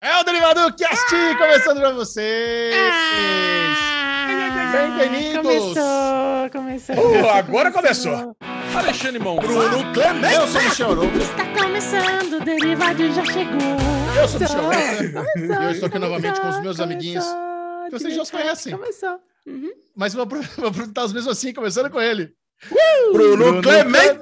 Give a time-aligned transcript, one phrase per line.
[0.00, 2.74] É o Derivado Cast começando pra vocês!
[4.96, 5.42] Bem-vindos!
[5.42, 6.94] Começou, começou.
[6.96, 8.36] Uh, agora começou.
[8.76, 9.36] Alexandre Mão.
[9.36, 10.34] Bruno Clemente.
[10.34, 13.58] Eu sou o Michel Arouca, Está começando, o Derivado já chegou.
[14.20, 16.84] eu sou o Michel Arouca, Começou, e eu estou aqui novamente com os meus começou,
[16.84, 17.24] amiguinhos,
[17.86, 18.76] que vocês já os conhecem.
[18.76, 19.20] Começou.
[19.46, 19.70] Uhum.
[19.96, 22.30] mas vou, apro- vou apresentar os mesmos assim, começando com ele.
[23.12, 24.18] Bruno Clemente.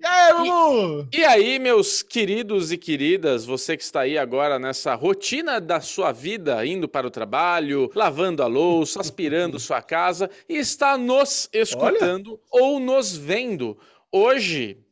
[0.00, 1.08] E aí, Bubu?
[1.12, 6.12] E aí, meus queridos e queridas, você que está aí agora nessa rotina da sua
[6.12, 12.40] vida, indo para o trabalho, lavando a louça, aspirando sua casa e está nos escutando
[12.50, 13.76] ou nos vendo.
[14.12, 14.85] Hoje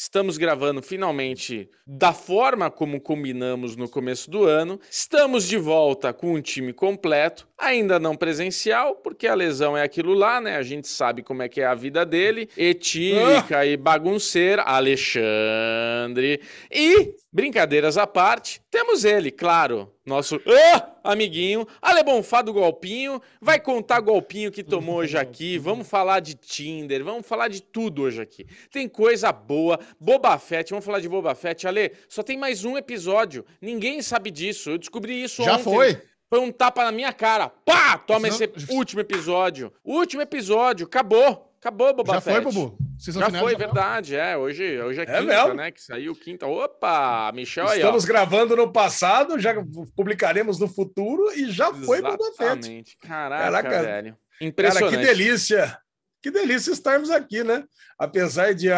[0.00, 4.80] estamos gravando finalmente da forma como combinamos no começo do ano.
[4.90, 10.14] Estamos de volta com um time completo, ainda não presencial, porque a lesão é aquilo
[10.14, 10.56] lá, né?
[10.56, 16.40] A gente sabe como é que é a vida dele, etílica e bagunceira, Alexandre.
[16.72, 20.40] E, brincadeiras à parte, temos ele, claro, nosso
[20.74, 26.34] ah, amiguinho, Alebonfá do Golpinho, vai contar golpinho que tomou hoje aqui, vamos falar de
[26.34, 28.46] Tinder, vamos falar de tudo hoje aqui.
[28.70, 32.76] Tem coisa boa, Boba Fett, vamos falar de Boba Fett, Ale, só tem mais um
[32.76, 35.64] episódio, ninguém sabe disso, eu descobri isso Já ontem.
[35.64, 36.02] foi?
[36.30, 37.48] Foi um tapa na minha cara.
[37.48, 37.98] Pá!
[37.98, 39.72] Toma Não- esse último episódio.
[39.84, 40.86] Último episódio.
[40.86, 41.49] Acabou.
[41.60, 42.42] Acabou, Boba Já Fett.
[42.42, 42.78] foi, Bubu?
[42.98, 44.16] Vocês Já foi, verdade.
[44.16, 45.54] É, hoje, hoje é, É quinta, mesmo?
[45.54, 45.70] né?
[45.70, 46.46] Que saiu quinta.
[46.46, 47.82] Opa, Michel aí, ó.
[47.82, 49.54] Estamos gravando no passado, já
[49.94, 52.42] publicaremos no futuro e já foi Boba Fett.
[52.42, 52.96] Exatamente.
[52.98, 53.82] Caraca, Caraca.
[53.82, 54.12] velho.
[54.12, 54.96] Cara, Impressionante.
[54.96, 55.78] que delícia.
[56.22, 57.64] Que delícia estarmos aqui, né?
[57.98, 58.70] Apesar de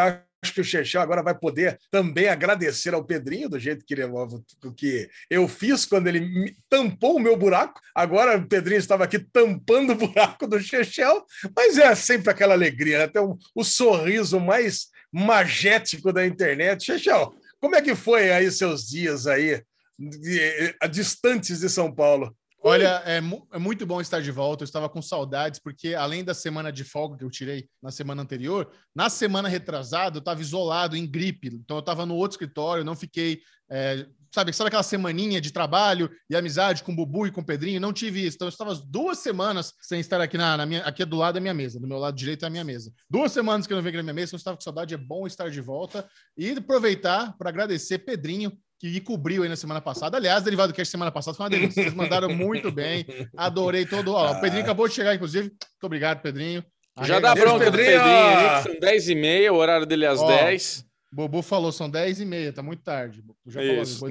[0.43, 4.03] acho que o Chechel agora vai poder também agradecer ao Pedrinho do jeito que, ele,
[4.77, 7.81] que eu fiz quando ele tampou o meu buraco.
[7.95, 11.25] Agora o Pedrinho estava aqui tampando o buraco do Chechel,
[11.57, 13.07] mas é sempre aquela alegria, né?
[13.09, 16.85] Tem um- o sorriso mais magético da internet.
[16.85, 19.63] Chechel, como é que foi aí seus dias aí,
[20.27, 22.37] eh, distantes de São Paulo?
[22.65, 24.63] Olha, é, mu- é muito bom estar de volta.
[24.63, 28.23] Eu estava com saudades, porque além da semana de folga que eu tirei na semana
[28.23, 31.48] anterior, na semana retrasada eu estava isolado em gripe.
[31.48, 33.41] Então eu estava no outro escritório, não fiquei.
[33.69, 37.45] é, sabe, sabe aquela semaninha de trabalho e amizade com o Bubu e com o
[37.45, 37.81] Pedrinho?
[37.81, 38.36] Não tive isso.
[38.36, 40.83] Então eu estava as duas semanas sem estar aqui na, na minha.
[40.85, 42.92] Aqui do lado da minha mesa, do meu lado direito é a minha mesa.
[43.11, 44.95] Duas semanas que eu não venho aqui na minha mesa, então eu estava com saudade.
[44.95, 48.53] É bom estar de volta e aproveitar para agradecer Pedrinho
[48.91, 50.17] que cobriu aí na semana passada.
[50.17, 51.83] Aliás, Derivado Cast semana passada foi uma delícia.
[51.83, 53.07] Vocês mandaram muito bem.
[53.37, 54.13] Adorei todo.
[54.13, 55.48] Ó, o Pedrinho acabou de chegar, inclusive.
[55.51, 56.65] Muito obrigado, Pedrinho.
[57.03, 58.01] Já dá Beijo, bronca do Pedrinho.
[58.01, 60.85] Pedrinho aí, que são 10 e meia, o horário dele é às Ó, 10.
[61.12, 63.23] Bobu falou, são 10 e meia, tá muito tarde.
[63.46, 64.08] Já falou,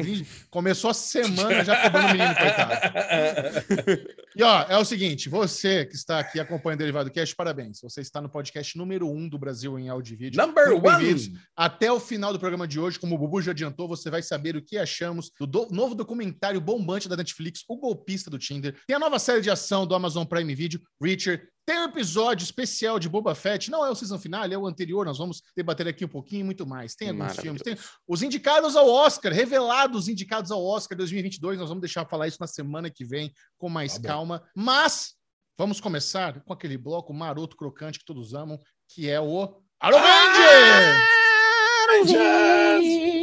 [0.51, 4.11] começou a semana já quebrando o menino, coitado.
[4.33, 7.81] E ó, é o seguinte: você que está aqui acompanhando o Derivado Cast, parabéns.
[7.81, 10.37] Você está no podcast número 1 um do Brasil em áudio e vídeo.
[10.41, 11.37] Number one.
[11.53, 14.55] Até o final do programa de hoje, como o Bubu já adiantou, você vai saber
[14.55, 18.73] o que achamos do do- novo documentário bombante da Netflix, O Golpista do Tinder.
[18.87, 21.49] Tem a nova série de ação do Amazon Prime Video, Reacher.
[21.65, 23.69] Tem um episódio especial de Boba Fett.
[23.69, 25.05] Não é o season final, é o anterior.
[25.05, 26.95] Nós vamos debater aqui um pouquinho e muito mais.
[26.95, 27.61] Tem alguns filmes.
[27.61, 27.77] Tem
[28.07, 31.59] os indicados ao Oscar, revelados indicados ao Oscar 2022.
[31.59, 34.07] Nós vamos deixar falar isso na semana que vem com mais Tá bom.
[34.07, 34.43] calma.
[34.55, 35.13] Mas
[35.57, 38.57] vamos começar com aquele bloco maroto crocante que todos amam,
[38.89, 41.11] que é o Arovenger!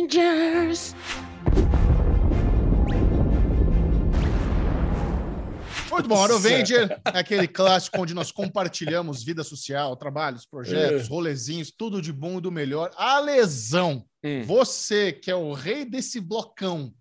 [0.09, 0.95] Rangers.
[5.99, 12.01] Muito bom, Arovenger é aquele clássico onde nós compartilhamos vida social, trabalhos, projetos, rolezinhos, tudo
[12.01, 12.93] de bom e do melhor.
[12.97, 14.05] A lesão.
[14.23, 14.45] Hum.
[14.45, 16.93] Você que é o rei desse blocão,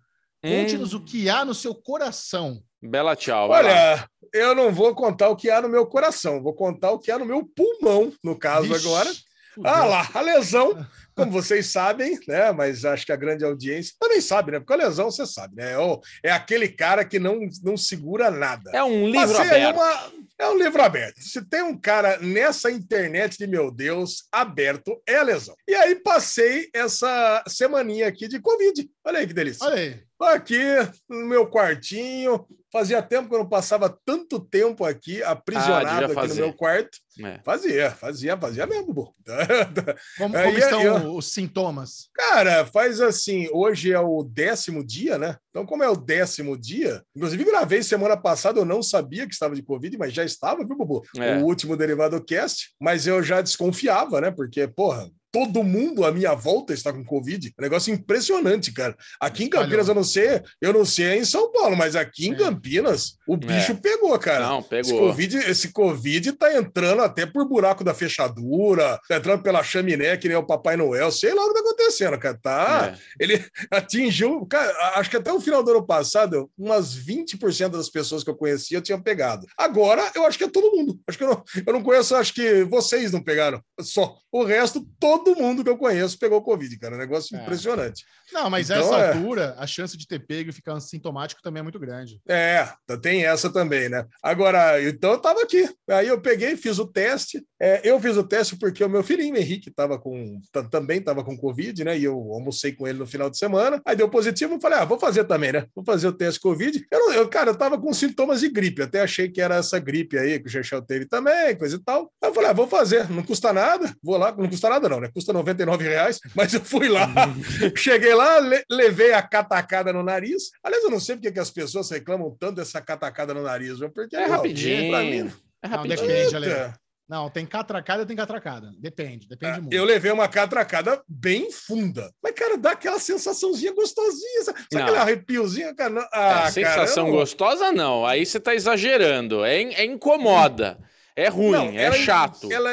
[0.42, 2.60] conte-nos o que há no seu coração.
[2.82, 3.46] Bela tchau.
[3.46, 3.70] vai lá.
[3.70, 7.12] Olha, eu não vou contar o que há no meu coração, vou contar o que
[7.12, 9.10] há no meu pulmão, no caso Vixe, agora.
[9.58, 9.72] Fudeu.
[9.72, 12.50] Ah lá, a lesão, como vocês sabem, né?
[12.52, 14.58] Mas acho que a grande audiência também sabe, né?
[14.60, 15.72] Porque a lesão, você sabe, né?
[15.72, 18.70] É, o- é aquele cara que não, não segura nada.
[18.74, 19.76] É um livro Passei aberto.
[19.76, 21.20] uma- É um livro aberto.
[21.20, 25.56] Se tem um cara nessa internet de meu Deus aberto, é a lesão.
[25.66, 28.88] E aí passei essa semaninha aqui de Covid.
[29.04, 29.66] Olha aí que delícia.
[29.66, 30.07] Olha aí.
[30.20, 30.62] Aqui
[31.08, 32.46] no meu quartinho.
[32.70, 36.52] Fazia tempo que eu não passava tanto tempo aqui, Ah, aprisionado devia aqui no meu
[36.52, 36.98] quarto.
[37.24, 37.40] É.
[37.42, 38.94] Fazia, fazia, fazia mesmo.
[38.94, 39.14] Como,
[40.36, 42.10] Aí, como estão aí, os sintomas?
[42.14, 45.36] Cara, faz assim, hoje é o décimo dia, né?
[45.50, 49.54] Então, como é o décimo dia, inclusive gravei semana passada, eu não sabia que estava
[49.54, 51.02] de Covid, mas já estava, viu, Bubu?
[51.16, 51.38] É.
[51.38, 54.30] O último derivado cast, mas eu já desconfiava, né?
[54.30, 55.10] Porque, porra,
[55.46, 57.48] todo mundo à minha volta está com Covid.
[57.56, 58.96] É um negócio impressionante, cara.
[59.20, 59.48] Aqui em.
[59.48, 62.36] Campinas, eu não sei, eu não sei em São Paulo, mas aqui em É.
[62.36, 64.46] Campinas, o bicho pegou, cara.
[64.48, 65.08] Não, Esse pegou.
[65.08, 70.28] COVID, esse Covid tá entrando até por buraco da fechadura, tá entrando pela chaminé, que
[70.28, 72.38] nem o Papai Noel, sei lá o que tá acontecendo, cara.
[72.42, 72.98] Tá, É.
[73.24, 78.22] ele atingiu, cara, acho que até o final do ano passado, umas 20% das pessoas
[78.22, 79.46] que eu conhecia tinham pegado.
[79.56, 80.98] Agora, eu acho que é todo mundo.
[81.06, 83.62] Acho que eu não, eu não conheço, acho que vocês não pegaram.
[83.80, 84.16] Só.
[84.30, 86.94] O resto, todo mundo que eu conheço pegou Covid, cara.
[86.94, 87.42] Um negócio É.
[87.42, 88.04] impressionante.
[88.32, 89.12] Não, mas Então, essa é.
[89.14, 92.20] altura, a chance de ter pego e ficar assintomático também é muito grande.
[92.28, 92.68] É,
[93.00, 94.04] tem essa também, né?
[94.22, 95.68] Agora, então eu tava aqui.
[95.90, 97.42] Aí eu peguei, fiz o teste.
[97.60, 101.24] É, eu fiz o teste porque o meu filhinho, Henrique, tava com, ta- também estava
[101.24, 101.98] com Covid, né?
[101.98, 103.80] E eu almocei com ele no final de semana.
[103.84, 105.66] Aí deu positivo, eu falei, ah, vou fazer também, né?
[105.74, 106.86] Vou fazer o teste Covid.
[106.90, 108.82] Eu, não- eu, cara, eu tava com sintomas de gripe.
[108.82, 112.12] Até achei que era essa gripe aí, que o Chechel teve também, coisa e tal.
[112.22, 113.08] Aí eu falei, ah, vou fazer.
[113.10, 113.94] Não custa nada.
[114.02, 114.34] Vou lá.
[114.36, 115.07] Não custa nada não, né?
[115.12, 116.18] Custa 99 reais.
[116.34, 117.08] Mas eu fui lá.
[117.76, 120.50] Cheguei lá, le- levei a catacada no nariz.
[120.62, 123.90] Aliás, eu não sei porque que as pessoas reclamam tanto dessa catacada no nariz, viu?
[123.90, 124.90] porque É não, rapidinho.
[124.90, 125.32] pra mim,
[125.62, 126.06] É Não, rapidinho.
[126.06, 126.72] depende, Ale.
[127.08, 128.70] Não, tem catracada, tem catracada.
[128.78, 129.72] Depende, depende muito.
[129.72, 132.12] eu levei uma catracada bem funda.
[132.22, 134.44] Mas, cara, dá aquela sensaçãozinha gostosinha.
[134.44, 134.82] Sabe, Não.
[134.82, 135.74] aquele arrepiozinho?
[135.74, 138.04] Cara, não- É, ah, sensação cara, eu não- gostosa, não.
[138.04, 139.42] Aí você tá exagerando.
[139.42, 140.78] É, é incomoda.
[141.16, 142.52] É ruim, Não, é ela- chato.
[142.52, 142.70] Ela,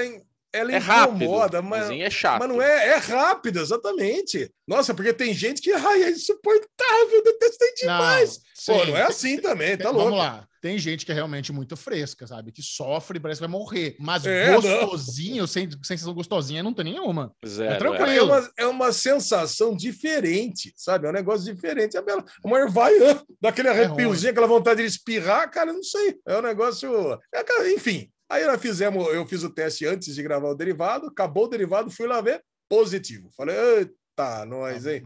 [0.59, 1.23] ela é rápido.
[1.23, 2.39] incomoda, mas, Mas é chato.
[2.39, 4.51] mas não é, é rápido, exatamente.
[4.67, 8.37] Nossa, porque tem gente que ai, é insuportável, detestei demais.
[8.65, 8.91] Pô, sim.
[8.91, 10.17] não é assim também, tá Vamos louco.
[10.17, 10.47] lá.
[10.61, 12.51] Tem gente que é realmente muito fresca, sabe?
[12.51, 13.95] Que sofre, parece que vai morrer.
[13.99, 14.61] Mas É, não.
[14.61, 17.31] gostosinho, sem sensação gostosinha, não tem nenhuma.
[17.45, 18.09] Zero, É tranquilo.
[18.09, 21.05] É uma, é uma sensação diferente, sabe?
[21.05, 21.95] É um negócio diferente.
[21.97, 25.83] A Bela, a mulher vai, ah, dá aquele arrepiozinho, aquela vontade de espirrar, cara, não
[25.83, 26.15] sei.
[26.27, 26.89] É um negócio.
[27.31, 28.09] é, cara, enfim.
[28.29, 31.91] Aí nós fizemos, eu fiz o teste antes de gravar o derivado, acabou o derivado,
[31.91, 33.29] fui lá ver, positivo.
[33.35, 35.05] Falei, eita, nós, hein?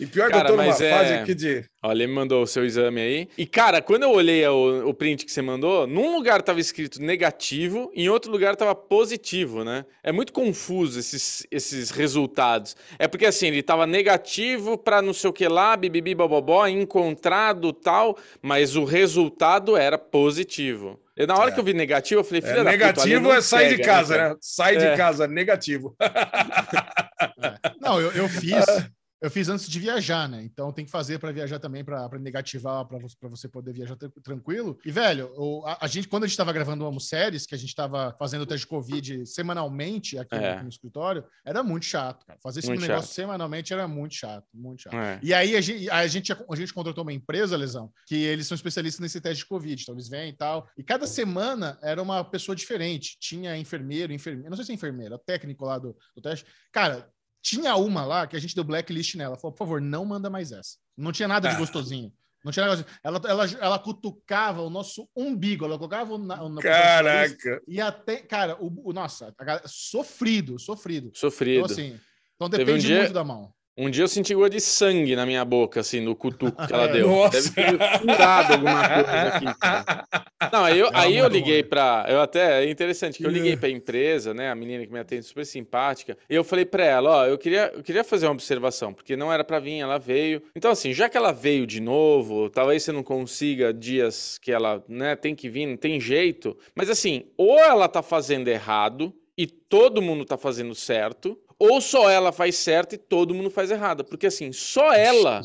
[0.00, 1.62] E pior Cara, que eu tô numa é- fase aqui de.
[1.82, 3.28] Ó, ele me mandou o seu exame aí.
[3.36, 7.00] E, cara, quando eu olhei o, o print que você mandou, num lugar tava escrito
[7.02, 9.84] negativo, em outro lugar tava positivo, né?
[10.02, 12.74] É muito confuso esses, esses resultados.
[12.98, 17.70] É porque, assim, ele tava negativo pra não sei o que lá, bibibi, bobobó, encontrado
[17.72, 20.98] tal, mas o resultado era positivo.
[21.16, 21.52] E na hora É.
[21.52, 23.82] que eu vi negativo, eu falei, filha É, da puta, negativo não é sai de
[23.82, 24.28] casa, cara?
[24.30, 24.36] né?
[24.40, 24.90] Sai É.
[24.90, 25.94] de casa, negativo.
[27.80, 28.64] Não, eu, eu fiz.
[29.22, 30.42] Eu fiz antes de viajar, né?
[30.42, 33.94] Então tem que fazer para viajar também, para negativar, para você, pra você poder viajar
[33.96, 34.78] tran- tranquilo.
[34.84, 35.30] E, velho,
[35.66, 38.16] a, a gente, quando a gente estava gravando o Amo Séries, que a gente estava
[38.18, 40.52] fazendo o teste de Covid semanalmente aqui, no- É.
[40.54, 42.38] aqui no escritório, era muito chato, cara.
[42.42, 44.94] Fazer esse negócio semanalmente era muito chato, muito chato.
[44.96, 45.20] É.
[45.22, 48.54] E aí a gente, a, gente, a gente contratou uma empresa, Lesão, que eles são
[48.54, 49.82] especialistas nesse teste de Covid.
[49.82, 50.68] Então eles vêm e tal.
[50.78, 53.18] E cada semana era uma pessoa diferente.
[53.20, 56.46] Tinha enfermeiro, enfermeiro, não sei se é enfermeira, técnico lá do, do teste.
[56.72, 57.08] Cara,
[57.42, 59.36] tinha uma lá que a gente deu blacklist nela.
[59.36, 60.76] Falou, por favor, não manda mais essa.
[60.96, 61.58] Não tinha nada de Ah.
[61.58, 62.12] gostosinho.
[62.44, 62.86] Não tinha negócio.
[63.04, 67.60] Ela, ela, ela cutucava o nosso umbigo, ela colocava o na, na- Caraca.
[67.68, 71.10] E até, cara, o, o- nossa, a galera- sofrido, sofrido.
[71.14, 71.64] Sofrido.
[71.64, 72.00] Então, assim,
[72.36, 73.52] então Teve um depende dia- muito da mão.
[73.80, 76.84] Um dia eu senti gosto de sangue na minha boca, assim, no cutuco que ela
[76.84, 76.92] É.
[76.92, 77.08] deu.
[77.08, 77.30] Nossa.
[77.50, 79.58] Deve ter furado alguma coisa aqui.
[79.58, 80.06] cara.
[80.52, 82.06] Não, aí eu, É aí eu muito liguei pra.
[82.08, 82.64] Eu até.
[82.64, 84.50] É interessante que eu liguei pra empresa, né?
[84.50, 86.16] A menina que me atende super simpática.
[86.28, 89.32] E eu falei pra ela: ó, eu queria, eu queria fazer uma observação, porque não
[89.32, 90.42] era pra vir, ela veio.
[90.54, 94.82] Então, assim, já que ela veio de novo, talvez você não consiga dias que ela,
[94.88, 96.56] né, tem que vir, não tem jeito.
[96.74, 101.38] Mas, assim, ou ela tá fazendo errado e todo mundo tá fazendo certo.
[101.60, 104.02] Ou só ela faz certo e todo mundo faz errado.
[104.04, 105.42] Porque assim, só ela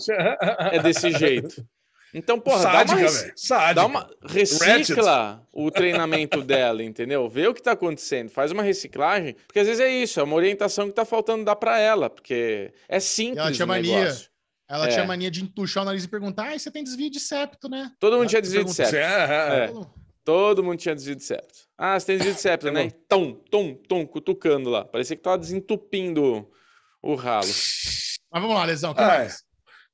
[0.72, 1.64] é desse jeito.
[2.14, 3.34] Então, porra, dá uma, Sádica.
[3.36, 3.74] Sádica.
[3.74, 7.28] dá uma recicla o treinamento dela, entendeu?
[7.30, 10.36] Vê o que tá acontecendo, faz uma reciclagem, porque às vezes é isso, é uma
[10.38, 14.00] orientação que tá faltando dar pra ela, porque é simples Ela tinha mania.
[14.00, 14.30] negócio.
[14.70, 14.92] Ela É.
[14.92, 17.92] tinha mania de entuchar o nariz e perguntar: ah, você tem desvio de septo, né?
[18.00, 18.96] Todo mundo Ela tinha desvio de septo.
[18.96, 19.01] É.
[19.66, 19.74] É.
[20.25, 21.60] Todo mundo tinha desvio de septo.
[21.77, 22.89] Ah, você tem desvio de septo, né?
[23.08, 24.84] Tom, tom, tom, cutucando lá.
[24.84, 26.50] Parecia que tava desentupindo
[27.01, 27.46] o ralo.
[27.46, 29.44] Mas vamos lá, Lesão, o que Ah, mais?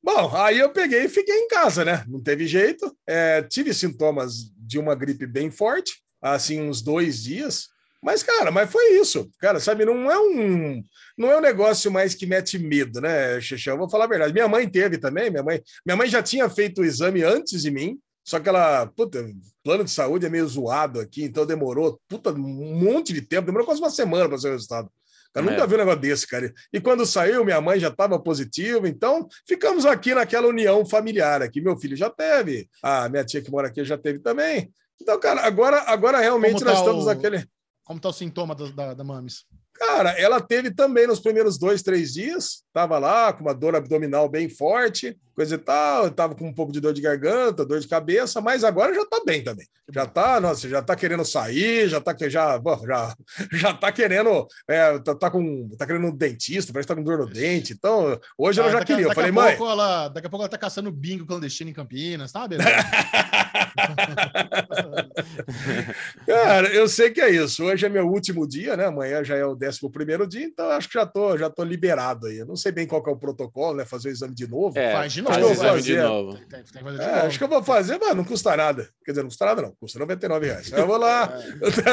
[0.01, 2.03] Bom, aí eu peguei e fiquei em casa, né?
[2.07, 2.95] Não teve jeito.
[3.05, 7.67] É, tive sintomas de uma gripe bem forte, assim, uns dois dias.
[8.01, 9.29] Mas, cara, mas foi isso.
[9.37, 10.81] Cara, sabe, não é um,
[11.15, 13.77] não é um negócio mais que mete medo, né, Xexão?
[13.77, 14.33] Vou falar a verdade.
[14.33, 17.69] Minha mãe teve também, minha mãe, minha mãe já tinha feito o exame antes de
[17.69, 19.23] mim, só que ela, puta,
[19.63, 23.65] plano de saúde é meio zoado aqui, então demorou, puta, um monte de tempo, demorou
[23.65, 24.89] quase uma semana para ser o resultado.
[25.33, 25.45] Eu É.
[25.45, 26.51] nunca vi um negócio desse, cara.
[26.73, 31.61] E quando saiu, minha mãe já estava positiva, então ficamos aqui naquela união familiar aqui.
[31.61, 34.69] Meu filho já teve, a minha tia que mora aqui já teve também.
[35.01, 37.45] Então, cara, agora, agora realmente Como nós tá estamos o- naquele.
[37.85, 39.45] Como tá o sintoma da, da, da Mames?
[39.81, 44.29] Cara, ela teve também nos primeiros dois, três dias, tava lá com uma dor abdominal
[44.29, 47.87] bem forte, coisa e tal, tava com um pouco de dor de garganta, dor de
[47.87, 49.65] cabeça, mas agora já tá bem também.
[49.91, 53.15] Já tá, nossa, já tá querendo sair, já tá, já, já,
[53.53, 57.03] já tá querendo, é, tá, tá com, tá querendo um dentista, parece que tá com
[57.03, 59.07] dor no dente, então hoje ela Ah, já daqui queria.
[59.07, 62.47] Eu falei, mãe, ela, daqui a pouco ela tá caçando bingo clandestino em Campinas, tá?
[62.47, 62.69] Beleza.
[66.25, 67.63] Cara, eu sei que é isso.
[67.63, 68.85] Hoje é meu último dia, né?
[68.85, 71.63] Amanhã já é o décimo primeiro dia, então eu acho que já tô, já tô
[71.63, 72.37] liberado aí.
[72.37, 73.85] Eu não sei bem qual que é o protocolo, né?
[73.85, 74.77] Fazer o exame de novo.
[74.77, 76.07] É, Faz de faz novo, o exame de fazer.
[76.07, 76.33] novo.
[76.37, 77.27] Tem, tem que fazer de É, novo.
[77.27, 78.89] acho que eu vou fazer, mas não custa nada.
[79.03, 79.71] Quer dizer, não custa nada, não.
[79.79, 80.71] Custa 99 reais.
[80.71, 81.33] Eu vou lá,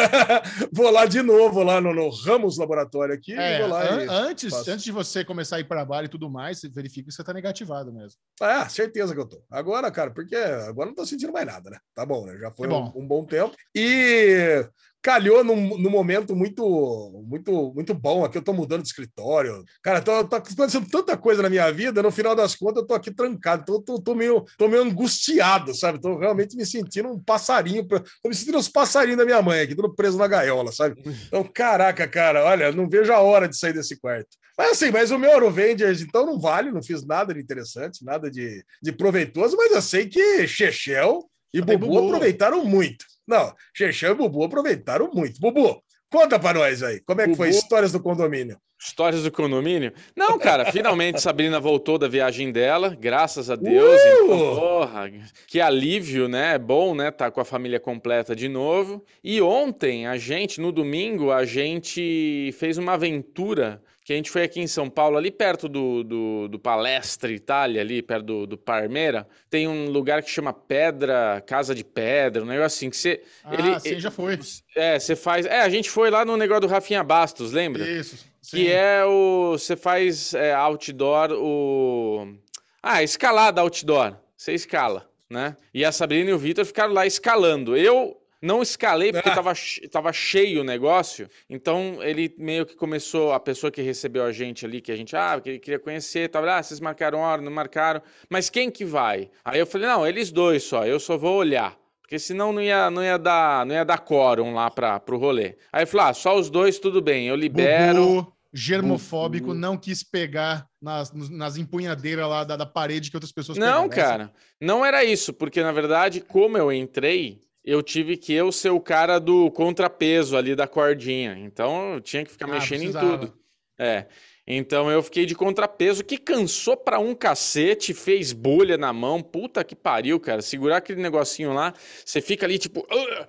[0.72, 3.32] vou lá de novo, lá no, no Ramos Laboratório aqui.
[3.34, 4.08] É, vou lá an- e...
[4.08, 4.70] antes, faço.
[4.70, 7.24] antes de você começar a ir para bar e tudo mais, você verifica que você
[7.24, 8.18] tá negativado mesmo.
[8.40, 9.42] Ah, certeza que eu tô.
[9.50, 11.78] Agora, cara, porque agora não tô sentindo mais nada, né?
[11.94, 12.36] Tá bom, né?
[12.38, 12.92] Já foi um, bom.
[12.96, 13.54] um bom tempo.
[13.74, 14.64] E
[15.02, 18.24] calhou num, num momento muito, muito, muito bom.
[18.24, 19.64] Aqui eu tô mudando de escritório.
[19.82, 22.94] Cara, tô, tá acontecendo tanta coisa na minha vida, no final das contas, eu tô
[22.94, 23.64] aqui trancado.
[23.64, 26.00] Tô, tô, tô meio, tô meio angustiado, sabe?
[26.00, 27.86] Tô realmente me sentindo um passarinho.
[27.86, 31.00] Tô me sentindo os passarinhos da minha mãe aqui, tudo preso na gaiola, sabe?
[31.26, 34.28] Então, caraca, cara, olha, não vejo a hora de sair desse quarto.
[34.58, 38.28] Mas assim, mas o meu Eurovengers, então, não vale, não fiz nada de interessante, nada
[38.28, 42.06] de, de proveitoso, mas eu sei que Chechel e Bubu, Bubu.
[42.08, 43.04] aproveitaram muito.
[43.26, 45.40] Não, Chechel e Bubu aproveitaram muito.
[45.40, 48.58] Bubu, conta pra nós aí, como é que foi Bubu- histórias do condomínio?
[48.80, 49.92] Histórias do condomínio?
[50.16, 54.00] Não, cara, finalmente Sabrina voltou da viagem dela, graças a Deus.
[54.00, 54.24] Uh!
[54.24, 55.10] Então, porra,
[55.48, 56.54] que alívio, né?
[56.54, 57.10] É bom, né?
[57.10, 59.04] Tá com a família completa de novo.
[59.24, 64.42] E ontem, a gente, no domingo, a gente fez uma aventura que a gente foi
[64.42, 68.56] aqui em São Paulo, ali perto do, do, do Palestra Itália, ali perto do, do
[68.56, 69.28] Parmeira.
[69.50, 73.22] Tem um lugar que chama Pedra, Casa de Pedra, um negócio assim que você.
[73.44, 74.38] Ah, ele, sim, já foi.
[74.74, 75.44] É, você faz.
[75.44, 77.86] É, a gente foi lá no negócio do Rafinha Bastos, lembra?
[77.86, 78.24] Isso.
[78.40, 78.56] sim.
[78.56, 79.58] Que é o.
[79.58, 82.34] Você faz é, outdoor o.
[82.82, 84.16] Ah, escalada outdoor.
[84.34, 85.54] Você escala, né?
[85.74, 87.76] E a Sabrina e o Vitor ficaram lá escalando.
[87.76, 91.28] Eu não escalei porque tava, che- tava cheio o negócio.
[91.48, 93.32] Então ele meio que começou.
[93.32, 96.52] A pessoa que recebeu a gente ali, que a gente, ah, que queria conhecer, tava,
[96.56, 98.00] ah, vocês marcaram hora, não marcaram.
[98.30, 99.30] Mas quem que vai?
[99.44, 101.76] Aí eu falei, não, eles dois só, eu só vou olhar.
[102.00, 105.56] Porque senão não ia, não ia dar, não ia dar quórum lá para pro rolê.
[105.72, 108.02] Aí eu falei, ah, só os dois, tudo bem, eu libero.
[108.22, 113.58] Bubu, germofóbico, não quis pegar nas, nas empunhadeiras lá da, da parede que outras pessoas
[113.58, 114.26] Não, pegaram.
[114.26, 118.70] cara, não era isso, porque na verdade, como eu entrei, eu tive que eu ser
[118.70, 121.36] o cara do contrapeso ali da cordinha.
[121.38, 123.18] Então eu tinha que ficar Ah, mexendo em precisava.
[123.18, 123.34] tudo.
[123.78, 124.06] É.
[124.50, 129.22] Então eu fiquei de contrapeso, que cansou pra um cacete, fez bolha na mão.
[129.22, 130.40] Puta que pariu, cara.
[130.40, 132.86] Segurar aquele negocinho lá, você fica ali tipo.
[132.90, 133.26] "Ah,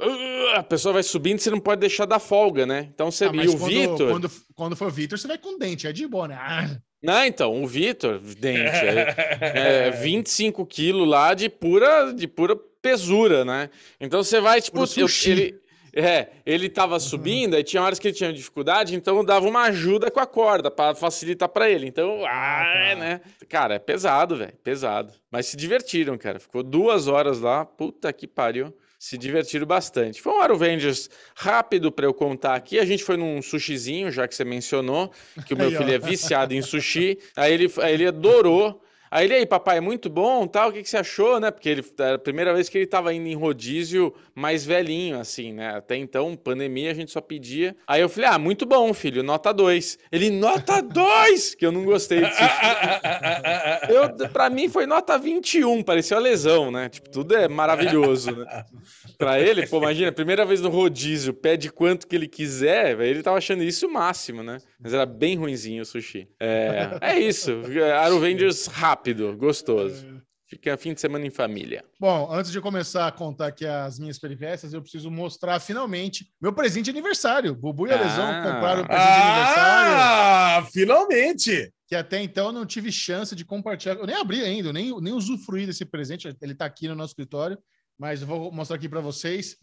[0.00, 2.86] ah", a pessoa vai subindo, você não pode deixar dar folga, né?
[2.92, 3.24] Então você.
[3.24, 4.10] Ah, e o quando, Vitor.
[4.10, 6.36] Quando, quando for Vitor, você vai com dente, é de boa, né?
[6.38, 6.68] Ah,
[7.02, 9.14] Não, então, o Vitor, dente, é,
[9.88, 13.70] é 25 quilos lá de pura, de pura pesura, né?
[14.00, 15.60] Então você vai, tipo, eu- ele,
[15.92, 19.62] é, ele tava subindo, aí tinha horas que ele tinha dificuldade, então eu dava uma
[19.62, 21.86] ajuda com a corda para facilitar para ele.
[21.86, 22.94] Então, ah, tá.
[22.96, 23.20] né?
[23.48, 25.12] Cara, é pesado, velho, pesado.
[25.30, 26.38] Mas se divertiram, cara.
[26.38, 28.72] Ficou duas horas lá, puta que pariu.
[29.00, 30.20] Se divertiram bastante.
[30.20, 32.80] Foi um Aruvengers rápido para eu contar aqui.
[32.80, 35.12] A gente foi num sushizinho, já que você mencionou,
[35.46, 37.16] que o meu filho é viciado em sushi.
[37.36, 38.82] Aí ele, aí ele adorou.
[39.10, 41.50] Aí ele aí, papai, é muito bom, tal, o que, que você achou, né?
[41.50, 45.52] Porque ele, era a primeira vez que ele tava indo em rodízio mais velhinho, assim,
[45.52, 45.76] né?
[45.76, 47.76] Até então, pandemia, a gente só pedia.
[47.86, 49.98] Aí eu falei, ah, muito bom, filho, nota 2.
[50.12, 51.54] Ele, nota 2!
[51.54, 52.38] Que eu não gostei sushi.
[53.88, 56.88] Eu, pra mim foi nota 21, parecia uma lesão, né?
[56.88, 58.64] Tipo, tudo é maravilhoso, né?
[59.16, 63.38] Pra ele, pô, imagina, primeira vez no rodízio, pede quanto que ele quiser, ele tava
[63.38, 64.58] achando isso o máximo, né?
[64.80, 66.28] Mas era bem ruinzinho o sushi.
[66.38, 67.62] É, é isso,
[68.00, 68.97] Aruvengers rápido,
[69.36, 70.22] gostoso.
[70.46, 71.84] Fica fim de semana em família.
[72.00, 76.54] Bom, antes de começar a contar aqui as minhas peripécias, eu preciso mostrar finalmente meu
[76.54, 77.54] presente de aniversário.
[77.54, 78.42] Bubu e a Lesão Ah.
[78.42, 79.92] compraram o presente de aniversário,
[80.64, 81.72] Ah, finalmente!
[81.86, 83.94] que até então eu não tive chance de compartilhar.
[83.96, 86.34] Eu nem abri ainda, eu nem, nem usufruí desse presente.
[86.40, 87.58] Ele tá aqui no nosso escritório,
[87.98, 89.56] mas eu vou mostrar aqui para vocês.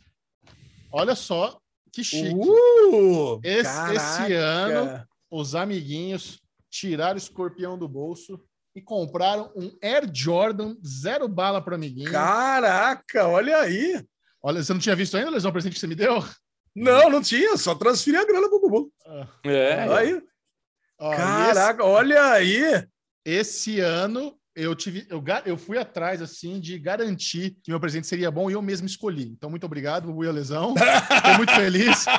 [0.92, 1.60] Olha só
[1.92, 2.34] que chique.
[2.36, 6.40] Uh, Esse- esse ano- Os amiguinhos
[6.70, 8.40] tiraram o escorpião do bolso
[8.76, 12.12] e compraram um Air Jordan zero bala para amiguinho.
[12.12, 14.04] Caraca, olha aí.
[14.44, 16.24] Olha, você não tinha visto ainda, Lesão, o presente que você me deu?
[16.76, 18.92] Não, não tinha, só transferi a grana pro Bubu.
[19.46, 20.22] É, Aí,
[21.00, 22.62] Ó, caraca, olha aí.
[22.64, 22.90] Esse,
[23.26, 28.32] esse ano eu tive, eu, eu fui atrás assim de garantir que meu presente seria
[28.32, 29.24] bom e eu mesmo escolhi.
[29.24, 30.74] Então, muito obrigado, Bubu e a Lesão.
[31.14, 32.06] Estou muito feliz.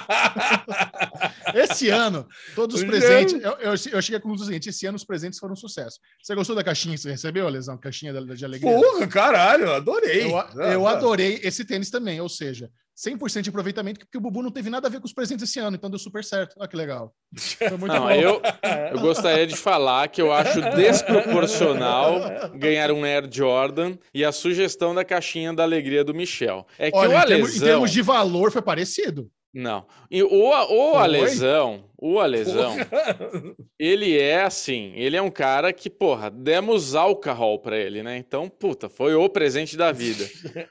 [1.55, 2.87] Esse ano, todos os Já.
[2.89, 3.35] presentes.
[3.43, 5.99] Eu, eu, eu cheguei à conclusão seguinte: esse ano os presentes foram um sucesso.
[6.23, 7.79] Você gostou da caixinha que você recebeu, Lesão?
[7.79, 8.73] Caixinha da- de alegria?
[8.73, 10.25] Porra, caralho, adorei.
[10.25, 10.93] Eu, Ah, eu ah.
[10.93, 14.89] adorei esse tênis também, ou seja, 100% de aproveitamento, porque o Bubu não teve nada
[14.89, 16.55] a ver com os presentes esse ano, então deu super certo.
[16.59, 17.15] Olha que legal.
[17.37, 18.11] Foi muito Não, bom.
[18.11, 18.41] eu,
[18.93, 22.21] eu gostaria de falar que eu acho desproporcional
[22.59, 26.67] ganhar um Air Jordan e a sugestão da caixinha da alegria do Michel.
[26.79, 29.31] É que Olha, o em, termos, em termos de valor, foi parecido.
[29.57, 29.87] Não.
[30.11, 31.03] E o, o Foi?
[31.03, 32.77] Alesão, o Alesão,
[33.81, 38.19] ele é assim, ele é um cara que, porra, demos álcool pra ele, né?
[38.19, 40.29] Então, puta, foi o presente da vida.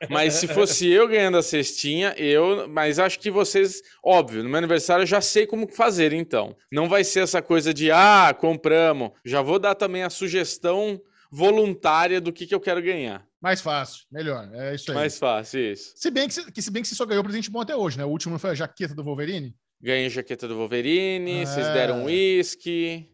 [0.08, 2.68] Mas se fosse eu ganhando a cestinha, eu.
[2.70, 6.56] Mas acho que vocês, óbvio, no meu aniversário eu já sei como fazer, então.
[6.72, 9.14] Não vai ser essa coisa de, ah, compramos.
[9.26, 11.02] Já vou dar também a sugestão
[11.32, 13.26] voluntária do que, que eu quero ganhar.
[13.46, 14.50] Mais fácil, melhor.
[14.54, 14.96] É isso aí.
[14.96, 15.94] Mais fácil, isso.
[15.96, 17.96] Se, bem que, você- que, se bem que você só ganhou presente bom até hoje,
[17.96, 18.04] né?
[18.04, 19.56] O último foi a jaqueta do Wolverine?
[19.80, 21.46] Ganhei jaqueta do Wolverine, É.
[21.46, 23.08] vocês deram uísque.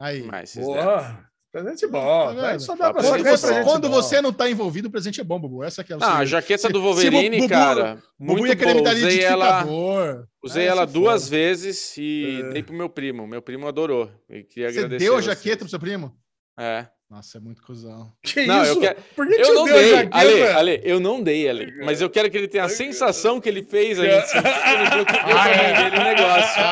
[0.00, 0.22] Aí.
[0.22, 0.82] Mas vocês deram.
[0.84, 2.34] Porra, presente bom.
[2.34, 2.60] Tá vendo?
[2.60, 3.94] só dá pra você, presente quando bom.
[3.94, 5.62] você não tá envolvido, o presente é bom, Bubu.
[5.62, 8.64] Essa que é o Ah, a jaqueta Se- do Wolverine, Bubu- cara, Bubu muito me
[8.74, 8.90] boa.
[8.94, 9.66] Usei ela,
[10.42, 11.30] usei Ah, ela é duas foda.
[11.36, 12.52] vezes e É.
[12.54, 13.26] dei pro meu primo.
[13.26, 14.10] Meu primo adorou.
[14.30, 15.26] Eu queria Você agradecer deu a vocês.
[15.26, 16.16] jaqueta pro seu primo?
[16.58, 16.86] É.
[17.14, 18.12] Nossa, é muito cuzão.
[18.22, 18.80] Que Não, eu isso?
[18.80, 20.16] quero- Por que, que Eu não deu a dei, jaqueta?
[20.18, 21.72] Ale, Ale, eu não dei, Ale.
[21.84, 25.44] Mas eu quero que ele tenha a sensação que ele fez a gente sentir pra
[25.84, 26.62] mim dele negócio.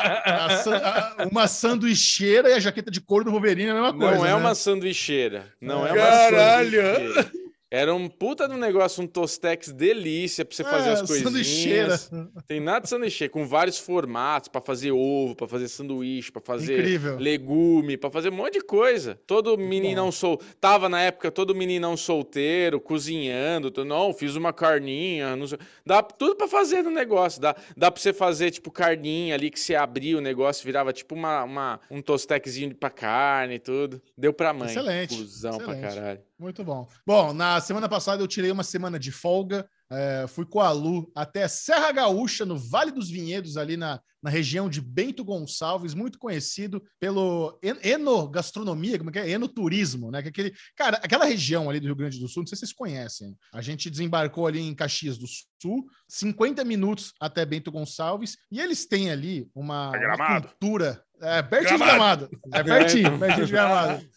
[0.72, 4.16] A- a uma sanduicheira e a jaqueta de couro do Wolverine é a mesma coisa.
[4.16, 4.34] Não é né?
[4.34, 5.44] uma sanduicheira.
[5.60, 6.82] Não é uma Caralho!
[6.82, 7.41] sanduicheira.
[7.74, 11.88] Era um puta de um negócio, um tostex delícia pra você fazer É, as sanduicheira.
[11.88, 12.10] coisinhas.
[12.46, 16.78] Tem nada de sanduíche, com vários formatos pra fazer ovo, pra fazer sanduíche, pra fazer
[16.80, 17.16] Incrível.
[17.18, 19.18] legume, pra fazer um monte de coisa.
[19.26, 25.34] Todo meninão sol, tava na época todo meninão solteiro, cozinhando, tu- não, fiz uma carninha,
[25.34, 25.58] não sei.
[25.86, 29.58] Dá tudo pra fazer no negócio, dá, dá para você fazer tipo carninha ali que
[29.58, 34.02] você abria o negócio, virava tipo uma, uma um tostexzinho pra carne e tudo.
[34.14, 34.68] Deu pra mãe.
[34.68, 35.94] Excelente, Cusão pra excelente.
[35.94, 36.20] caralho.
[36.38, 36.88] Muito bom.
[37.06, 39.66] Bom, na semana passada eu tirei uma semana de folga.
[39.90, 44.30] é, fui com a Lu até Serra Gaúcha, no Vale dos Vinhedos, ali na, na
[44.30, 49.30] região de Bento Gonçalves, muito conhecido pelo en- enogastronomia, como é que é?
[49.30, 50.22] Enoturismo, né?
[50.22, 52.60] Que é aquele, cara, aquela região ali do Rio Grande do Sul, não sei se
[52.60, 53.36] vocês conhecem.
[53.52, 58.86] A gente desembarcou ali em Caxias do Sul, 50 minutos até Bento Gonçalves, e eles
[58.86, 60.48] têm ali uma, uma Gramado.
[60.48, 61.02] cultura.
[61.20, 62.28] É, pertinho de Gramado.
[62.28, 62.54] Gramado.
[62.54, 64.08] É pertinho, pertinho de Gramado.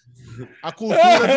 [0.61, 1.27] A cultura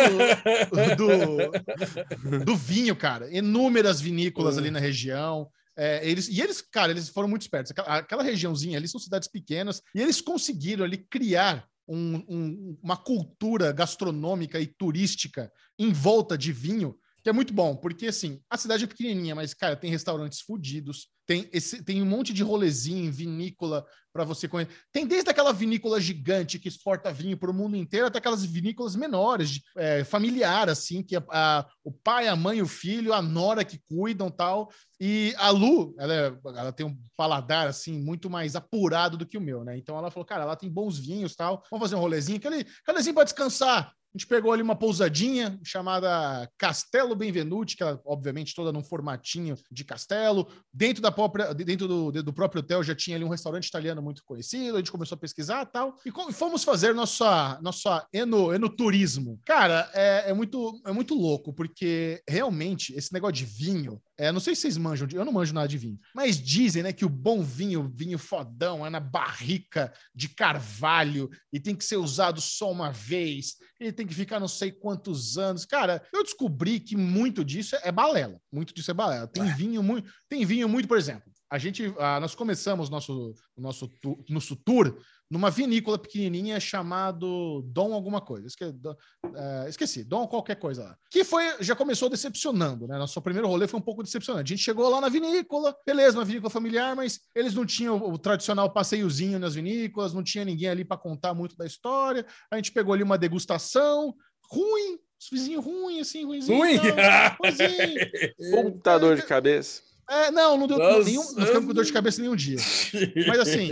[0.95, 1.49] do,
[2.39, 3.29] do, do vinho, cara.
[3.35, 5.49] Inúmeras vinícolas ali na região.
[5.77, 7.71] É, eles, e eles, cara, eles foram muito espertos.
[7.71, 12.97] Aquela, aquela regiãozinha ali são cidades pequenas e eles conseguiram ali criar um- um- uma
[12.97, 16.95] cultura gastronômica e turística em volta de vinho
[17.29, 21.09] que é muito bom, porque assim, a cidade é pequenininha, mas cara, tem restaurantes fodidos,
[21.27, 24.73] tem esse, tem um monte de rolezinho vinícola para você conhecer.
[24.91, 28.95] Tem desde aquela vinícola gigante que exporta vinho para o mundo inteiro até aquelas vinícolas
[28.95, 33.63] menores, é, familiar assim, que a- a- o pai, a mãe, o filho, a nora
[33.63, 34.71] que cuidam, tal.
[34.99, 39.37] E a Lu, ela, é- ela tem um paladar assim muito mais apurado do que
[39.37, 39.77] o meu, né?
[39.77, 41.61] Então ela falou, cara, ela tem bons vinhos, tal.
[41.69, 43.93] Vamos fazer um rolezinho, aquele rolezinho para descansar.
[44.13, 49.55] A gente pegou ali uma pousadinha chamada Castelo Benvenuti, que ela, obviamente, toda num formatinho
[49.71, 50.47] de castelo.
[50.73, 54.23] Dentro da própria, dentro do, do próprio hotel já tinha ali um restaurante italiano muito
[54.25, 54.75] conhecido.
[54.75, 55.95] A gente começou a pesquisar tal.
[56.03, 59.39] E fomos fazer nossa, nossa eno, enoturismo.
[59.45, 64.01] Cara, é, é, muito, é muito louco, porque realmente esse negócio de vinho.
[64.19, 66.91] É, não sei se vocês manjam, eu não manjo nada de vinho, mas dizem né,
[66.91, 71.95] que o bom vinho, vinho fodão, é na barrica de carvalho e tem que ser
[71.95, 75.65] usado só uma vez, ele tem que ficar não sei quantos anos.
[75.65, 78.41] Cara, eu descobri que muito disso é balela.
[78.51, 79.25] Muito disso é balela.
[79.25, 81.31] Tem vinho muito, tem vinho muito, por exemplo.
[81.51, 84.95] A gente, ah, nós começamos nosso nosso tu- nosso tour
[85.31, 88.47] numa vinícola pequenininha chamado Dom alguma coisa.
[88.47, 88.95] Esque, Dom-
[89.35, 90.97] eh, esqueci, Dom qualquer coisa lá.
[91.11, 92.97] Que foi, já começou decepcionando, né?
[92.97, 94.51] Nosso primeiro rolê foi um pouco decepcionante.
[94.53, 98.13] A gente chegou lá na vinícola, beleza, uma vinícola familiar, mas eles não tinham o,
[98.13, 102.25] o tradicional passeiozinho nas vinícolas, não tinha ninguém ali para contar muito da história.
[102.51, 104.15] A gente pegou ali uma degustação
[104.51, 106.57] ruim, os vizinhos ruim, assim, ruimzinho.
[106.57, 106.77] Ruim?
[106.77, 108.71] tal, ruimzinho.
[108.71, 109.88] Puta dor de cabeça.
[110.09, 111.03] É, não, não deu Nossa.
[111.03, 112.57] nenhum, não ficamos com dor de cabeça nenhum dia.
[113.27, 113.69] Mas assim,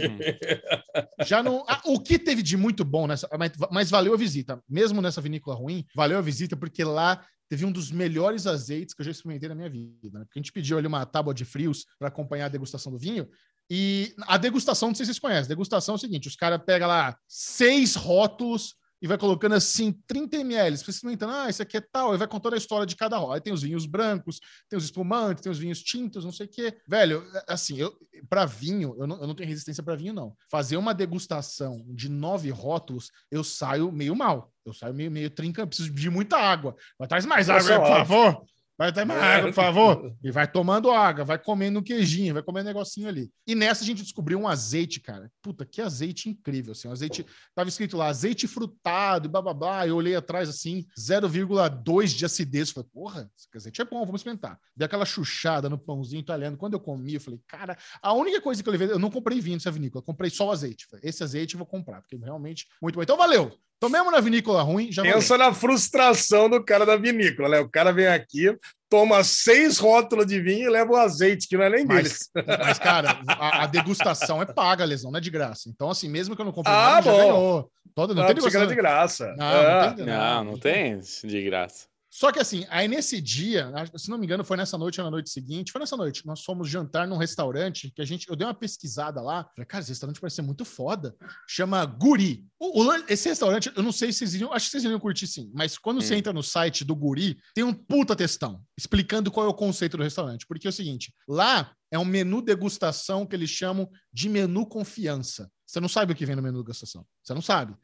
[1.25, 1.65] já não.
[1.67, 3.27] ah, o que teve de muito bom nessa.
[3.39, 4.61] Mas, mas valeu a visita.
[4.69, 9.01] Mesmo nessa vinícola ruim, valeu a visita, porque lá teve um dos melhores azeites que
[9.01, 10.19] eu já experimentei na minha vida.
[10.19, 10.25] Né?
[10.25, 13.27] Porque a gente pediu ali uma tábua de frios para acompanhar a degustação do vinho.
[13.69, 15.49] E a degustação, não sei se vocês conhecem.
[15.49, 20.37] Degustação é o seguinte: os caras pegam lá seis rótulos e vai colocando assim 30
[20.37, 23.35] ml, experimentando, ah, isso aqui é tal, e vai contando a história de cada rótulo.
[23.35, 26.49] Aí tem os vinhos brancos, tem os espumantes, tem os vinhos tintos, não sei o
[26.49, 26.77] quê.
[26.87, 27.95] Velho, assim, eu
[28.29, 30.35] para vinho, eu não, eu não tenho resistência para vinho, não.
[30.49, 34.51] Fazer uma degustação de nove rótulos, eu saio meio mal.
[34.65, 36.75] Eu saio meio, meio trincando, preciso de muita água.
[36.99, 38.45] Vai traz mais água, Nossa, por favor.
[38.77, 40.15] Vai ter mais água, por favor.
[40.23, 43.31] E vai tomando água, vai comendo um queijinho, vai comendo um negocinho ali.
[43.45, 45.31] E nessa a gente descobriu um azeite, cara.
[45.41, 46.87] Puta, que azeite incrível, assim.
[46.87, 49.87] Um azeite, tava escrito lá, azeite frutado e blá, blá, blá.
[49.87, 52.71] Eu olhei atrás, assim, 0,2 de acidez.
[52.71, 54.59] Falei, porra, esse azeite é bom, vamos experimentar.
[54.75, 56.57] Dei aquela chuchada no pãozinho italiano.
[56.57, 59.39] Quando eu comi, eu falei, cara, a única coisa que eu levei, eu não comprei
[59.39, 60.85] vinho nessa vinícola, eu comprei só o azeite.
[60.87, 63.01] Falei, Esse azeite eu vou comprar, porque realmente muito bom.
[63.01, 63.57] Então, valeu.
[63.79, 65.17] Tomemos na vinícola ruim, já valeu.
[65.17, 67.59] Pensa na frustração do cara da vinícola, né?
[67.59, 68.55] O cara vem aqui,
[68.89, 72.29] toma seis rótulos de vinho e leva o azeite, que não é nem deles.
[72.33, 75.69] Mas, mas, cara, a, a degustação é paga, lesão, não é de graça.
[75.69, 77.17] Então, assim, mesmo que eu não compre Ah, nada, já bom.
[77.17, 77.71] ganhou.
[77.93, 79.33] Todo, não, Não, tem de graça.
[79.37, 81.85] Não, Ah, não tem, Não, não tem de graça.
[82.17, 85.11] Só que assim, aí nesse dia, se não me engano, foi nessa noite ou na
[85.11, 88.47] noite seguinte, foi nessa noite, nós fomos jantar num restaurante que a gente, eu dei
[88.47, 91.15] uma pesquisada lá, falei, cara, esse restaurante parece ser muito foda.
[91.47, 92.43] Chama Guri.
[92.59, 95.27] O, o esse restaurante, eu não sei se vocês iriam, acho que vocês iriam curtir
[95.27, 96.17] sim, mas quando você Hum.
[96.17, 100.01] entra no site do Guri, tem um puta textão explicando qual é o conceito do
[100.01, 100.47] restaurante.
[100.47, 105.51] Porque é o seguinte, lá é um menu degustação que eles chamam de menu confiança.
[105.67, 107.05] Você não sabe o que vem no menu degustação.
[107.21, 107.75] Você não sabe.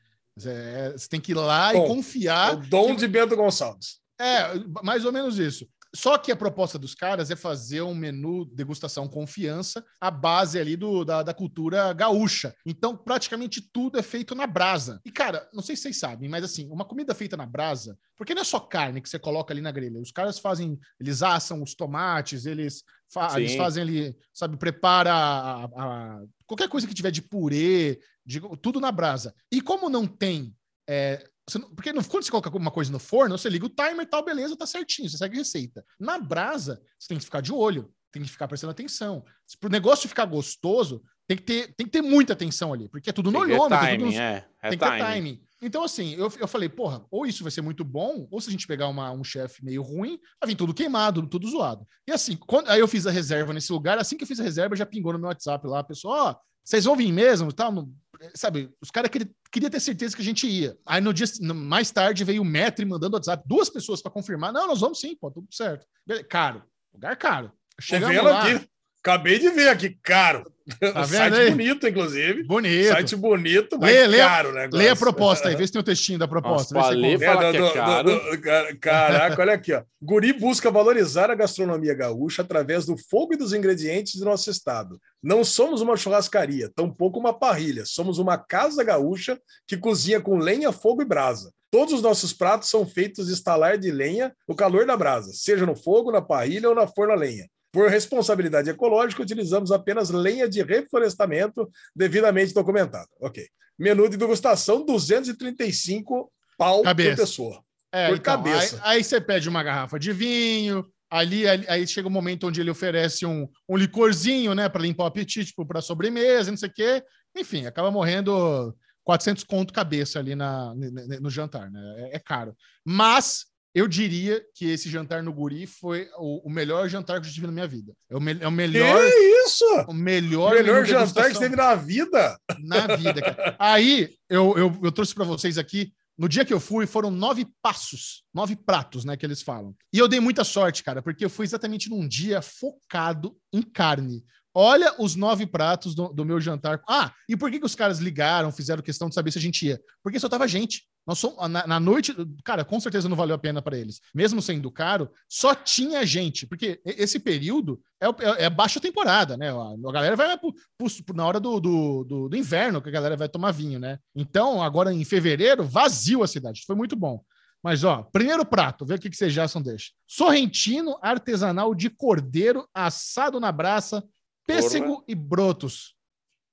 [0.43, 2.55] É, você tem que ir lá e Bom, confiar.
[2.55, 4.01] o dom de Bento Gonçalves.
[4.23, 5.67] É, mais ou menos isso.
[5.95, 10.75] Só que a proposta dos caras é fazer um menu degustação confiança, a base ali
[10.75, 12.51] do, da, da cultura gaúcha.
[12.65, 14.99] Então, praticamente tudo é feito na brasa.
[15.05, 18.33] E, cara, não sei se vocês sabem, mas assim, uma comida feita na brasa, porque
[18.33, 20.01] não é só carne que você coloca ali na grelha.
[20.01, 22.83] Os caras fazem, eles assam os tomates, eles,
[23.13, 28.41] fa- eles fazem ali, sabe, prepara a- a- qualquer coisa que tiver de purê, de-
[28.63, 29.31] tudo na brasa.
[29.51, 30.55] E como não tem
[30.89, 33.69] é, você não- porque no- quando você coloca uma coisa no forno, você liga o
[33.69, 35.85] timer e tal, beleza, tá certinho, você segue a receita.
[35.99, 39.25] Na brasa, você tem que ficar de olho, tem que ficar prestando atenção.
[39.45, 43.09] Se pro negócio ficar gostoso, tem que ter, tem que ter muita atenção ali, porque
[43.09, 44.47] é tudo no Tem olhômetro, timing, tudo no- é.
[44.61, 45.41] É tem que ter timing.
[45.61, 48.51] Então, assim, eu, eu falei, porra, ou isso vai ser muito bom, ou se a
[48.51, 51.87] gente pegar uma- um chefe meio ruim, vai vir tudo queimado, tudo zoado.
[52.05, 54.43] E assim, quando, aí eu fiz a reserva nesse lugar, assim que eu fiz a
[54.43, 57.71] reserva, já pingou no meu WhatsApp lá, a pessoa, ó, vocês vão vir mesmo, tal,
[57.71, 57.89] não-
[58.35, 60.75] sabe, os caras queriam queria ter certeza que a gente ia.
[60.85, 64.67] Aí no dia mais tarde veio o Metri mandando WhatsApp, duas pessoas para confirmar, não,
[64.67, 65.85] nós vamos sim, pô, tudo certo.
[66.27, 67.51] Caro, lugar caro.
[67.79, 68.67] Chegamos lá, aqui.
[69.05, 70.43] Acabei de ver aqui, caro.
[70.79, 71.49] Tá vendo Site aí?
[71.51, 72.43] bonito, inclusive.
[72.43, 72.87] bonito.
[72.87, 74.69] Site bonito, mas Lê, lê a- caro, né?
[74.71, 76.73] Lê a proposta aí, vê se tem o textinho da proposta.
[76.73, 77.19] Nossa, compra.
[77.19, 78.09] Fala que é do- do- caro.
[78.31, 79.83] do- ca- caraca, olha aqui, ó.
[80.01, 84.97] Guri busca valorizar a gastronomia gaúcha através do fogo e dos ingredientes do nosso estado.
[85.21, 87.83] Não somos uma churrascaria, tampouco uma parrilha.
[87.85, 89.37] Somos uma casa gaúcha
[89.67, 91.51] que cozinha com lenha, fogo e brasa.
[91.69, 95.65] Todos os nossos pratos são feitos de estalar de lenha no calor da brasa, seja
[95.65, 97.47] no fogo, na parrilha ou na forno a lenha.
[97.73, 103.09] Por responsabilidade ecológica, utilizamos apenas lenha de reflorestamento devidamente documentada.
[103.19, 103.47] Ok.
[103.79, 107.09] Menu de degustação, 235 pau Cabeça.
[107.09, 107.63] por pessoa.
[107.91, 108.75] É, Por então, cabeça.
[108.83, 112.61] Aí, aí você pede uma garrafa de vinho, ali, ali- aí chega um momento onde
[112.61, 116.73] ele oferece um, um licorzinho, né, para limpar o apetite, para sobremesa, não sei o
[116.73, 117.03] quê.
[117.35, 120.73] Enfim, acaba morrendo 400 conto cabeça ali na,
[121.21, 121.81] no jantar, né?
[122.11, 122.55] É, é caro.
[122.85, 127.31] Mas eu diria que esse jantar no Guri foi o, o melhor jantar que eu
[127.31, 127.93] tive na minha vida.
[128.09, 129.65] É o, me- é o melhor, Que isso?
[129.87, 132.37] o melhor, O melhor jantar que você teve na vida.
[132.59, 133.21] na vida.
[133.21, 133.55] cara.
[133.59, 135.91] Aí eu, eu, eu trouxe para vocês aqui.
[136.15, 139.73] No dia que eu fui, foram nove passos, nove pratos, né, que eles falam.
[139.91, 144.23] E eu dei muita sorte, cara, porque eu fui exatamente num dia focado em carne.
[144.53, 146.79] Olha os nove pratos do, do meu jantar.
[146.87, 149.65] Ah, e por que, que os caras ligaram, fizeram questão de saber se a gente
[149.65, 149.81] ia?
[150.03, 150.83] Porque só tava gente.
[151.05, 153.99] Nós somos, na, na noite, cara, com certeza não valeu a pena para eles.
[154.15, 156.47] Mesmo sendo caro, só tinha gente.
[156.47, 159.49] Porque esse período é, é- é baixa temporada, né?
[159.51, 162.91] A, a galera vai pro- pro- na hora do, do, do- do inverno que a
[162.93, 163.99] galera vai tomar vinho, né?
[164.15, 166.63] Então, agora em fevereiro, vazio a cidade.
[166.65, 167.21] Foi muito bom.
[167.61, 169.91] Mas, ó, primeiro prato, vê o que, que vocês já são deixa.
[170.07, 174.03] Sorrentino artesanal de cordeiro assado na brasa,
[174.45, 175.95] pêssego e brotos.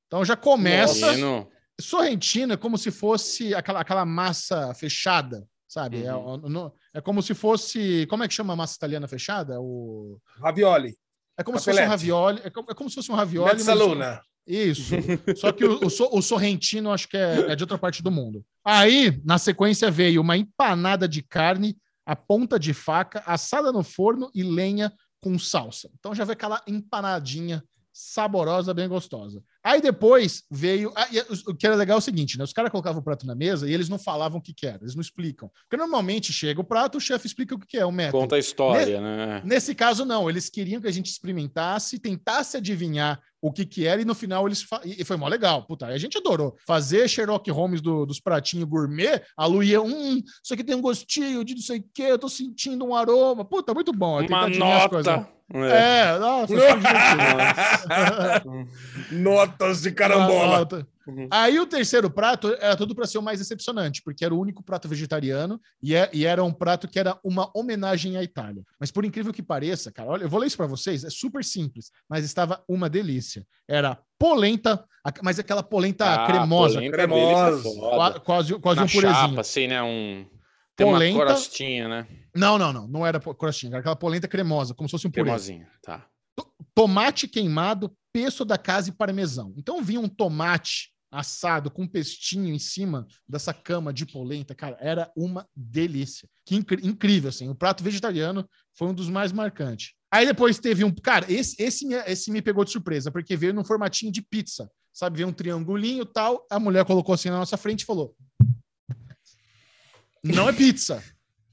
[0.07, 1.11] Então já começa.
[1.13, 1.49] Menino,
[1.81, 6.03] Sorrentino é como se fosse aquela, aquela massa fechada, sabe?
[6.05, 6.37] É, Uhum.
[6.49, 8.07] no- é como se fosse.
[8.09, 9.61] Como é que chama a massa italiana fechada?
[9.61, 10.97] O, Ravioli.
[11.39, 12.41] é como se fosse um ravioli.
[12.45, 13.53] É como, é como se fosse um ravioli.
[13.57, 14.21] Mezzaluna.
[14.47, 14.95] isso.
[15.37, 18.45] Só que o, o, o sorrentino acho que é, é de outra parte do mundo.
[18.65, 24.31] Aí, na sequência, veio uma empanada de carne, a ponta de faca, assada no forno
[24.35, 25.89] e lenha com salsa.
[25.99, 27.63] Então já vem aquela empanadinha
[27.93, 29.43] saborosa, bem gostosa.
[29.63, 30.93] Aí depois veio.
[30.97, 32.45] ah, e O que era legal é o seguinte, né?
[32.45, 34.79] Os caras colocavam o prato na mesa e eles não falavam o que, que era,
[34.81, 35.51] eles não explicam.
[35.69, 38.23] Porque normalmente chega o prato, o chefe explica o que, que é, o método.
[38.23, 39.43] Conta a história, né?
[39.45, 40.31] Nesse caso, não.
[40.31, 44.47] Eles queriam que a gente experimentasse, tentasse adivinhar o que que era, e no final
[44.47, 44.67] eles.
[44.85, 45.67] E foi mó legal.
[45.67, 46.57] Puta, a gente adorou.
[46.67, 50.81] Fazer Sherlock Holmes do- dos pratinhos gourmet, a Lu ia, hum, isso aqui tem um
[50.83, 53.45] gostinho de não sei o quê, eu tô sentindo um aroma.
[53.45, 54.21] Puta, muito bom.
[54.23, 55.07] é Uma adivinhar as coisas.
[55.17, 55.40] nota.
[55.53, 56.11] É.
[56.15, 58.69] É, não, foi super divertido.
[59.13, 60.59] Notas de carambola.
[60.59, 60.87] Nota.
[61.07, 61.27] Uhum.
[61.31, 64.63] Aí o terceiro prato era tudo para ser o mais decepcionante, porque era o único
[64.63, 68.63] prato vegetariano e, é- e era um prato que era uma homenagem à Itália.
[68.79, 71.43] Mas por incrível que pareça, cara, olha, eu vou ler isso para vocês, é super
[71.45, 73.45] simples, mas estava uma delícia.
[73.69, 74.85] Era polenta,
[75.23, 77.63] mas aquela polenta Ah, cremosa, polenta cremosa.
[77.63, 77.81] foda.
[77.97, 79.29] qua- quase, quase Na um purezinho.
[79.29, 79.83] chapa, assim, né?
[79.83, 80.27] Um...
[80.77, 81.27] Tem uma Polenta.
[81.27, 82.09] crostinha, né?
[82.35, 85.25] Não, não, não, não era crostinha, era aquela polenta cremosa, como se fosse um purê.
[85.25, 86.07] Cremosinha, tá.
[86.75, 89.53] tomate queimado, pesto da casa e parmesão.
[89.57, 94.77] Então vinha um tomate assado com um pestinho em cima dessa cama de polenta, cara,
[94.81, 96.29] era uma delícia.
[96.47, 97.49] Que incrível, assim.
[97.49, 99.93] O prato vegetariano foi um dos mais marcantes.
[100.13, 100.93] Aí depois teve um.
[100.93, 104.71] Cara, esse, esse, me, esse me pegou de surpresa, porque veio num formatinho de pizza.
[104.93, 106.45] Sabe, veio um triangulinho e tal.
[106.51, 108.15] A mulher colocou assim na nossa frente e falou:
[110.25, 111.03] Não é pizza.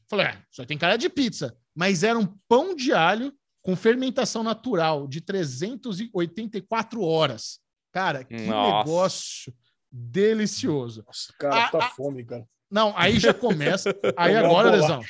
[0.10, 1.56] Falei, é, só tem cara de pizza.
[1.76, 7.60] Mas era um pão de alho com fermentação natural de 384 horas.
[7.92, 8.78] Cara, que Nossa.
[8.78, 9.54] negócio
[9.92, 11.04] delicioso.
[11.06, 12.48] Nossa, cara, tá fome, cara.
[12.70, 13.96] Não, aí já começa.
[14.16, 14.72] Aí agora.
[14.72, 15.02] Lesão.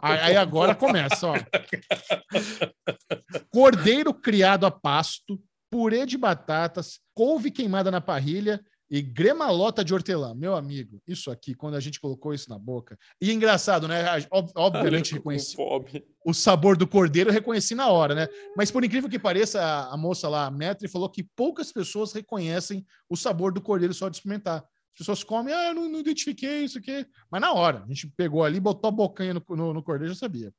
[0.00, 1.34] Aí, aí agora começa, ó.
[3.50, 5.40] Cordeiro criado a pasto,
[5.70, 10.34] purê de batatas, couve queimada na parrilha e gremalota de hortelã.
[10.34, 12.98] Meu amigo, isso aqui, quando a gente colocou isso na boca.
[13.20, 14.04] E engraçado, né?
[14.30, 16.04] Ob- Obviamente com reconheci fome.
[16.26, 18.26] o sabor do cordeiro, eu reconheci na hora, né?
[18.56, 22.12] Mas por incrível que pareça, a, a moça lá, a Metri, falou que poucas pessoas
[22.12, 24.64] reconhecem o sabor do cordeiro só de experimentar.
[24.92, 27.06] As pessoas comem, ah, não, não identifiquei isso aqui.
[27.30, 30.18] Mas na hora, a gente pegou ali, botou a bocanha no, no, no cordeiro, já
[30.18, 30.52] sabia.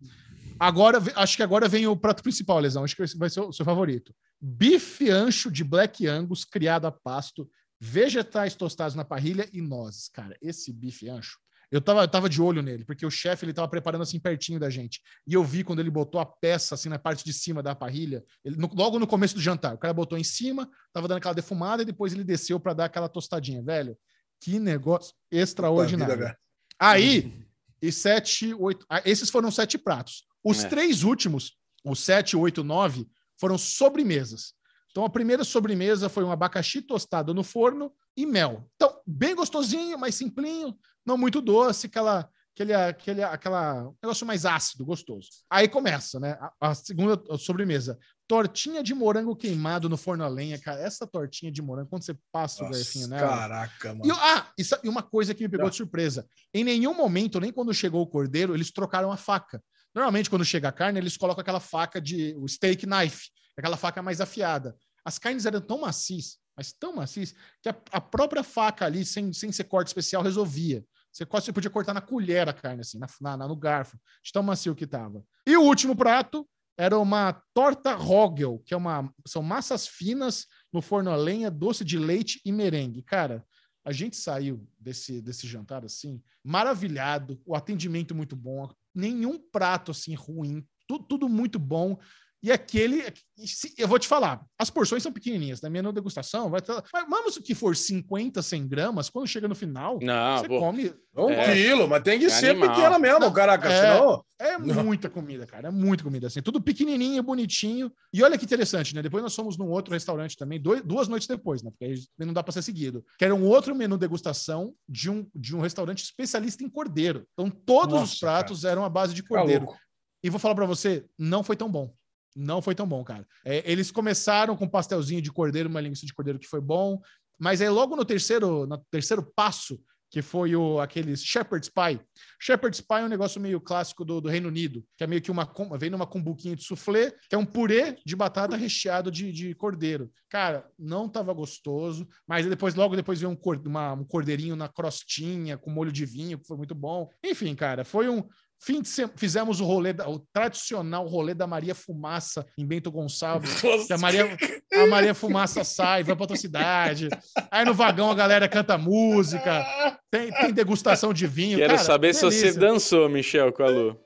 [0.57, 2.83] Agora, acho que agora vem o prato principal, Lesão.
[2.83, 4.13] Acho que vai ser o seu favorito.
[4.39, 7.47] Bife ancho de Black Angus, criado a pasto,
[7.83, 10.07] vegetais tostados na parrilha e nozes.
[10.07, 11.39] Cara, esse bife ancho,
[11.71, 14.59] eu tava, eu tava de olho nele, porque o chefe ele tava preparando assim pertinho
[14.59, 15.01] da gente.
[15.25, 18.23] E eu vi quando ele botou a peça assim na parte de cima da parrilha,
[18.45, 19.73] ele, no- logo no começo do jantar.
[19.73, 22.85] O cara botou em cima, tava dando aquela defumada e depois ele desceu para dar
[22.85, 23.97] aquela tostadinha, velho.
[24.39, 26.19] Que negócio vida, extraordinário.
[26.19, 26.37] cara.
[26.79, 27.41] Aí,
[27.81, 28.85] e sete, oito.
[28.89, 30.23] ah, Esses foram sete pratos.
[30.43, 30.67] Os É.
[30.67, 33.07] três últimos, os sete, oito, nove,
[33.39, 34.53] foram sobremesas.
[34.91, 38.69] Então, a primeira sobremesa foi um abacaxi tostado no forno e mel.
[38.75, 44.85] Então, bem gostosinho, mais simplinho, não muito doce, aquela, aquele, aquele aquela negócio mais ácido,
[44.85, 45.29] gostoso.
[45.49, 46.37] Aí começa, né?
[46.59, 47.97] A, a segunda sobremesa.
[48.27, 50.79] Tortinha de morango queimado no forno a lenha, cara.
[50.81, 53.37] Essa tortinha de morango, quando você passa o garfinho Nossa, nela.
[53.37, 54.05] caraca, mano.
[54.05, 57.51] E, ah, isso- e uma coisa que me pegou de surpresa: em nenhum momento, nem
[57.51, 59.61] quando chegou o cordeiro, eles trocaram a faca.
[59.93, 64.01] Normalmente, quando chega a carne, eles colocam aquela faca de o steak knife, aquela faca
[64.01, 64.75] mais afiada.
[65.03, 69.33] As carnes eram tão macias, mas tão macias, que a, a própria faca ali, sem,
[69.33, 70.83] sem ser corte especial, resolvia.
[71.11, 74.41] Você você podia cortar na colher a carne, assim, na, na- no garfo, de tão
[74.43, 75.23] macio que tava.
[75.45, 80.81] E o último prato era uma torta Rogel, que é uma, são massas finas no
[80.81, 83.03] forno a lenha, doce de leite e merengue.
[83.03, 83.45] Cara,
[83.83, 90.13] a gente saiu desse, desse jantar assim, maravilhado, o atendimento muito bom, nenhum prato assim
[90.15, 91.97] ruim, tu- tudo muito bom.
[92.43, 93.03] E aquele,
[93.37, 97.05] se- eu vou te falar, as porções são pequenininhas, na minha degustação, vai ter, mas
[97.07, 100.59] vamos o que for 50, 100 gramas, quando chega no final, Não, você pô.
[100.59, 100.91] come.
[101.15, 101.53] Um É.
[101.53, 102.69] quilo, mas tem que É ser animal.
[102.69, 103.67] pequena mesmo, Não, caraca.
[103.69, 103.81] é.
[103.81, 104.23] Senão.
[104.39, 105.67] É muita comida, cara.
[105.67, 106.25] É muita comida.
[106.25, 107.91] Assim, tudo pequenininho, bonitinho.
[108.11, 109.03] E olha que interessante, né?
[109.03, 111.69] Depois nós fomos num outro restaurante também, dois- duas noites depois, né?
[111.69, 113.05] Porque aí não dá para ser seguido.
[113.19, 117.27] Que era um outro menu degustação de um, de um restaurante especialista em cordeiro.
[117.33, 119.65] Então, todos Nossa, os pratos eram à base de Tá cordeiro.
[119.65, 119.79] louco.
[120.23, 121.93] E vou falar para você, não foi tão bom.
[122.35, 123.25] Não foi tão bom, cara.
[123.45, 126.99] É, eles começaram com pastelzinho de cordeiro, uma linguiça de cordeiro que foi bom,
[127.39, 129.79] mas aí logo no terceiro, no terceiro passo,
[130.11, 132.01] que foi o aquele shepherd's pie.
[132.39, 135.31] Shepherd's pie é um negócio meio clássico do, do Reino Unido, que é meio que
[135.31, 139.55] uma vem numa cumbuquinha de soufflé, que é um purê de batata recheado de, de
[139.55, 140.11] cordeiro.
[140.29, 144.67] Cara, não tava gostoso, mas depois logo depois veio um, cor- uma- um cordeirinho na
[144.67, 147.09] crostinha com molho de vinho, que foi muito bom.
[147.23, 148.27] Enfim, cara, foi um
[148.63, 152.91] Fim de semana, fizemos o rolê, da- o tradicional rolê da Maria Fumaça em Bento
[152.91, 153.59] Gonçalves.
[153.87, 154.37] Que a Maria,
[154.73, 157.09] a Maria Fumaça sai, vai para outra cidade.
[157.49, 159.65] Aí no vagão a galera canta música,
[160.11, 161.57] tem, tem degustação de vinho.
[161.57, 162.59] Quero Cara, saber se você delícia.
[162.61, 163.97] dançou, Michel, com a Lu.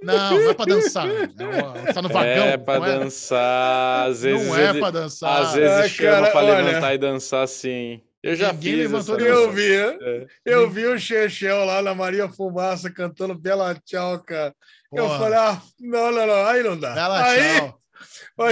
[0.00, 1.08] Não, não é pra dançar.
[1.08, 2.44] É, tá no vagão.
[2.46, 4.06] É pra não é, dançar.
[4.08, 5.42] Às vezes, não é ele- pra dançar.
[5.42, 6.62] às vezes Ai, chama cara, pra olha.
[6.62, 8.00] levantar e dançar sim.
[8.26, 10.26] Eu já Ninguém fiz levantou essa Eu vi, É.
[10.44, 14.52] eu vi o Chechel lá na Maria Fumaça cantando Bela Tchau, cara.
[14.92, 16.92] Eu falei, ah, não, não, não, aí não dá.
[16.92, 17.80] Bela aí, tchau.
[18.38, 18.44] Ô,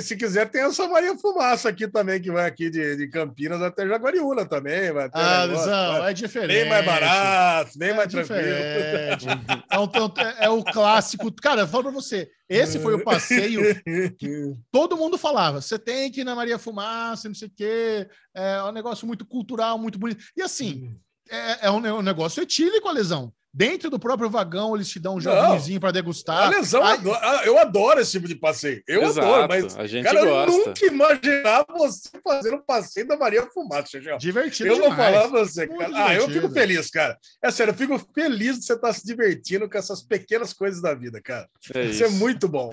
[0.00, 3.86] se quiser, tem essa Maria Fumaça aqui também, que vai aqui de, de Campinas até
[3.86, 4.90] Jaguariúna também.
[4.90, 6.10] Vai Ah, vai.
[6.10, 6.60] é diferente.
[6.60, 8.40] Bem mais barato, bem É mais tranquilo.
[8.42, 9.26] diferente.
[9.70, 9.84] É, um-
[10.16, 11.30] é- é o clássico.
[11.42, 12.30] Cara, eu falo pra você.
[12.48, 13.60] Esse foi o passeio
[14.16, 15.60] que todo mundo falava.
[15.60, 18.08] Você tem que ir na Maria Fumaça, não sei o quê.
[18.34, 20.24] É um negócio muito cultural, muito bonito.
[20.34, 20.96] E assim,
[21.30, 23.30] é, é um, é um negócio etílico, a lesão.
[23.52, 26.50] Dentro do próprio vagão, eles te dão um jardinezinho para A degustar.
[26.50, 28.82] lesão, Aí- ah, eu adoro esse tipo de passeio.
[28.86, 30.52] Eu Exato, adoro, mas, a gente cara, eu gosta.
[30.52, 34.18] nunca imaginava você fazendo um passeio da Maria Fumaça, Chechel.
[34.18, 35.14] Divertido Eu vou demais.
[35.14, 35.92] falar pra você, Muito cara.
[35.96, 36.40] Ah, eu divertido.
[36.42, 37.18] fico feliz, cara.
[37.42, 40.94] É sério, eu fico feliz de você estar se divertindo com essas pequenas coisas da
[40.94, 41.48] vida, cara.
[41.74, 42.16] É Isso é isso.
[42.18, 42.70] muito bom.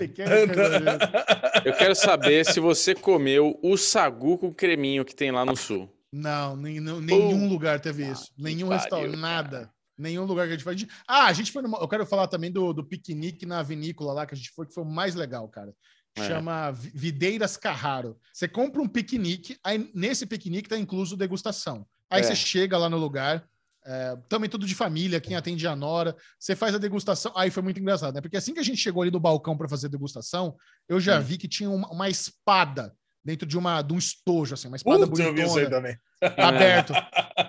[1.64, 5.90] Eu quero saber se você comeu o sagu com creminho que tem lá no sul.
[6.12, 8.30] Não, nem- nenhum lugar teve isso.
[8.38, 9.20] Nenhum pariu, restaurante, cara.
[9.20, 9.70] nada.
[9.98, 10.76] Nenhum lugar que a gente foi.
[11.08, 11.78] Ah, a gente foi numa...
[11.78, 14.74] Eu quero falar também do, do piquenique na vinícola lá que a gente foi, que
[14.74, 15.72] foi o mais legal, cara.
[16.16, 16.26] É.
[16.26, 18.18] Chama Vi- Videiras Carraro.
[18.32, 21.86] Você compra um piquenique, aí nesse piquenique tá incluso degustação.
[22.10, 22.22] Aí É.
[22.22, 23.46] você chega lá no lugar,
[23.84, 27.32] é, também tudo de família, quem atende a Nora, você faz a degustação.
[27.36, 28.20] Aí foi muito engraçado, né?
[28.20, 30.56] Porque assim que a gente chegou ali no balcão para fazer a degustação,
[30.88, 31.22] eu já Hum.
[31.22, 32.94] vi que tinha uma, uma espada
[33.26, 35.70] dentro de, uma, de um estojo, assim, uma espada Puta, eu vi isso aí bonitona
[35.70, 35.98] também.
[36.46, 36.92] aberto.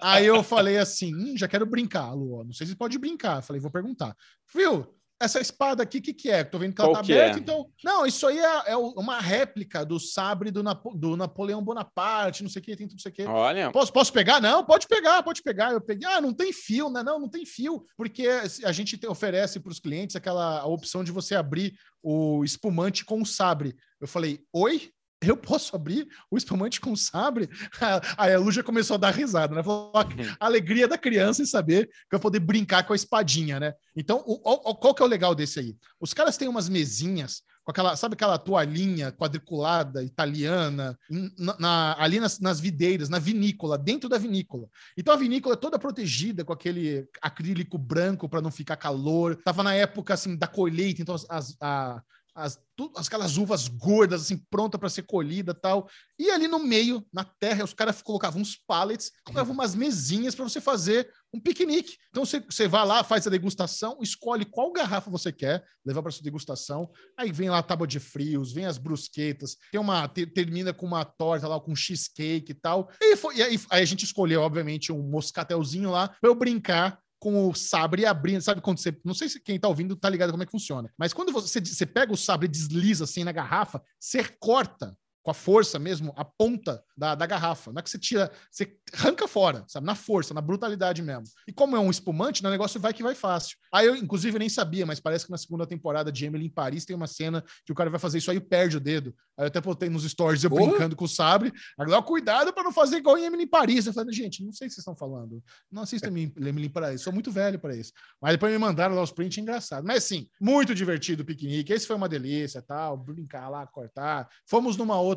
[0.02, 2.44] Aí eu falei assim: hum, já quero brincar, Lu.
[2.44, 3.42] Não sei se pode brincar.
[3.44, 4.16] Falei, vou perguntar.
[4.54, 4.94] Viu?
[5.20, 6.44] Essa espada aqui, o que, que é?
[6.44, 7.42] Tô vendo que ela Qual tá que aberta, é?
[7.42, 7.66] então.
[7.84, 12.44] Não, isso aí é, é o- uma réplica do sabre do, Napo- do Napoleão Bonaparte,
[12.44, 13.24] não sei o que, tem tudo isso aqui.
[13.24, 14.40] Olha, Posso, posso pegar?
[14.40, 15.72] Não, pode pegar, pode pegar.
[15.72, 17.02] Eu peguei, ah, não tem fio, né?
[17.02, 18.28] Não, não tem fio, porque
[18.64, 23.20] a gente te- oferece para os clientes aquela opção de você abrir o espumante com
[23.20, 23.76] o sabre.
[24.00, 24.92] Eu falei, oi?
[25.22, 27.50] Eu posso abrir o espumante com sabre?
[28.18, 29.64] Aí a Lu já começou a dar risada, né?
[29.64, 30.00] Falou, "Ó,
[30.40, 33.74] a alegria da criança em saber que eu poder brincar com a espadinha, né?
[33.96, 35.76] Então, o- o- qual que é o legal desse aí?
[36.00, 40.98] Os caras têm umas mesinhas com aquela, sabe aquela toalhinha quadriculada italiana
[41.38, 44.68] na- na- ali nas, nas videiras, na vinícola, dentro da vinícola.
[44.96, 49.36] Então a vinícola é toda protegida com aquele acrílico branco para não ficar calor.
[49.44, 52.02] Tava na época assim da colheita, então as, as, a-
[52.38, 55.90] as, tu- as- aquelas uvas gordas assim pronta para ser colhida, tal.
[56.20, 60.44] E ali no meio, na terra, os caras colocavam uns pallets, colocavam umas mesinhas para
[60.48, 61.98] você fazer um piquenique.
[62.10, 66.12] Então você, você vai lá, faz a degustação, escolhe qual garrafa você quer levar para
[66.12, 66.90] sua degustação.
[67.18, 70.86] Aí vem lá a tábua de frios, vem as brusquetas, tem uma te- termina com
[70.86, 72.90] uma torta lá com cheesecake e tal.
[73.02, 77.00] E, foi- e aí, aí a gente escolheu obviamente um moscatelzinho lá para eu brincar
[77.20, 80.32] com o sabre abrindo, sabe quando você, não sei se quem tá ouvindo tá ligado
[80.32, 83.32] como é que funciona, mas quando você, você pega o sabre e desliza assim na
[83.32, 84.96] garrafa, você corta
[85.28, 87.74] com a força mesmo, a ponta da, da garrafa.
[87.74, 89.86] Não é que você tira, você arranca fora, sabe?
[89.86, 91.26] Na força, na brutalidade mesmo.
[91.46, 93.58] E como é um espumante, né, o negócio vai que vai fácil.
[93.74, 96.86] Aí eu, inclusive, nem sabia, mas parece que na segunda temporada de Emily em Paris
[96.86, 99.14] tem uma cena que o cara vai fazer isso aí e perde o dedo.
[99.38, 100.68] Aí eu até botei nos stories eu Porra.
[100.68, 101.52] brincando com o sabre.
[101.78, 103.86] Agora, cuidado para não fazer igual em Emily em Paris.
[103.86, 105.44] Eu falei, gente, não sei o que vocês estão falando.
[105.70, 107.92] Não assistam Emily em Paris, sou muito velho para isso.
[108.22, 109.86] Mas depois me mandaram lá os prints engraçados.
[109.86, 111.74] Mas sim, muito divertido o piquenique.
[111.74, 114.30] Esse foi uma delícia, tal, brincar lá, cortar.
[114.46, 115.17] Fomos numa outra,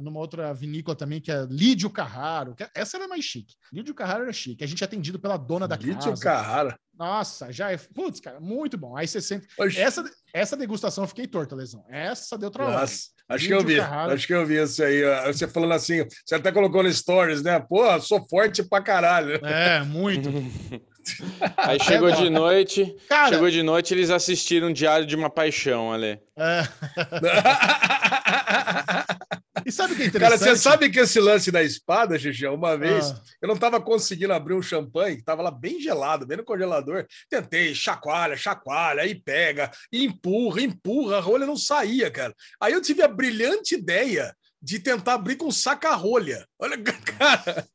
[0.00, 2.54] numa outra vinícola também, que é Lídio Carraro.
[2.54, 3.54] que essa era mais chique.
[3.72, 4.64] Lídio Carraro era chique.
[4.64, 6.22] A gente é atendido pela dona da Lídio casa.
[6.22, 6.78] Carrara.
[6.96, 7.76] Nossa, já é.
[7.76, 8.96] Putz, cara, muito bom.
[8.96, 9.46] Aí você sente.
[9.76, 11.84] Essa, essa degustação eu fiquei torta, Lesão.
[11.88, 12.80] Essa deu trabalho.
[12.80, 13.80] Nossa, acho que eu Lídio vi.
[13.80, 14.14] Carrara.
[14.14, 15.02] Acho que eu vi isso aí.
[15.26, 17.58] Você falando assim, você até colocou no stories, né?
[17.58, 19.34] Pô, sou forte pra caralho.
[19.44, 20.30] É, muito.
[21.58, 26.18] aí chegou de noite, Cara, chegou de noite eles assistiram Diário de uma Paixão, ali.
[26.36, 26.62] é.
[29.66, 30.48] E sabe o que é Cara, interessante?
[30.50, 34.32] você sabe que esse lance da espada, Xixi, uma vez Ah, eu não estava conseguindo
[34.32, 37.06] abrir um champanhe, que estava lá bem gelado, bem no congelador.
[37.30, 42.34] Tentei, chacoalha, chacoalha, aí pega, empurra, empurra, a rolha não saía, cara.
[42.60, 46.46] Aí eu tive a brilhante ideia de tentar abrir com saca-rolha.
[46.58, 46.76] Olha,
[47.18, 47.66] cara.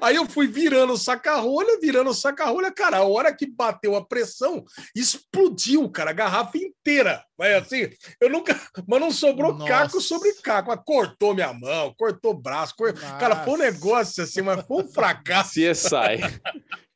[0.00, 2.98] Aí eu fui virando o saca-rolha, virando o saca-rolha, cara.
[2.98, 7.24] A hora que bateu a pressão, explodiu, cara, a garrafa inteira.
[7.38, 8.58] Mas assim, eu nunca.
[8.86, 9.68] Mas não sobrou Nossa.
[9.68, 10.68] caco sobre caco.
[10.70, 12.74] Mas cortou minha mão, cortou o braço.
[12.76, 15.54] cor- Cara, foi um negócio assim, mas foi um fracasso.
[15.60, 16.40] CSI.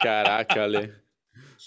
[0.01, 0.93] Caraca, Ale.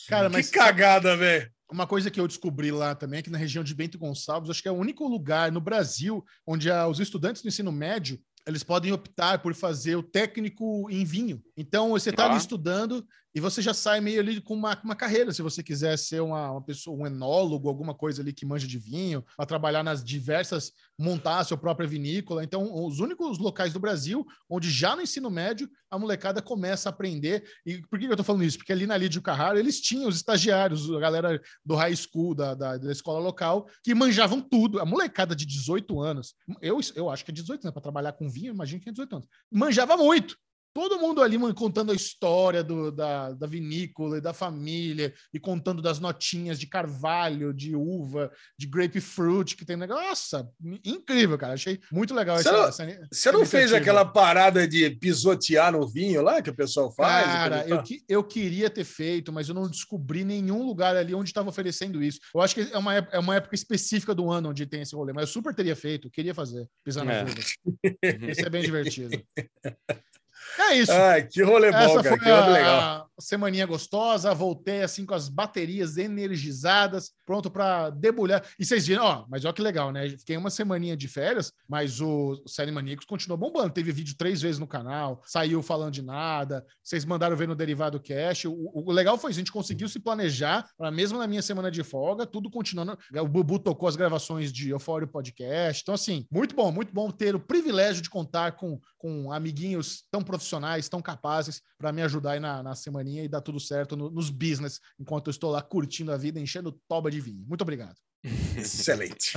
[0.08, 1.50] Cara, mas que cagada, velho.
[1.71, 4.62] uma coisa que eu descobri lá também é que na região de Bento Gonçalves, acho
[4.62, 8.91] que é o único lugar no Brasil onde os estudantes do ensino médio eles podem
[8.91, 11.41] optar por fazer o técnico em vinho.
[11.56, 12.38] Então, você está Ah.
[12.38, 16.21] estudando e você já sai meio ali com uma, uma carreira, se você quiser ser
[16.21, 20.03] uma, uma pessoa, um enólogo, alguma coisa ali que manja de vinho, para trabalhar nas
[20.03, 22.43] diversas, montar a sua própria vinícola.
[22.43, 26.91] Então, os únicos locais do Brasil onde já no ensino médio a molecada começa a
[26.91, 27.43] aprender.
[27.65, 28.57] E por que eu tô falando isso?
[28.57, 32.53] Porque ali na Lídio Carraro eles tinham os estagiários, a galera do high school, da,
[32.53, 34.79] da, da escola local, que manjavam tudo.
[34.79, 38.29] A molecada de 18 anos, eu, eu acho que é 18 anos, para trabalhar com
[38.29, 39.27] vinho, imagino que é 18 anos.
[39.51, 40.38] Manjava muito.
[40.74, 45.39] Todo mundo ali mano, contando a história do, da, da vinícola e da família, e
[45.39, 50.01] contando das notinhas de carvalho, de uva, de grapefruit que tem negócio.
[50.01, 50.49] Nossa,
[50.86, 51.53] incrível, cara.
[51.53, 55.88] Achei muito legal Você essa, não- essa- Você não fez aquela parada de pisotear no
[55.88, 57.26] vinho lá que o pessoal faz?
[57.26, 61.30] Cara, eu, que- eu queria ter feito, mas eu não descobri nenhum lugar ali onde
[61.30, 62.19] estava oferecendo isso.
[62.34, 65.11] Eu acho que é uma, é uma época específica do ano onde tem esse rolê,
[65.13, 67.24] mas eu super teria feito, queria fazer, pisar nas É.
[67.24, 67.55] uvas.
[68.38, 69.22] Isso é bem divertido.
[70.60, 70.91] É isso.
[70.91, 72.10] Ai, que rolê bom, Essa cara.
[72.10, 73.08] foi Que rolê legal.
[73.18, 74.34] a semaninha gostosa.
[74.34, 78.43] Voltei assim com as baterias energizadas, pronto para debulhar.
[78.60, 80.10] E vocês viram, ó, mas olha que legal, né?
[80.10, 83.74] Fiquei uma semaninha de férias, mas o Série Maníacos continuou bombando.
[83.74, 86.66] Teve vídeo três vezes no canal, saiu falando de nada.
[86.84, 88.45] Vocês mandaram ver no Derivado Cash.
[88.45, 91.84] O, o legal foi isso, a gente conseguiu se planejar mesmo na minha semana de
[91.84, 92.97] folga, tudo continuando.
[93.14, 95.82] O Bubu tocou as gravações de Eufório Podcast.
[95.82, 100.22] Então, assim, muito bom, muito bom ter o privilégio de contar com, com amiguinhos tão
[100.22, 100.40] profissionais,
[100.89, 104.29] tão capazes para me ajudar aí na, na semaninha e dar tudo certo no- nos
[104.29, 107.43] business, enquanto eu estou lá curtindo a vida, enchendo toba de vinho.
[107.47, 107.95] Muito obrigado.
[108.57, 109.33] Excelente.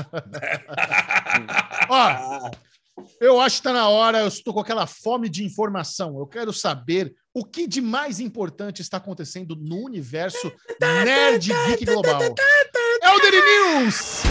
[1.88, 2.50] Ó,
[3.20, 6.18] eu acho que está na hora, eu estou com aquela fome de informação.
[6.18, 12.22] Eu quero saber o que de mais importante está acontecendo no universo Nerd Geek Global.
[13.02, 14.22] É o Daily News!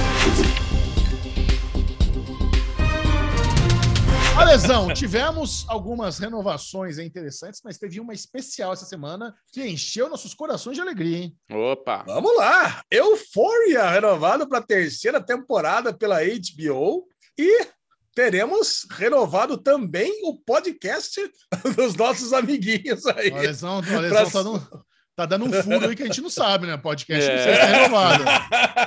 [4.44, 10.76] Alesão, tivemos algumas renovações interessantes, mas teve uma especial essa semana que encheu nossos corações
[10.76, 11.36] de alegria, hein?
[11.50, 12.04] Opa!
[12.06, 12.84] Vamos lá.
[12.92, 17.06] Euphoria renovado para a terceira temporada pela HBO
[17.40, 17.68] e
[18.14, 21.22] teremos renovado também o podcast
[21.78, 23.32] dos nossos amiguinhos aí.
[23.32, 24.86] O Alesão, o Alesão Pra- tá, dando,
[25.16, 26.76] tá dando um furo aí que a gente não sabe, né?
[26.76, 27.44] Podcast não É.
[27.44, 28.24] sei se renovado.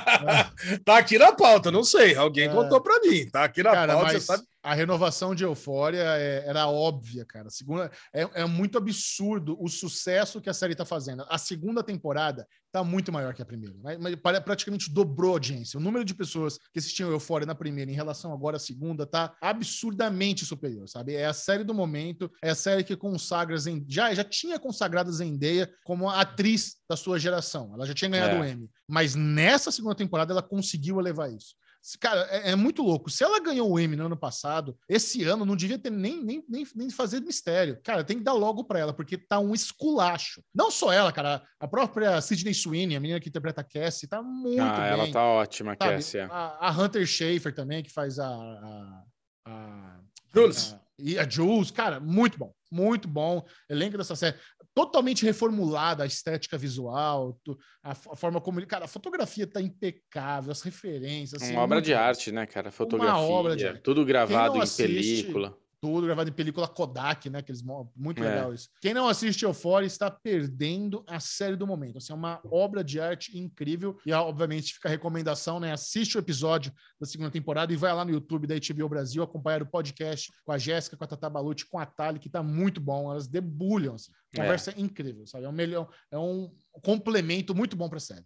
[0.85, 2.15] tá aqui na pauta, não sei.
[2.15, 2.49] Alguém É.
[2.53, 3.27] contou para mim.
[3.29, 4.43] Tá aqui na Cara, pauta, mas você sabe.
[4.63, 7.47] A renovação de Eufória é- era óbvia, cara.
[7.47, 11.25] A Segunda, é, é muito absurdo o sucesso que a série tá fazendo.
[11.29, 13.75] A segunda temporada tá muito maior que a primeira.
[13.81, 15.79] Mas, mas praticamente dobrou a audiência.
[15.79, 19.33] O número de pessoas que assistiam Eufória na primeira em relação agora à segunda tá
[19.41, 21.13] absurdamente superior, sabe?
[21.15, 23.55] É a série do momento, é a série que consagra
[23.87, 27.71] já já tinha consagrado Zendaya como a atriz da sua geração.
[27.73, 28.39] Ela já tinha ganhado É.
[28.41, 31.55] o Emmy, mas nessa segunda temporada ela conseguiu elevar isso.
[32.01, 33.09] Cara, é, é muito louco.
[33.09, 36.43] Se ela ganhou o Emmy no ano passado, esse ano não devia ter nem, nem,
[36.49, 37.79] nem, nem fazer mistério.
[37.83, 40.41] Cara, tem que dar logo pra ela, porque tá um esculacho.
[40.53, 41.41] Não só ela, cara.
[41.59, 44.89] A própria Sidney Sweeney, a menina que interpreta a Cassie, tá muito Ah, bem.
[44.89, 45.95] ela tá ótima, sabe?
[45.95, 46.19] Cassie.
[46.19, 46.23] é.
[46.23, 48.27] A, a Hunter Schafer também, que faz a...
[48.27, 49.03] a,
[49.47, 49.99] a
[50.33, 50.73] Jules.
[50.73, 52.51] a- e a Jules, cara, muito bom.
[52.71, 53.45] Muito bom.
[53.69, 54.35] Elenco dessa série.
[54.77, 57.35] Totalmente reformulada a estética visual,
[57.83, 58.67] a, forma como ele.
[58.67, 61.41] Cara, a fotografia tá impecável, as referências.
[61.41, 62.69] assim, Uma obra muito de arte, né, cara?
[62.69, 63.81] Fotografia, obra de arte.
[63.81, 65.57] tudo gravado em assiste- película.
[65.79, 67.41] Tudo gravado em película Kodak, né?
[67.41, 67.61] Que eles,
[67.95, 68.29] muito É.
[68.29, 68.69] legal isso.
[68.81, 71.97] Quem não assiste Euphoria está perdendo a série do momento.
[71.97, 73.97] Assim, é uma obra de arte incrível.
[74.05, 75.71] E, obviamente, fica a recomendação, né?
[75.71, 79.61] Assiste o episódio da segunda temporada e vai lá no YouTube da HBO Brasil acompanhar
[79.61, 82.81] o podcast com a Jéssica, com a Tata Balucci, com a Tali, que tá muito
[82.81, 83.11] bom.
[83.11, 84.11] Elas debulham, assim.
[84.33, 84.37] É.
[84.37, 85.45] Conversa incrível, sabe?
[85.45, 86.51] É um, melhor, é um
[86.83, 88.25] complemento muito bom para a série.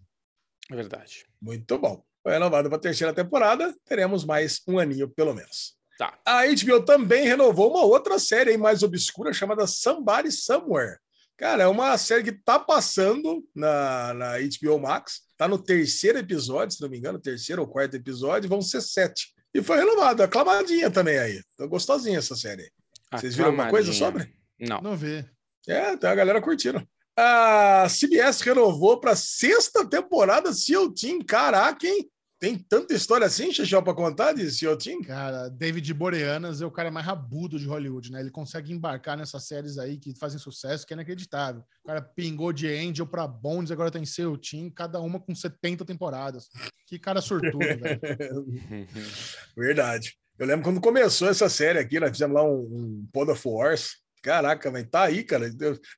[0.69, 1.25] É verdade.
[1.41, 2.03] Muito bom.
[2.23, 3.75] Foi renovado para a terceira temporada.
[3.83, 5.75] Teremos mais um aninho, pelo menos.
[6.01, 6.17] Tá.
[6.25, 10.97] A HBO também renovou uma outra série aí mais obscura chamada Somebody Somewhere.
[11.37, 15.21] Cara, é uma série que tá passando na, na HBO Max.
[15.37, 19.31] Tá no terceiro episódio, se não me engano, terceiro ou quarto episódio, vão ser sete.
[19.53, 21.39] E foi renovado, aclamadinha também aí.
[21.55, 22.71] Tá gostosinha essa série.
[23.13, 24.33] Vocês viram alguma coisa sobre?
[24.59, 24.81] Não.
[24.81, 25.23] Não vê.
[25.67, 26.83] É, tem a galera curtindo.
[27.15, 31.19] A CBS renovou para sexta temporada Seal Team.
[31.19, 32.09] Caraca, hein?
[32.41, 35.03] Tem tanta história assim, Xixão, para contar de Seal Team?
[35.03, 38.19] Cara, David Boreanas é o cara mais rabudo de Hollywood, né?
[38.19, 41.61] Ele consegue embarcar nessas séries aí que fazem sucesso, que é inacreditável.
[41.83, 45.85] O cara pingou de Angel pra Bonds, agora tem seu Team, cada uma com 70
[45.85, 46.49] temporadas.
[46.87, 48.01] Que cara sortudo, velho.
[49.55, 50.17] Verdade.
[50.39, 54.00] Eu lembro quando começou essa série aqui, nós fizemos lá um, um Pod of Wars.
[54.21, 55.49] Caraca, mas tá aí, cara.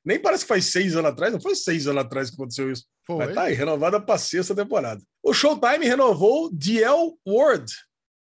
[0.04, 2.86] Nem parece que faz seis anos atrás, não foi seis anos atrás que aconteceu isso.
[3.06, 3.26] Foi.
[3.26, 5.02] Mas tá aí, renovada para sexta temporada.
[5.22, 7.70] O Showtime renovou The L Word.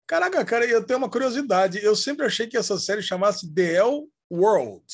[0.07, 1.83] Caraca, cara, eu tenho uma curiosidade.
[1.83, 4.85] Eu sempre achei que essa série chamasse The L World.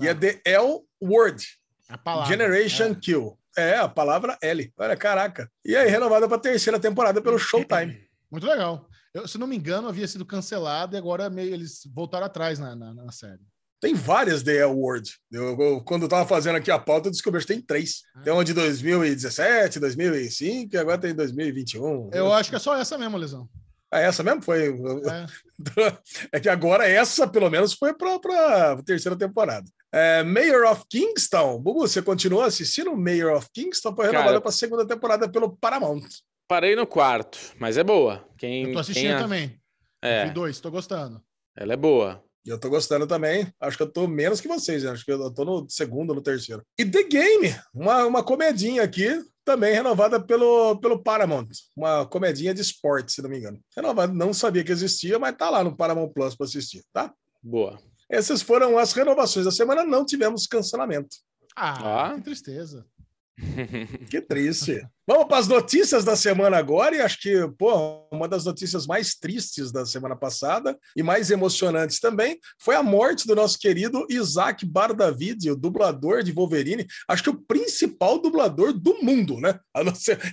[0.00, 0.20] E é Não.
[0.20, 1.46] The L Word.
[1.88, 2.28] A palavra.
[2.28, 2.94] Generation É.
[2.94, 3.38] Kill.
[3.56, 4.72] É, a palavra L.
[4.76, 5.48] Olha, caraca.
[5.64, 8.04] E aí, renovada para terceira temporada pelo Showtime.
[8.28, 8.88] Muito legal.
[9.14, 12.74] Eu, se não me engano, havia sido cancelado e agora meio eles voltaram atrás na,
[12.74, 13.40] na, na série.
[13.84, 15.10] Tem várias The L Word.
[15.30, 18.00] Eu, eu- quando eu tava fazendo aqui a pauta, eu descobri que tem três.
[18.22, 22.08] Tem uma de 2017, 2005 e agora tem 2021.
[22.12, 23.46] Eu acho que é só essa mesmo, Lesão.
[23.92, 24.40] É essa mesmo?
[24.42, 24.68] Foi.
[24.68, 25.26] É.
[26.32, 29.66] É que agora essa, pelo menos, foi para a terceira temporada.
[29.92, 31.60] É, Mayor of Kingston.
[31.60, 33.94] Bubu, você continua assistindo Mayor of Kingston?
[33.94, 36.06] Foi renovada para a segunda temporada pelo Paramount.
[36.48, 38.26] Parei no quarto, mas é boa.
[38.38, 39.60] Quem, Eu tô assistindo quem a- também.
[40.02, 41.22] É, Vi dois, tô gostando.
[41.56, 42.22] ela é boa.
[42.44, 43.50] E eu tô gostando também.
[43.60, 44.82] Acho que eu tô menos que vocês.
[44.82, 44.90] né?
[44.90, 46.62] Acho que eu tô no segundo, no terceiro.
[46.78, 49.08] E The Game, uma, uma comedinha aqui,
[49.44, 51.48] também renovada pelo, pelo Paramount.
[51.76, 53.58] Uma comedinha de esporte, se não me engano.
[53.76, 57.12] Renovada, não sabia que existia, mas tá lá no Paramount Plus para assistir, tá?
[57.42, 57.78] Boa.
[58.10, 59.82] Essas foram as renovações da semana.
[59.84, 61.16] Não tivemos cancelamento.
[61.56, 62.14] Ah, Ah.
[62.16, 62.84] que tristeza.
[64.08, 64.80] Que triste.
[65.06, 69.14] Vamos para as notícias da semana agora, e acho que, pô, uma das notícias mais
[69.16, 74.64] tristes da semana passada e mais emocionantes também foi a morte do nosso querido Isaac
[74.64, 76.86] Bardavid, o dublador de Wolverine.
[77.08, 79.58] Acho que o principal dublador do mundo, né?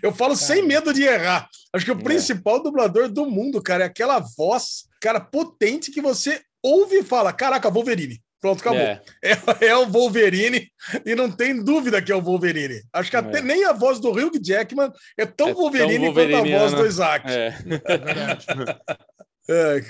[0.01, 1.49] Eu falo sem medo de errar.
[1.73, 2.03] Acho que o É.
[2.03, 7.33] principal dublador do mundo, cara, é aquela voz, cara, potente que você ouve e fala:
[7.33, 8.21] caraca, Wolverine.
[8.41, 8.79] Pronto, acabou.
[8.79, 9.31] É, É,
[9.67, 10.67] é o Wolverine
[11.05, 12.81] e não tem dúvida que é o Wolverine.
[12.91, 13.41] Acho que até É.
[13.41, 16.75] nem a voz do Hugh Jackman é tão É tão Wolverine quanto a voz wolveriniana.
[16.77, 17.29] do Isaac.
[17.29, 17.55] é.
[17.85, 18.45] É verdade.
[19.49, 19.81] É,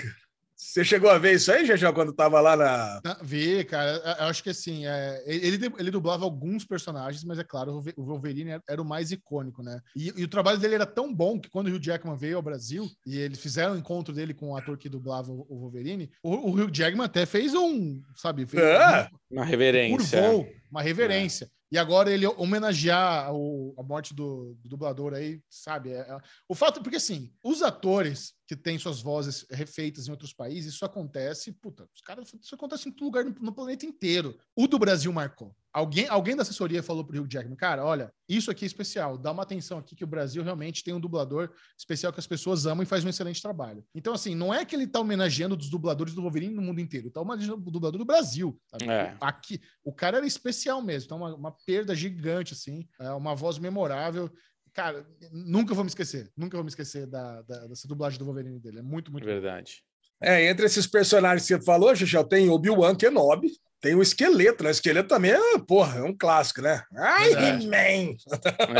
[0.64, 3.00] Você chegou a ver isso aí, Jajá, quando tava lá na.
[3.04, 3.90] Não, Vi, cara,
[4.20, 7.94] eu acho que assim, é, ele, ele dublava alguns personagens, mas é claro, o Wolve-
[7.96, 9.80] o Wolverine era, era o mais icônico, né?
[9.96, 12.42] E, e o trabalho dele era tão bom que quando o Hugh Jackman veio ao
[12.42, 16.08] Brasil e eles fizeram o encontro dele com o ator que dublava o, o Wolverine,
[16.22, 19.08] o, o Hugh Jackman até fez um, sabe, fez É.
[19.30, 20.22] Uma um reverência.
[20.22, 21.50] curvou, uma reverência.
[21.72, 25.90] E agora ele homenagear o- a morte do, do dublador aí, sabe?
[25.90, 30.32] É- é- o fato, porque assim, os atores que têm suas vozes refeitas em outros
[30.32, 34.36] países, isso acontece, puta, os caras, isso acontece em todo lugar no, no planeta inteiro.
[34.54, 35.54] O do Brasil marcou.
[35.72, 39.32] Alguém, alguém da assessoria falou pro Hugh Jackman, cara, olha, isso aqui é especial, dá
[39.32, 42.82] uma atenção aqui que o Brasil realmente tem um dublador especial que as pessoas amam
[42.82, 43.82] e faz um excelente trabalho.
[43.94, 47.10] Então, assim, não é que ele tá homenageando os dubladores do Wolverine no mundo inteiro,
[47.10, 48.60] tá homenageando o dublador do Brasil.
[48.70, 48.90] sabe?
[48.90, 49.16] É.
[49.18, 53.58] Aqui, o cara era especial mesmo, então uma, uma perda gigante, assim, é uma voz
[53.58, 54.30] memorável.
[54.74, 58.58] Cara, nunca vou me esquecer, nunca vou me esquecer da, da- dessa dublagem do Wolverine
[58.58, 58.78] dele.
[58.78, 59.24] É muito, muito.
[59.24, 59.82] Verdade.
[60.20, 63.50] É, entre esses personagens que você falou, Xixel, tem Obi-Wan Kenobi,
[63.80, 64.70] tem o esqueleto, né?
[64.70, 66.82] O esqueleto também é, porra, é um clássico, né?
[66.94, 67.32] Ai.
[67.32, 68.14] He-Man!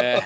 [0.01, 0.20] É.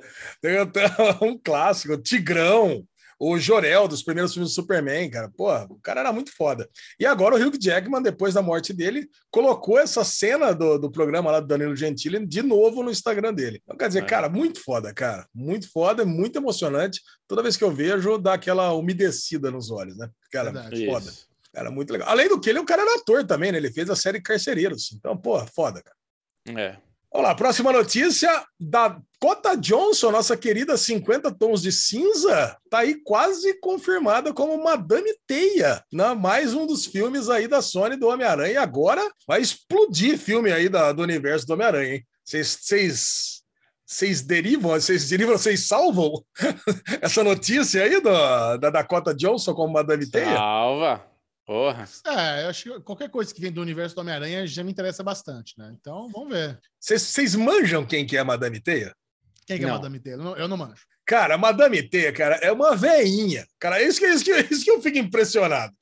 [0.40, 0.86] Tem até
[1.22, 2.82] um clássico, Tigrão,
[3.18, 5.30] o Jorel dos primeiros filmes do Superman, cara.
[5.36, 6.68] Pô, o cara era muito foda.
[6.98, 11.30] E agora o Hugh Jackman, depois da morte dele, colocou essa cena do, do programa
[11.30, 13.60] lá do Danilo Gentili de novo no Instagram dele.
[13.64, 14.06] Então, quer dizer, É.
[14.06, 15.26] cara, muito foda, cara.
[15.34, 17.00] Muito foda, muito emocionante.
[17.26, 20.08] Toda vez que eu vejo, dá aquela umedecida nos olhos, né?
[20.30, 20.86] Cara, Verdade.
[20.86, 21.10] foda.
[21.10, 21.26] Isso.
[21.52, 22.08] Cara, muito legal.
[22.08, 23.58] Além do que, ele é um cara era ator também, né?
[23.58, 24.90] Ele fez a série Carcereiros.
[24.92, 25.96] Então, pô, foda, cara.
[26.60, 26.76] É.
[27.14, 32.96] Vamos lá, próxima notícia da Cota Johnson, nossa querida 50 Tons de Cinza, tá aí
[33.04, 38.54] quase confirmada como Madame Teia, na mais um dos filmes aí da Sony do Homem-Aranha.
[38.54, 42.06] E agora vai explodir filme aí da- do universo do Homem-Aranha, hein?
[42.24, 43.44] Vocês- Vocês
[43.86, 46.10] vocês derivam, vocês derivam, vocês salvam
[47.00, 48.10] essa notícia aí do,
[48.56, 50.34] da Dakota Johnson como Madame Teia?
[50.34, 51.04] Salva.
[51.46, 51.86] Porra.
[52.06, 55.02] É, eu acho que qualquer coisa que vem do universo do Homem-Aranha já me interessa
[55.02, 55.74] bastante, né?
[55.78, 56.58] Então, vamos ver.
[56.80, 58.94] Vocês, manjam quem que é a Madame Teia?
[59.46, 59.72] Quem que é a.
[59.72, 60.14] Madame Teia?
[60.14, 60.82] Eu não, eu não manjo.
[61.06, 63.46] Cara, a Madame Teia, cara, é uma veinha.
[63.58, 65.74] Cara, isso que, isso que, isso que eu fico impressionado.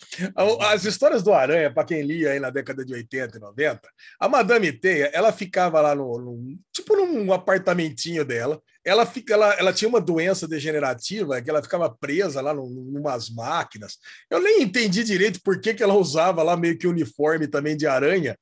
[0.63, 3.81] As histórias do Aranha, para quem lia aí na década de 80 e 90,
[4.19, 8.61] a Madame Teia, ela ficava lá no, no- tipo num apartamentinho dela.
[8.85, 13.31] Ela, fica, ela, ela tinha uma doença degenerativa que ela ficava presa lá num, numas
[13.31, 13.99] máquinas.
[14.31, 17.87] Eu nem entendi direito por que, que ela usava lá meio que uniforme também de
[17.87, 18.37] aranha.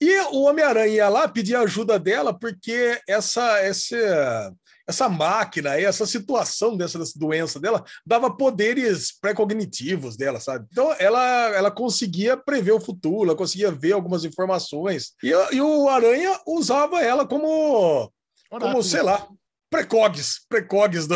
[0.00, 4.52] E o Homem-Aranha ia lá pedir ajuda dela porque essa, essa,
[4.86, 10.66] essa máquina, essa situação dessa, dessa doença dela dava poderes pré-cognitivos dela, sabe?
[10.70, 15.12] Então ela, ela conseguia prever o futuro, ela conseguia ver algumas informações.
[15.22, 18.12] E, e o Aranha usava ela como,
[18.50, 19.26] como sei lá,
[19.74, 21.08] precogs, precogs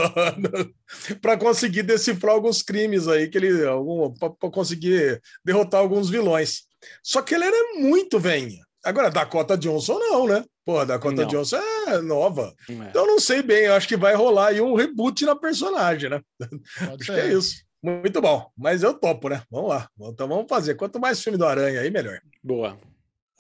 [1.23, 3.63] para conseguir decifrar alguns crimes aí que ele
[4.19, 6.63] para conseguir derrotar alguns vilões.
[7.03, 8.67] Só que ele era muito venha.
[8.85, 10.45] Agora Dakota Johnson não, né?
[10.65, 11.29] Pô, Dakota Não.
[11.29, 12.53] Johnson é nova.
[12.69, 12.73] É.
[12.73, 16.21] Então não sei bem, eu acho que vai rolar aí um reboot na personagem, né?
[16.39, 16.63] Pode
[17.03, 17.15] Acho ser.
[17.15, 17.63] que é isso.
[17.83, 19.43] Muito bom, mas eu topo, né?
[19.51, 19.89] Vamos lá.
[20.01, 20.75] Então vamos fazer.
[20.75, 22.21] Quanto mais filme do Aranha aí, melhor.
[22.43, 22.77] Boa.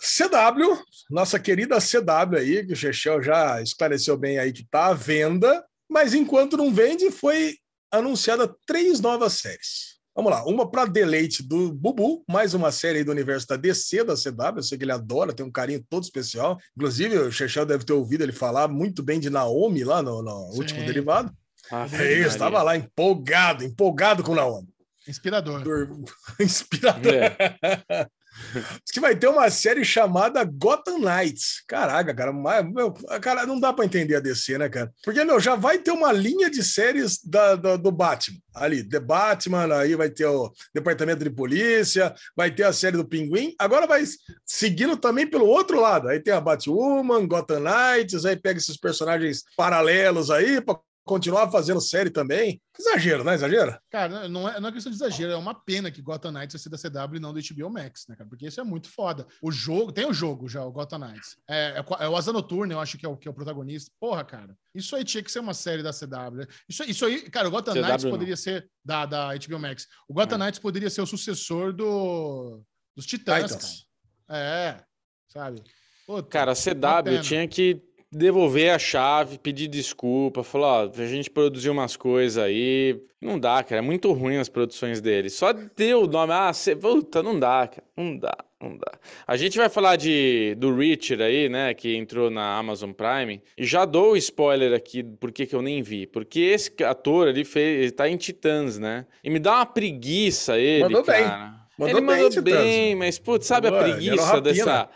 [0.00, 0.78] CW,
[1.10, 5.64] nossa querida CW aí, que o Chechel já esclareceu bem aí que tá à venda,
[5.90, 7.56] mas enquanto não vende, foi
[7.90, 9.98] anunciada três novas séries.
[10.14, 14.02] Vamos lá, uma para deleite do Bubu, mais uma série aí do universo da DC,
[14.04, 16.58] da CW, eu sei que ele adora, tem um carinho todo especial.
[16.76, 20.50] Inclusive, o Chechel deve ter ouvido ele falar muito bem de Naomi lá no, no
[20.54, 21.32] último derivado.
[21.70, 24.68] Ah, É isso, estava lá empolgado, empolgado com Naomi.
[25.06, 25.62] Inspirador.
[25.62, 26.04] Dur-
[26.40, 27.14] Inspirador.
[27.14, 28.06] É.
[28.54, 31.62] Diz que vai ter uma série chamada Gotham Knights.
[31.66, 34.92] Caraca, cara, meu, cara, não dá para entender a DC, né, cara?
[35.04, 38.38] Porque, meu, já vai ter uma linha de séries da, da- do Batman.
[38.54, 43.04] Ali, The Batman, aí vai ter o Departamento de Polícia, vai ter a série do
[43.06, 43.54] Pinguim.
[43.58, 44.02] Agora vai
[44.44, 46.08] seguindo também pelo outro lado.
[46.08, 50.78] Aí tem a Batwoman, Gotham Knights, aí pega esses personagens paralelos aí para
[51.08, 52.60] continuar fazendo série também.
[52.78, 53.34] Exagero, né?
[53.34, 53.76] Exagero?
[53.90, 56.78] Cara, não é, não é questão de exagero, é uma pena que Gotham Knights vai
[56.78, 58.28] ser da CW e não do HBO Max, né, cara?
[58.28, 59.26] Porque isso é muito foda.
[59.42, 61.36] O jogo, tem o jogo já, o Gotham Knights.
[61.48, 63.90] É, é, é o Asa Noturna, eu acho que é o, que é o protagonista.
[63.98, 66.46] Porra, cara, isso aí tinha que ser uma série da CW.
[66.68, 68.10] Isso, isso aí, cara, o Gotham CW Knights não.
[68.10, 69.86] poderia ser da, da HBO Max.
[70.08, 70.38] O Gotham É.
[70.38, 72.62] Knights poderia ser o sucessor do,
[72.94, 73.86] dos Titãs, Titans.
[74.28, 74.38] cara.
[74.40, 74.84] É,
[75.28, 75.62] sabe?
[76.06, 81.30] Puta, Cara, a CW tinha que devolver a chave, pedir desculpa, falar, ó, a gente
[81.30, 83.00] produziu umas coisas aí.
[83.20, 85.34] Não dá, cara, é muito ruim as produções deles.
[85.34, 88.92] Só deu o nome, ah, cê, puta, não dá, cara, não dá, não dá.
[89.26, 93.64] A gente vai falar de do Richard aí, né, que entrou na Amazon Prime, e
[93.64, 96.06] já dou o spoiler aqui, porque que eu nem vi.
[96.06, 99.04] Porque esse ator, ele fez, ele tá em Titãs, né?
[99.22, 101.24] E me dá uma preguiça ele, Mandou bem.
[101.24, 101.58] cara.
[101.76, 104.88] Mandou ele bem em mandou bem, mas, putz, sabe a preguiça dessa...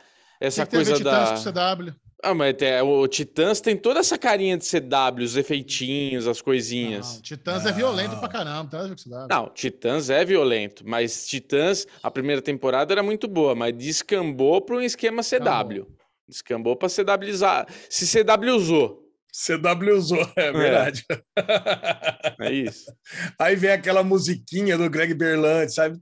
[0.43, 1.35] Essa que coisa da.
[1.37, 1.95] CW.
[2.25, 7.17] Ah, mas tem- o Titãs tem toda essa carinha de CW, os efeitinhos, as coisinhas.
[7.17, 7.77] Não, Titãs é Não.
[7.77, 9.27] violento pra caramba, tá?
[9.29, 14.77] Não, Titãs é violento, mas Titãs, a primeira temporada era muito boa, mas descambou para
[14.77, 15.85] um esquema CW.
[16.29, 17.67] Descambou para CWizar.
[17.91, 19.02] Se CW usou,
[19.33, 21.05] CW usou, é verdade.
[22.39, 22.93] é isso.
[23.39, 25.99] Aí vem aquela musiquinha do Greg Berlanti, sabe?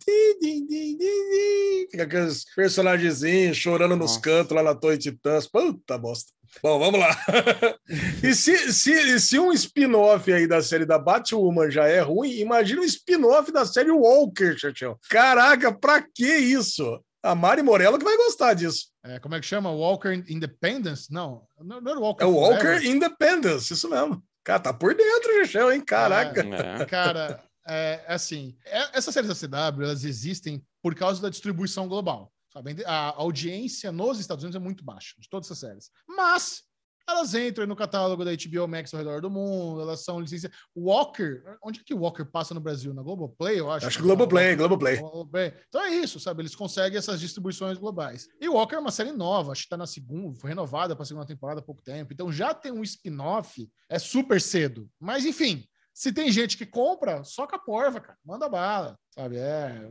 [1.91, 4.21] Fica aqueles personagenzinhos chorando nos Nossa.
[4.21, 5.47] cantos lá na Torre Titãs.
[5.47, 6.33] Puta bosta.
[6.63, 7.17] Bom, vamos lá.
[8.23, 12.83] e se, se, se um spin-off aí da série da Batwoman já é ruim, imagina
[12.83, 14.99] um spin-off da série Walker, Chachão.
[15.09, 17.01] Caraca, pra que isso?
[17.23, 18.87] A Mari Morello que vai gostar disso.
[19.05, 19.71] É, como é que chama?
[19.71, 21.13] Walker Independence?
[21.13, 22.85] Não, não não era Walker É o Walker Forever.
[22.87, 24.23] Independence, isso mesmo.
[24.43, 25.81] Cara, tá por dentro, Chachão, hein?
[25.85, 26.41] Caraca.
[26.43, 26.85] É.
[26.87, 32.33] Cara, é assim, é- essas séries da CW, elas existem por causa da distribuição global.
[32.53, 32.83] Sabe?
[32.85, 35.91] A audiência nos Estados Unidos é muito baixa, de todas essas séries.
[36.09, 36.63] Mas
[37.11, 40.57] elas entram no catálogo da HBO Max ao redor do mundo, elas são licenciadas.
[40.77, 42.95] Walker, onde é que o Walker passa no Brasil?
[42.95, 43.87] Na Globoplay, eu acho.
[43.87, 44.97] Acho que Globoplay, Globoplay.
[44.99, 45.55] Globoplay.
[45.69, 46.43] Então é isso, sabe?
[46.43, 48.29] Eles conseguem essas distribuições globais.
[48.41, 51.07] E Walker é uma série nova, acho que tá na segunda, foi renovada para a
[51.07, 52.13] segunda temporada há pouco tempo.
[52.13, 54.89] Então já tem um spin-off, é super cedo.
[54.99, 58.19] Mas enfim, se tem gente que compra, soca a porva, cara.
[58.25, 59.37] Manda bala, sabe?
[59.37, 59.91] É,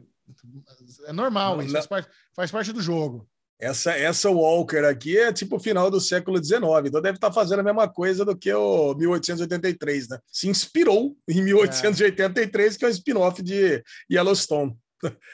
[1.06, 1.82] é normal Não, isso, não.
[1.82, 3.28] Faz, parte, faz parte do jogo.
[3.60, 7.60] Essa, essa Walker aqui é tipo o final do século XIX, então deve estar fazendo
[7.60, 10.20] a mesma coisa do que o 1883, né?
[10.32, 14.78] Se inspirou em 1883, que é o spin-off de Yellowstone.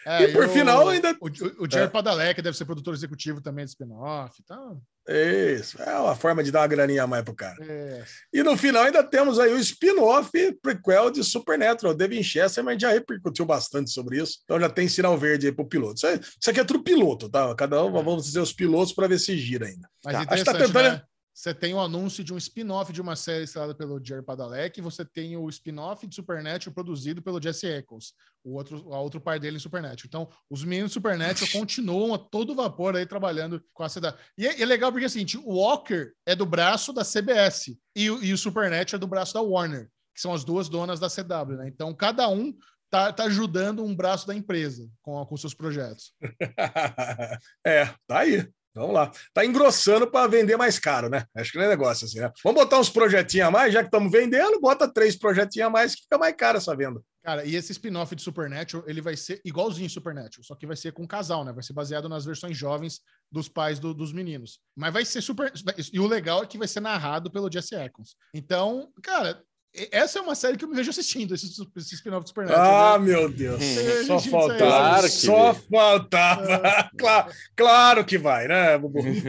[0.05, 3.41] É, E por o- final ainda- O, o, o Jared Padalecki deve ser produtor executivo
[3.41, 4.35] também de spin-off.
[4.43, 7.55] Então, Isso, é uma forma de dar uma graninha a mais pro cara.
[7.61, 8.03] é,
[8.33, 10.29] E no final ainda temos aí o spin-off
[10.61, 14.69] prequel de Supernatural, The Winchester, mas a gente já repercutiu bastante sobre isso, então já
[14.69, 15.95] tem sinal verde aí pro piloto.
[15.95, 17.53] Isso, aí- isso aqui é tudo piloto, tá?
[17.55, 19.87] Cada um, vamos dizer os pilotos para ver se gira ainda.
[20.03, 21.01] Mas Tá, acho que tá tentando- né?
[21.37, 25.03] Você tem o anúncio de um spin-off de uma série estrelada pelo Jared Padalecki, você
[25.03, 29.57] tem o spin-off de Supernatural produzido pelo Jesse Eccles, o outro, a outro par dele
[29.57, 30.05] em Supernatural.
[30.07, 34.15] Então, os meninos de Supernatural continuam a todo vapor aí trabalhando com a cidade.
[34.37, 38.23] E é, é legal porque, assim, o Walker é do braço da CBS e, o-
[38.23, 41.57] e o Supernatural é do braço da Warner, que são as duas donas da CW,
[41.57, 41.67] né?
[41.67, 42.57] Então, cada um
[42.89, 46.13] tá, tá ajudando um braço da empresa com, com seus projetos.
[47.65, 48.49] é, tá aí.
[48.75, 49.09] Vamos lá.
[49.33, 51.25] Tá engrossando para vender mais caro, né?
[51.35, 52.31] Acho que não é negócio assim, né?
[52.43, 55.95] Vamos botar uns projetinhos a mais, já que estamos vendendo, bota três projetinhos a mais
[55.95, 57.01] que fica mais caro essa venda.
[57.23, 60.91] Cara, e esse spin-off de Supernatural, ele vai ser igualzinho Supernatural, só que vai ser
[60.91, 61.51] com casal, né?
[61.53, 62.99] Vai ser baseado nas versões jovens
[63.31, 64.59] dos pais do- dos meninos.
[64.75, 65.51] Mas vai ser super.
[65.91, 68.15] E o legal é que vai ser narrado pelo Jesse Ackles.
[68.33, 69.41] Então, cara,
[69.91, 71.45] essa é uma série que eu me vejo assistindo, esse,
[71.75, 72.93] esse spin-off de Supernatural.
[72.95, 73.05] Ah, né?
[73.05, 73.61] meu Deus.
[73.61, 74.57] É, Só faltava.
[74.59, 76.89] claro Só faltava.
[76.97, 78.99] Claro, claro que vai, né, Bubu?
[78.99, 79.25] Acho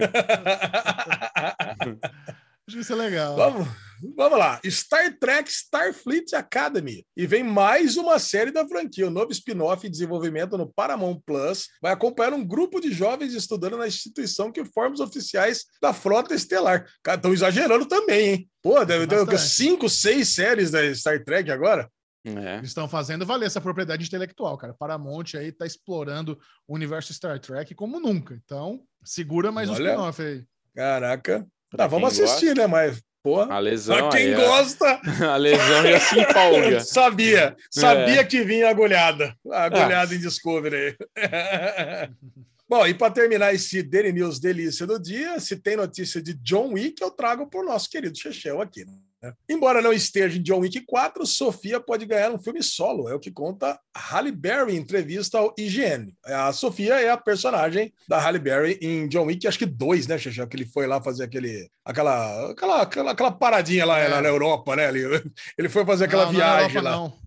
[2.70, 3.36] que isso é legal.
[3.36, 3.68] Vamos,
[4.14, 4.61] vamos lá.
[4.66, 7.07] Star Trek Starfleet Academy.
[7.16, 9.07] E vem mais uma série da franquia.
[9.07, 13.76] O novo spin-off em desenvolvimento no Paramount Plus vai acompanhar um grupo de jovens estudando
[13.76, 16.86] na instituição que forma os oficiais da Frota Estelar.
[17.02, 18.50] Cara, estão exagerando também, hein?
[18.62, 19.42] Pô, deve ter Bastante.
[19.50, 21.88] cinco, seis séries da Star Trek agora.
[22.24, 22.61] É.
[22.64, 24.74] Estão fazendo valer essa propriedade intelectual, cara.
[24.74, 26.36] Paramount aí tá explorando
[26.66, 28.34] o universo Star Trek como nunca.
[28.44, 29.90] Então, segura mais um Olha.
[29.90, 30.44] spin-off aí.
[30.74, 31.46] Caraca.
[31.70, 32.66] Pra Tá, vamos assistir, né?
[32.66, 33.55] Mas, porra.
[33.55, 34.39] A lesão Pra quem ó.
[34.39, 35.01] gosta,
[35.33, 36.79] A lesão já se empolga.
[36.85, 37.57] sabia.
[37.68, 39.35] Sabia que vinha agulhada.
[39.51, 40.14] Agulhada Ah.
[40.14, 40.97] em Discovery.
[42.68, 46.72] Bom, e para terminar esse Daily News delícia do dia, se tem notícia de John
[46.74, 48.85] Wick, eu trago para o nosso querido Chechel aqui.
[49.23, 49.33] Né?
[49.49, 53.19] Embora não esteja em John Wick 4, Sofia pode ganhar um filme solo, é o
[53.19, 56.12] que conta Halle Berry em entrevista ao IGN.
[56.25, 60.19] A Sofia é a personagem da Halle Berry em John Wick, acho que dois, né,
[60.19, 60.47] Chechel?
[60.47, 64.09] Que ele foi lá fazer aquele, aquela, aquela, aquela, aquela paradinha lá, É.
[64.09, 64.89] lá na Europa, né?
[64.89, 65.03] Ele,
[65.57, 66.97] ele foi fazer aquela Não, não viagem Europa, lá.
[66.97, 67.27] Não.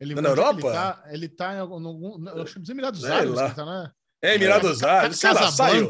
[0.00, 0.60] Ele, na é que Europa?
[0.60, 2.28] Ele tá, ele tá em algum.
[2.42, 3.90] acho que nos Emirados Árabes, tá, né?
[4.20, 5.88] É, Emirados Ca- Árabes, sei lá, saiu.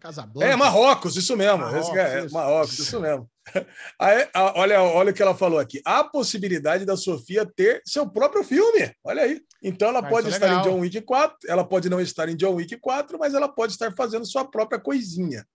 [0.00, 0.46] Casablanca.
[0.46, 0.52] Em Casablanca.
[0.52, 1.58] É, Marrocos, isso mesmo.
[1.58, 2.34] Marrocos, que é, isso.
[2.34, 3.30] Marrocos, isso mesmo.
[4.00, 5.80] Aí, a- olha, olha o que ela falou aqui.
[5.84, 8.90] Há possibilidade da Sofia ter seu próprio filme.
[9.04, 9.40] Olha aí.
[9.62, 10.64] Então ela Ah, pode é estar em legal.
[10.64, 13.92] John Wick 4, ela pode não estar em John Wick 4, mas ela pode estar
[13.94, 15.46] fazendo sua própria coisinha.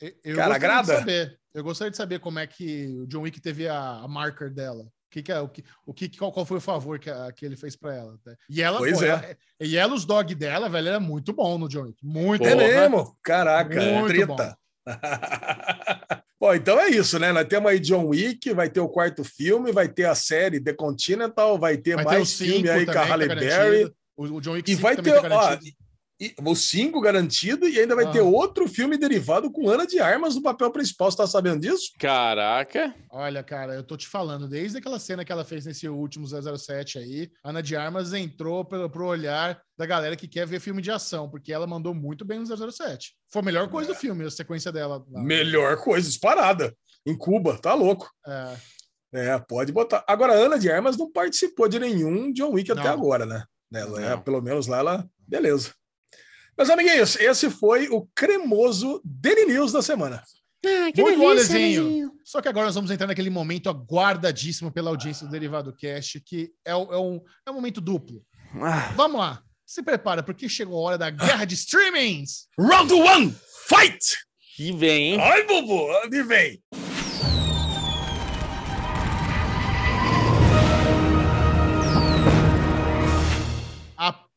[0.00, 0.92] Eu, eu Cara, gostaria agrada?
[0.92, 1.38] de saber.
[1.54, 4.86] Eu gostaria de saber como é que o John Wick teve a, a marker dela.
[5.08, 7.32] O que, que é o que, o que qual, qual foi o favor que, a-
[7.32, 8.18] que ele fez pra ela?
[8.22, 8.36] tá?
[8.50, 9.08] E ela, Pois pô, é.
[9.08, 12.04] ela- e ela, os dog dela, velho, era muito bom no John Wick.
[12.04, 12.58] Muito É bom.
[12.58, 13.16] mesmo?
[13.22, 14.58] Caraca, Muito treta.
[16.38, 17.32] Bom, então é isso, né?
[17.32, 20.74] Nós temos aí John Wick, vai ter o quarto filme, vai ter a série The
[20.74, 23.92] Continental, vai ter Vai ter mais filme cinco aí com a também, Halle tá Berry.
[24.14, 25.58] O, o John Wick E 5 vai ter tá ó.
[26.20, 28.10] E- o 5 garantido e ainda vai Ah.
[28.10, 31.10] ter outro filme derivado com Ana de Armas no papel principal.
[31.10, 31.90] Você tá sabendo disso?
[31.98, 32.94] Caraca.
[33.10, 36.98] Olha, cara, eu tô te falando, desde aquela cena que ela fez nesse último 007
[36.98, 40.90] aí, Ana de Armas entrou pro, pro olhar da galera que quer ver filme de
[40.90, 43.14] ação, porque ela mandou muito bem no 007.
[43.32, 45.04] Foi a melhor coisa do filme, a sequência dela.
[45.10, 45.22] lá.
[45.22, 46.74] Melhor coisa, disparada.
[47.06, 48.10] Em Cuba, tá louco.
[48.26, 48.56] É,
[49.10, 50.04] É, pode botar.
[50.06, 52.90] Agora, a Ana de Armas não participou de nenhum John Wick até Não.
[52.90, 53.42] agora, né?
[53.72, 55.08] Ela, é, pelo menos lá, ela.
[55.26, 55.72] Beleza.
[56.58, 60.24] Meus amiguinhos, esse foi o cremoso Daily News da semana.
[60.66, 62.12] Ah, que Muito bom, delícia, Alezinho.
[62.24, 66.50] Só que agora nós vamos entrar naquele momento aguardadíssimo pela audiência do Derivado Cast, que
[66.66, 68.24] é, é um, é um momento duplo.
[68.60, 72.48] Ah, Vamos lá, se prepara, porque chegou a hora da guerra de streamings.
[72.58, 73.36] Round one,
[73.68, 74.18] fight!
[74.56, 75.20] que vem, hein?
[75.20, 76.60] Ai, Bubu, onde vem?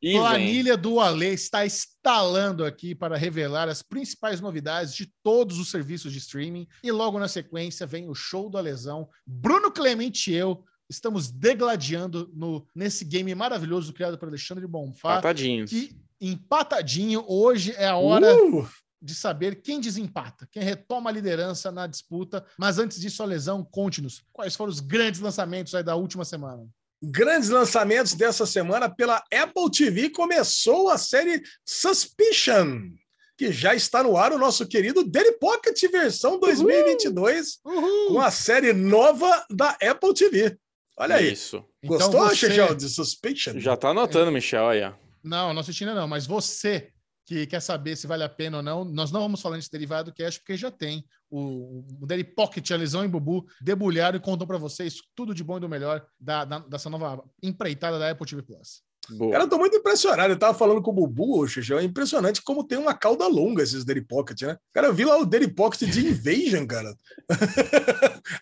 [0.04, 5.60] A E planilha do Ale está instalando aqui para revelar as principais novidades de todos
[5.60, 6.68] os serviços de streaming.
[6.84, 9.08] E logo na sequência vem o show do Alesão.
[9.26, 15.16] Bruno Clemente e eu estamos degladiando no, nesse game maravilhoso criado por Alexandre Bonfá.
[15.16, 15.70] Patadinhos.
[15.70, 18.68] Que empatadinho, hoje é a hora Uh,
[19.02, 22.45] de saber quem desempata, quem retoma a liderança na disputa.
[22.58, 26.68] Mas antes disso, a lesão, conte-nos quais foram os grandes lançamentos aí da última semana.
[27.02, 30.10] Grandes lançamentos dessa semana pela Apple TV.
[30.10, 32.91] Começou a série Suspicion,
[33.38, 38.08] que já está no ar o nosso querido Daily Pocket versão 2022, Uhul!
[38.10, 40.58] com a série nova da Apple TV.
[40.97, 41.34] Olha aí.
[41.34, 41.64] Isso.
[41.84, 43.60] Então Gostou, você- Chechel, de Suspicion?
[43.60, 44.93] Já tá anotando, Michel, aí, ó.
[45.24, 46.89] Não, não assisti ainda não, mas você
[47.26, 50.14] que quer saber se vale a pena ou não, nós não vamos falar nesse derivado
[50.14, 54.58] cash, porque já tem o, o Pocket, a Lisão e Bubu debulharam e contam para
[54.58, 58.44] vocês tudo de bom e do melhor da, da- dessa nova empreitada da Apple TV
[58.44, 58.84] Plus.
[59.10, 59.32] Boa.
[59.32, 60.32] Cara, eu tô muito impressionado.
[60.34, 63.84] Eu tava falando com o Bubu, Xixi, é impressionante como tem uma cauda longa esses
[63.84, 64.58] Daily Pocket, né?
[64.74, 66.93] Cara, eu vi lá o Daily Pocket de Invasion, cara.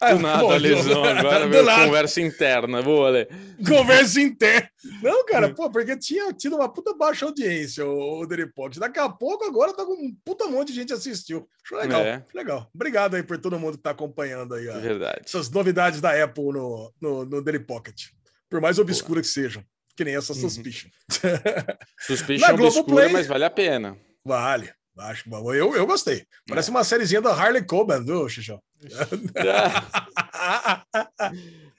[0.01, 1.85] Ah, Do nada, bom, lesão agora, do nada.
[1.85, 2.81] conversa interna.
[2.81, 3.27] Boa, Ale.
[3.67, 4.69] Conversa interna.
[5.01, 8.77] Não, cara, pô, porque tinha tido uma puta baixa audiência o, o Daily Pocket.
[8.77, 11.47] Daqui a pouco agora tá com um puta monte de gente assistiu.
[11.65, 12.23] Acho legal, É.
[12.33, 12.69] legal.
[12.73, 14.79] Obrigado aí por todo mundo que tá acompanhando aí, ó.
[14.79, 15.21] Verdade.
[15.25, 18.07] essas novidades da Apple no, no, no Daily Pocket.
[18.49, 19.63] Por mais obscuras que sejam.
[19.95, 20.39] Que nem essa Uhum.
[20.39, 20.89] Suspicion.
[21.99, 23.97] Suspicion Na obscura, Globoplay- mas vale a pena.
[24.25, 24.71] Vale.
[24.97, 25.53] Acho bom.
[25.53, 26.25] Eu, eu gostei.
[26.47, 28.59] Parece uma sériezinha da Harley Coben, viu, Xixão?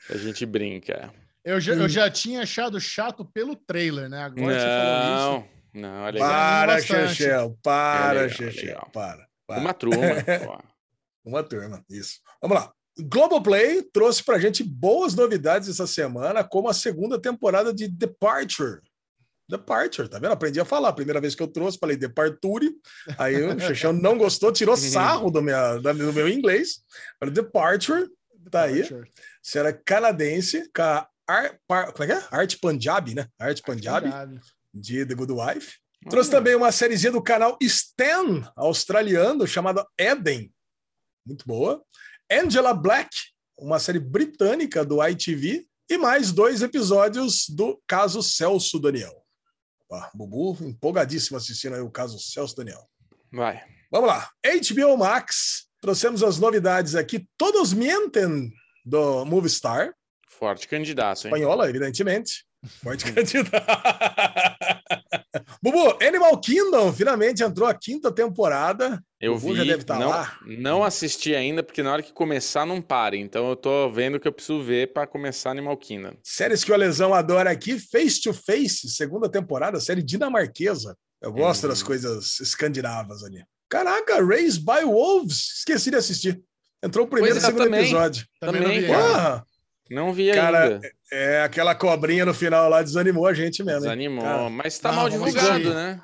[0.08, 1.12] a gente brinca.
[1.44, 1.88] Eu já, eu Hum.
[1.88, 4.22] já tinha achado chato pelo trailer, né?
[4.22, 5.48] Agora que você falou isso.
[5.74, 6.28] Não, não, é legal.
[6.28, 6.80] para.
[6.82, 7.58] Xixel.
[7.62, 8.90] Para, É legal.
[8.92, 9.26] Para.
[9.46, 9.60] para.
[9.60, 9.98] Uma turma.
[11.24, 12.18] Uma turma, isso.
[12.40, 12.72] Vamos lá.
[12.98, 18.80] Globoplay trouxe pra gente boas novidades essa semana, como a segunda temporada de Departure.
[19.48, 20.32] Departure, tá vendo?
[20.32, 20.92] Aprendi a falar.
[20.92, 22.70] Primeira vez que eu trouxe, falei Departure.
[23.18, 26.82] Aí o Xixão não gostou, tirou sarro do, minha, do meu inglês.
[27.18, 28.08] Falei, Departure
[28.50, 28.76] Tá aí.
[28.86, 29.08] Punisher.
[29.42, 32.26] Será canadense, com a Ar, Par- como é que é?
[32.30, 33.26] Arte Punjabi, né?
[33.38, 34.08] Arte Punjabi.
[34.74, 35.74] de The Good Wife.
[36.08, 40.52] Trouxe também uma sériezinha do canal Stan, australiano, chamada Eden.
[41.26, 41.82] Muito boa.
[42.30, 43.10] Angela Black,
[43.58, 45.66] uma série britânica do ITV.
[45.88, 49.24] E mais dois episódios do Caso Celso Daniel.
[50.14, 52.88] Bubu, empolgadíssimo assistindo aí o Caso Celso Daniel.
[53.32, 53.60] Vai.
[53.90, 54.30] Vamos lá.
[54.44, 55.66] HBO Max.
[55.80, 57.26] Trouxemos as novidades aqui.
[57.36, 58.52] Todos Mienten,
[58.84, 59.92] do Movistar.
[60.28, 61.32] Forte candidato, hein?
[61.32, 62.44] Espanhola, evidentemente.
[62.82, 63.50] Forte candidato.
[65.62, 69.02] Bubu, Animal Kingdom finalmente entrou a quinta temporada.
[69.20, 70.38] Eu O Gu vi, já deve tá não, lá.
[70.46, 73.16] não assisti ainda, porque na hora que começar não para.
[73.16, 76.14] Então eu tô vendo que eu preciso ver pra começar Animal Kingdom.
[76.22, 80.96] Séries que o Lesão adora aqui, Face to Face, segunda temporada, série dinamarquesa.
[81.22, 81.68] Eu gosto Hum.
[81.68, 83.44] das coisas escandinavas ali.
[83.68, 86.40] Caraca, Raised by Wolves, esqueci de assistir.
[86.82, 87.80] Entrou o primeiro e é, segundo também.
[87.82, 88.26] episódio.
[88.40, 88.94] Também, Também, não vi.
[89.02, 89.44] Porra,
[89.90, 90.90] Não vi Cara, ainda.
[91.12, 93.80] É aquela cobrinha no final lá desanimou a gente mesmo.
[93.82, 94.22] Desanimou.
[94.24, 95.74] Cara, Mas tá não, mal divulgado, assistir.
[95.74, 96.00] né?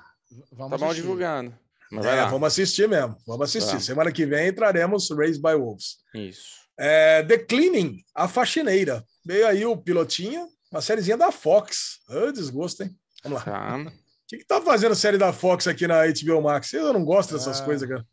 [0.52, 1.02] Vamos Tá mal assistir.
[1.02, 1.54] divulgado.
[1.90, 2.28] Mas vai é, lá.
[2.28, 3.16] vamos assistir mesmo.
[3.26, 3.72] Vamos assistir.
[3.74, 3.80] Tá.
[3.80, 5.98] Semana que vem traremos Raised by Wolves.
[6.14, 6.42] Isso.
[6.78, 9.04] É, The Cleaning, A Faxineira.
[9.24, 12.00] Veio aí o pilotinho, uma sériezinha da Fox.
[12.10, 12.90] Ah, desgosto, hein?
[13.22, 13.44] Vamos lá.
[13.44, 13.76] Tá.
[13.78, 16.72] O que, que tá fazendo série da Fox aqui na HBO Max?
[16.72, 18.04] Eu não gosto dessas Ah, coisas, cara.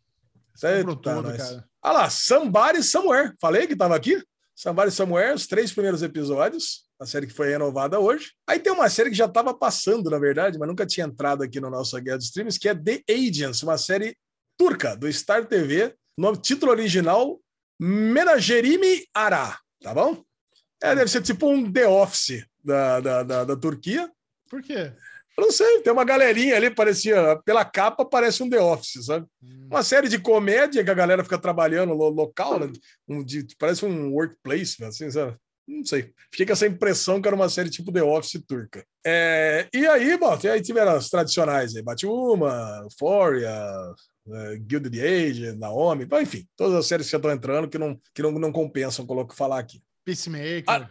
[0.62, 1.38] Comprou Eita, tudo, nós.
[1.38, 1.66] cara.
[1.82, 3.34] Olha lá, Somebody Somewhere.
[3.42, 4.24] Falei que tava aqui?
[4.56, 6.83] Somebody Somewhere, os três primeiros episódios.
[7.00, 8.32] A série que foi renovada hoje.
[8.48, 11.60] Aí tem uma série que já estava passando, na verdade, mas nunca tinha entrado aqui
[11.60, 14.16] no nosso Guia dos Streams, que é The Agents, uma série
[14.58, 15.94] turca, do Star TV.
[16.18, 17.40] Nome, título original,
[17.80, 19.58] Menagerimi Ara.
[19.82, 20.24] Tá bom?
[20.82, 24.12] É, deve ser tipo um The Office da, da, da, da Turquia.
[24.50, 24.94] Por quê?
[25.36, 29.26] Eu não sei, tem uma galerinha ali, parecia, pela capa, parece um The Office, sabe?
[29.42, 29.68] Hum.
[29.72, 32.72] Uma série de comédia que a galera fica trabalhando no local, né?
[33.08, 35.36] um, de, parece um workplace, assim, sabe?
[35.68, 36.12] Não sei.
[36.30, 38.86] Fiquei com essa impressão que era uma série tipo The Office turca.
[39.06, 43.50] É, e aí, bom, tem- aí tiveram as tradicionais aí, Batwoman, Euphoria,
[44.28, 48.22] é, Gilded Age, Naomi, enfim, todas as séries que já estão entrando que não, que
[48.22, 49.82] não, não compensam coloco falar aqui.
[50.06, 50.64] Peacemaker.
[50.68, 50.90] Ah.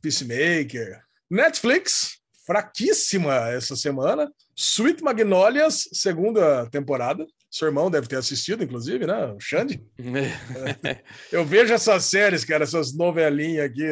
[0.00, 1.02] Peacemaker.
[1.30, 4.30] Netflix, fraquíssima essa semana.
[4.54, 7.26] Sweet Magnolias, segunda temporada.
[7.52, 9.26] Seu irmão deve ter assistido, inclusive, né?
[9.26, 9.84] O Xande.
[11.30, 13.84] Eu vejo essas séries, cara, essas novelinhas aqui.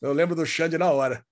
[0.00, 1.24] Eu lembro do Xande na hora.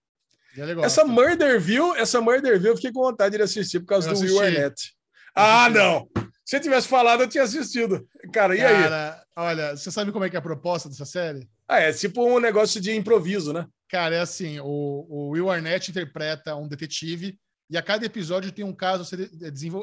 [0.59, 0.85] É legal.
[0.85, 4.41] Essa Murderville, essa Murderville, eu fiquei com vontade de assistir por causa Eu do Will
[4.41, 4.57] assisti.
[4.57, 4.93] Arnett.
[5.35, 6.09] Ah, não!
[6.45, 8.09] Se eu tivesse falado, eu tinha assistido.
[8.33, 8.83] Cara, e aí?
[8.83, 11.47] Cara, olha, você sabe como é que é a proposta dessa série?
[11.69, 13.67] Ah, é tipo um negócio de improviso, né?
[13.89, 18.65] Cara, é assim, o, o Will Arnett interpreta um detetive e a cada episódio tem
[18.65, 19.31] um caso a ser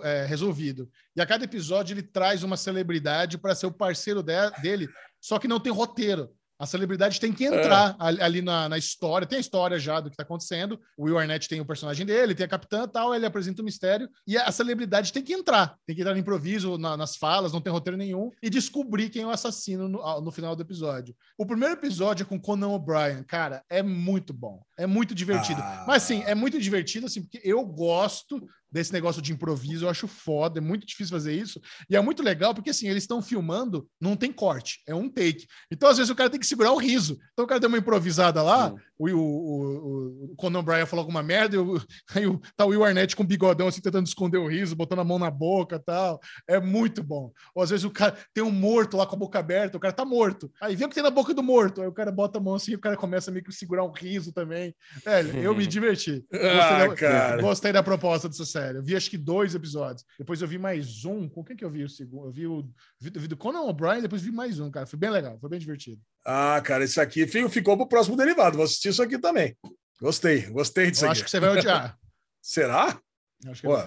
[0.03, 0.89] é, resolvido.
[1.15, 5.37] E a cada episódio ele traz uma celebridade para ser o parceiro de- dele, só
[5.37, 6.29] que não tem roteiro.
[6.63, 9.27] A celebridade tem que entrar ali, ali na, na história.
[9.27, 10.79] Tem a história já do que está acontecendo.
[10.97, 13.65] O Will Arnett tem o personagem dele, tem a capitã e tal, ele apresenta o
[13.65, 14.09] mistério.
[14.25, 15.75] E a celebridade tem que entrar.
[15.85, 18.31] Tem que entrar no improviso, na- nas falas, não tem roteiro nenhum.
[18.41, 21.15] E descobrir quem é o assassino no, no final do episódio.
[21.37, 23.23] O primeiro episódio é com Conan O'Brien.
[23.23, 24.61] Cara, é muito bom.
[24.77, 25.61] É muito divertido.
[25.61, 25.83] Ah.
[25.87, 30.07] Mas, assim, é muito divertido, assim, porque eu gosto desse negócio de improviso, eu acho
[30.07, 31.61] foda, é muito difícil fazer isso.
[31.87, 35.45] E é muito legal, porque, assim, eles estão filmando, não tem corte, é um take.
[35.71, 37.19] Então, às vezes, o cara tem que segurar o riso.
[37.33, 38.73] Então, o cara deu uma improvisada lá.
[39.11, 41.81] O, o, o, Conan O'Brien falou alguma merda, e o,
[42.15, 45.03] aí o, tá o Will Arnett com bigodão, assim, tentando esconder o riso, botando a
[45.03, 46.19] mão na boca e tal.
[46.47, 47.31] É muito bom.
[47.53, 49.93] Ou, às vezes, o cara tem um morto lá com a boca aberta, o cara
[49.93, 50.51] tá morto.
[50.61, 51.81] Aí vê o que tem na boca do morto.
[51.81, 54.31] Aí o cara bota a mão assim, o cara começa meio que segurar um riso
[54.31, 54.75] também.
[55.03, 56.23] Velho, eu me diverti.
[56.31, 57.41] Gostei, Ah, da, cara.
[57.41, 58.77] gostei da proposta dessa série.
[58.77, 60.05] Eu vi acho que dois episódios.
[60.17, 61.27] Depois eu vi mais um.
[61.27, 62.27] Com quem que eu vi o segundo?
[62.27, 62.63] Eu vi o
[62.99, 64.85] vi, vi do Conan O'Brien, depois vi mais um, cara.
[64.85, 65.99] Foi bem legal, foi bem divertido.
[66.25, 68.55] Ah, cara, isso aqui fi- ficou pro próximo derivado.
[68.57, 69.55] Vou assistir isso aqui também.
[70.01, 71.17] Gostei, gostei disso Eu aqui.
[71.19, 71.97] acho que você vai odiar.
[72.41, 72.99] Será?
[73.47, 73.77] Acho que Pô,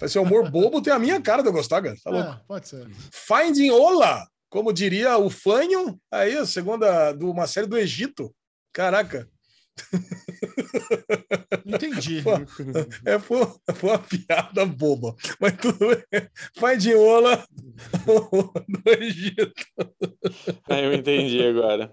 [0.00, 1.94] vai ser humor bobo, tem a minha cara de eu gostar, cara.
[2.02, 2.30] Tá louco.
[2.30, 2.88] é, pode ser.
[3.12, 8.34] Finding Ola, como diria o Fanho, aí a segunda de uma série do Egito.
[8.72, 9.28] Caraca,
[11.66, 12.22] Entendi.
[12.22, 12.30] Pô.
[13.04, 13.38] é, foi,
[13.74, 16.28] foi uma piada boba, mas tudo bem.
[16.58, 17.44] Finding Ola
[18.68, 19.52] do Egito.
[20.68, 21.92] Aí eu entendi agora.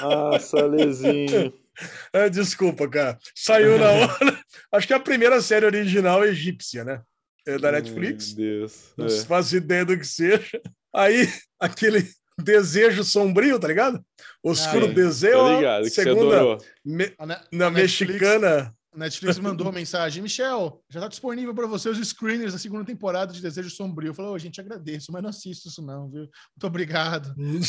[0.00, 1.52] Nossa, Lezinho.
[2.12, 3.18] Ah, desculpa, cara.
[3.34, 4.40] Saiu na hora.
[4.72, 7.02] Acho que é a primeira série original egípcia, né?
[7.46, 8.34] É da Netflix.
[8.34, 8.92] Meu Deus.
[8.96, 9.10] Não É.
[9.24, 10.60] faço ideia do que seja.
[10.94, 11.28] Aí,
[11.58, 12.06] aquele
[12.42, 14.04] desejo sombrio, tá ligado?
[14.42, 14.92] Oscuro Ah, é.
[14.92, 15.36] desejo.
[15.38, 17.12] Tô ligado, segunda me-
[17.52, 18.74] na Netflix- mexicana.
[18.94, 23.32] Netflix mandou uma mensagem: Michel, já está disponível para você os screeners da segunda temporada
[23.32, 24.10] de Desejo Sombrio.
[24.10, 26.20] Eu falei, ô, gente, agradeço, mas não assisto isso, não, viu?
[26.22, 27.32] Muito obrigado.
[27.38, 27.60] Não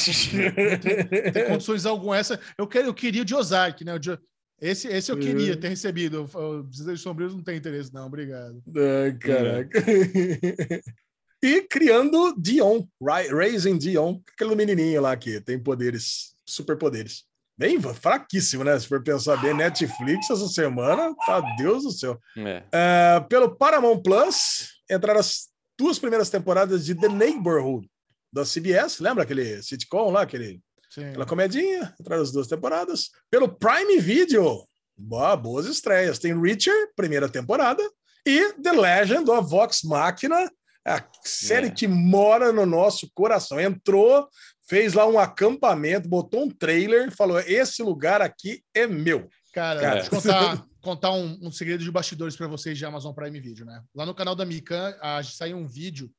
[0.79, 2.37] tem, tem condições alguma essa.
[2.57, 3.93] Eu, quero, eu queria o de Ozark, né?
[3.93, 4.19] O de-
[4.61, 6.29] esse, esse eu queria ter recebido.
[6.33, 8.05] O o Desejo Sombrio não tem interesse, não.
[8.07, 8.61] Obrigado.
[8.75, 9.81] Ai, caraca.
[11.43, 17.25] e criando Dion, Ra- Raising Dion, aquele menininho lá que tem poderes, superpoderes.
[17.57, 18.79] Bem fraquíssimo, né?
[18.79, 22.17] Se for pensar bem, Netflix essa semana, tá Deus do céu.
[22.37, 22.63] É.
[22.71, 27.87] É, pelo Paramount Plus, entraram as duas primeiras temporadas de The Neighborhood,
[28.31, 28.99] da CBS.
[29.01, 31.05] Lembra aquele sitcom lá, aquele Sim.
[31.09, 33.09] Aquela comedinha, entraram as duas temporadas.
[33.29, 34.65] Pelo Prime Video,
[34.95, 36.19] boa, boas estreias.
[36.19, 37.83] Tem Richard, primeira temporada,
[38.25, 40.49] e The Legend of Vox Machina,
[40.85, 41.71] a série É.
[41.71, 43.59] que mora no nosso coração.
[43.59, 44.27] Entrou,
[44.67, 49.29] fez lá um acampamento, botou um trailer, falou: esse lugar aqui é meu.
[49.53, 49.93] Cara, Cara.
[50.01, 53.65] deixa eu contar, contar um, um segredo de bastidores para vocês de Amazon Prime Video,
[53.65, 53.81] né?
[53.95, 56.11] Lá no canal da Mikan, a gente saiu um vídeo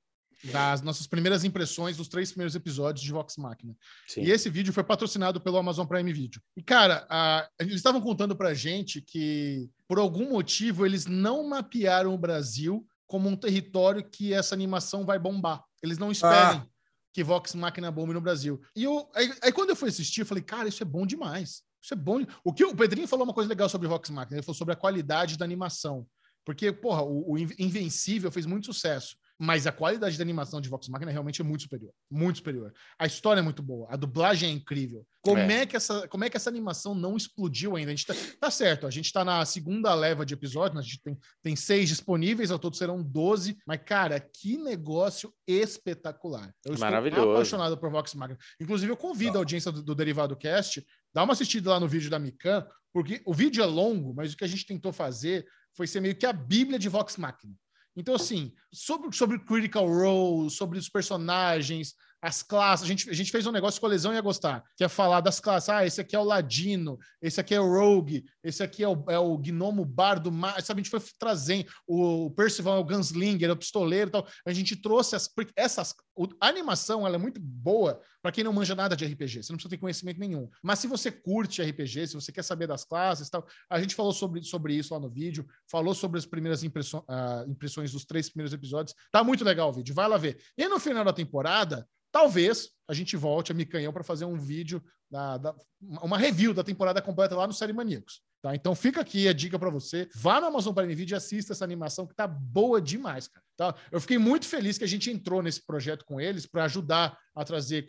[0.52, 3.74] das nossas primeiras impressões dos três primeiros episódios de Vox Machina.
[4.06, 4.22] Sim.
[4.24, 6.38] E esse vídeo foi patrocinado pelo Amazon Prime Video.
[6.54, 12.12] E, cara, a- eles estavam contando pra gente que, por algum motivo, eles não mapearam
[12.14, 15.62] o Brasil como um território que essa animação vai bombar.
[15.80, 16.68] Eles não esperem
[17.12, 18.60] que Vox Machina bombe no Brasil.
[18.74, 21.62] E eu, aí, aí quando eu fui assistir, eu falei, cara, isso é bom demais.
[21.80, 22.26] Isso é bom.
[22.42, 24.76] O que o Pedrinho falou uma coisa legal sobre Vox Machina, ele falou sobre a
[24.76, 26.04] qualidade da animação.
[26.44, 29.16] Porque, porra, o, o In- Invencível fez muito sucesso.
[29.38, 31.92] Mas a qualidade da animação de Vox Machina realmente é muito superior.
[32.10, 32.72] Muito superior.
[32.98, 33.88] A história é muito boa.
[33.90, 35.04] A dublagem é incrível.
[35.22, 35.66] Como é, É.
[35.66, 37.90] que, essa, como é que essa animação não explodiu ainda?
[37.90, 41.00] A gente tá, tá certo, a gente tá na segunda leva de episódios, a gente
[41.02, 43.56] tem, tem seis disponíveis, ao todo serão 12.
[43.66, 46.54] Mas, cara, que negócio espetacular.
[46.64, 47.30] Eu estou Maravilhoso.
[47.32, 48.38] apaixonado por Vox Machina.
[48.60, 52.10] Inclusive, eu convido a audiência do, do Derivado Cast, dá uma assistida lá no vídeo
[52.10, 55.44] da Mikan, porque o vídeo é longo, mas o que a gente tentou fazer
[55.76, 57.54] foi ser meio que a bíblia de Vox Machina.
[57.96, 61.94] Então, assim, sobre, sobre Critical Role, sobre os personagens,
[62.24, 64.82] as classes, a gente, a gente fez um negócio que o Lesão ia gostar, que
[64.82, 65.68] é falar das classes.
[65.68, 69.04] Ah, esse aqui é o Ladino, esse aqui é o Rogue, esse aqui é o,
[69.10, 70.30] é o Gnomo Bardo,
[70.62, 70.80] sabe?
[70.80, 71.66] A gente foi trazendo.
[71.86, 74.26] O Percival é o Gunslinger, é o Pistoleiro e tal.
[74.46, 75.94] A gente trouxe as, essas.
[76.16, 79.42] o- a animação ela é muito boa para quem não manja nada de RPG.
[79.42, 80.48] Você não precisa ter conhecimento nenhum.
[80.62, 83.94] Mas se você curte RPG, se você quer saber das classes e tal, a gente
[83.94, 87.04] falou sobre, sobre isso lá no vídeo, falou sobre as primeiras impressões,
[87.48, 88.96] impressões dos três primeiros episódios.
[89.12, 90.38] Tá muito legal o vídeo, vai lá ver.
[90.56, 94.80] E no final da temporada, talvez a gente volte a Micanhão para fazer um vídeo,
[95.10, 95.54] da, da-
[96.00, 98.22] uma review da temporada completa lá no Série Maníacos.
[98.40, 98.54] Tá?
[98.54, 100.08] Então fica aqui a dica para você.
[100.14, 103.44] Vá no Amazon Prime Video e assista essa animação que tá boa demais, cara.
[103.56, 103.72] Tá?
[103.92, 107.44] Eu fiquei muito feliz que a gente entrou nesse projeto com eles para ajudar a
[107.44, 107.86] trazer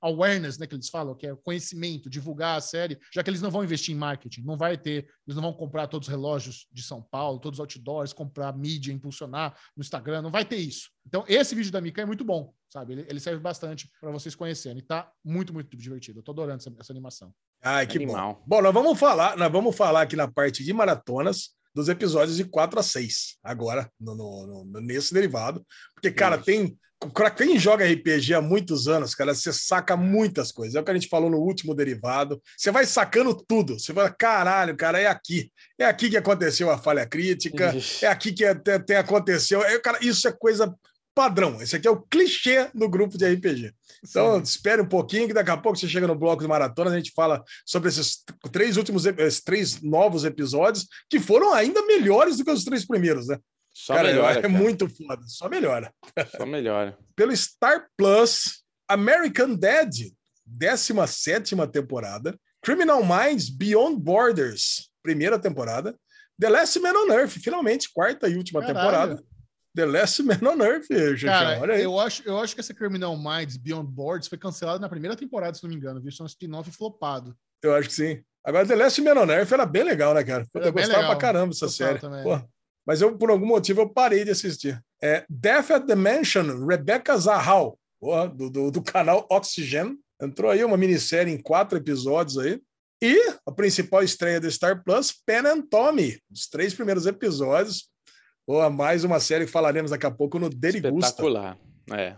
[0.00, 3.50] awareness, né, que eles falam, que é conhecimento, divulgar a série, já que eles não
[3.50, 6.82] vão investir em marketing, não vai ter, eles não vão comprar todos os relógios de
[6.82, 10.90] São Paulo, todos os outdoors, comprar mídia, impulsionar no Instagram, não vai ter isso.
[11.06, 12.94] Então, esse vídeo da Mika é muito bom, sabe?
[12.94, 14.78] Ele, ele serve bastante para vocês conhecerem.
[14.78, 16.18] E tá muito, muito divertido.
[16.18, 17.32] Eu tô adorando essa, essa animação.
[17.62, 18.34] Ai, que Animal.
[18.34, 18.44] bom.
[18.46, 22.44] Bom, nós vamos falar, nós vamos falar aqui na parte de maratonas dos episódios de
[22.44, 25.62] 4 a 6, agora, no, no- no- nesse derivado.
[25.94, 26.74] Porque, cara, tem.
[27.12, 30.74] Pra quem joga RPG há muitos anos, cara, você saca muitas coisas.
[30.74, 32.42] É o que a gente falou no último derivado.
[32.56, 33.78] Você vai sacando tudo.
[33.78, 35.52] Você fala, caralho, cara, é aqui.
[35.78, 37.76] É aqui que aconteceu a falha crítica.
[37.76, 38.06] Ixi.
[38.06, 39.62] É aqui que até, até aconteceu.
[39.62, 40.74] É, cara, isso é coisa
[41.16, 41.62] padrão.
[41.62, 43.72] Esse aqui é o clichê do grupo de RPG.
[44.06, 46.96] Então, espere um pouquinho, que daqui a pouco você chega no bloco de maratona, a
[46.96, 52.44] gente fala sobre esses três últimos, esses três novos episódios, que foram ainda melhores do
[52.44, 53.38] que os três primeiros, né?
[53.72, 54.38] Só cara, melhora.
[54.38, 54.48] é cara.
[54.52, 55.92] muito foda, só melhora.
[56.36, 56.98] Só melhora.
[57.16, 59.90] Pelo Star Plus, American Dad,
[60.44, 62.38] 17 temporada.
[62.62, 65.94] Criminal Minds Beyond Borders, primeira temporada.
[66.38, 68.76] The Last Man on Earth, finalmente, quarta e última Caralho.
[68.76, 69.35] temporada.
[69.76, 71.82] The Last Man on Earth, gente, Cara, olha aí.
[71.82, 75.54] eu acho, eu acho que essa Criminal Minds Beyond Boards foi cancelada na primeira temporada,
[75.54, 76.08] se não me engano, viu?
[76.08, 77.36] Isso é um spin-off flopado.
[77.62, 78.22] Eu acho que sim.
[78.42, 80.46] Agora, The Last Man on Earth era bem legal, né, cara?
[80.54, 81.10] Era eu gostava legal.
[81.10, 82.00] pra caramba dessa série.
[82.86, 84.82] Mas eu, por algum motivo, eu parei de assistir.
[85.02, 89.98] É Death at the Mansion, Rebecca Zahal, porra, do, do, do canal Oxygen.
[90.22, 92.58] Entrou aí uma minissérie em quatro episódios aí.
[93.02, 96.18] E a principal estreia do Star Plus, Pen and Tommy.
[96.32, 97.90] Os três primeiros episódios.
[98.46, 101.08] Ou mais uma série que falaremos daqui a pouco no Derigusta.
[101.08, 101.58] Espetacular.
[101.92, 102.14] É.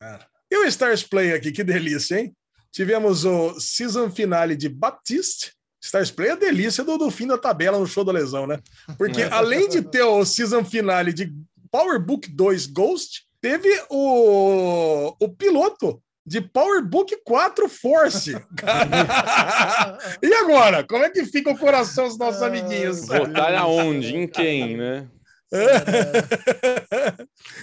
[0.00, 0.26] Cara.
[0.50, 2.34] E o Stars Play aqui, que delícia, hein?
[2.70, 5.52] Tivemos o season finale de Baptiste.
[5.82, 8.58] Stars Play é a delícia do, do fim da tabela no show da lesão, né?
[8.96, 11.32] Porque além de ter o season finale de
[11.70, 18.32] Power Book 2 Ghost, teve o, o piloto de PowerBook 4 Force.
[20.22, 20.84] e agora?
[20.84, 23.06] Como é que fica o coração dos nossos amiguinhos?
[23.06, 24.16] Votar aonde?
[24.16, 25.06] Em quem, né?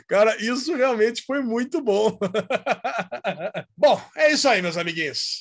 [0.08, 2.18] Cara, isso realmente foi muito bom.
[3.78, 5.38] bom, é isso aí, meus amiguinhos.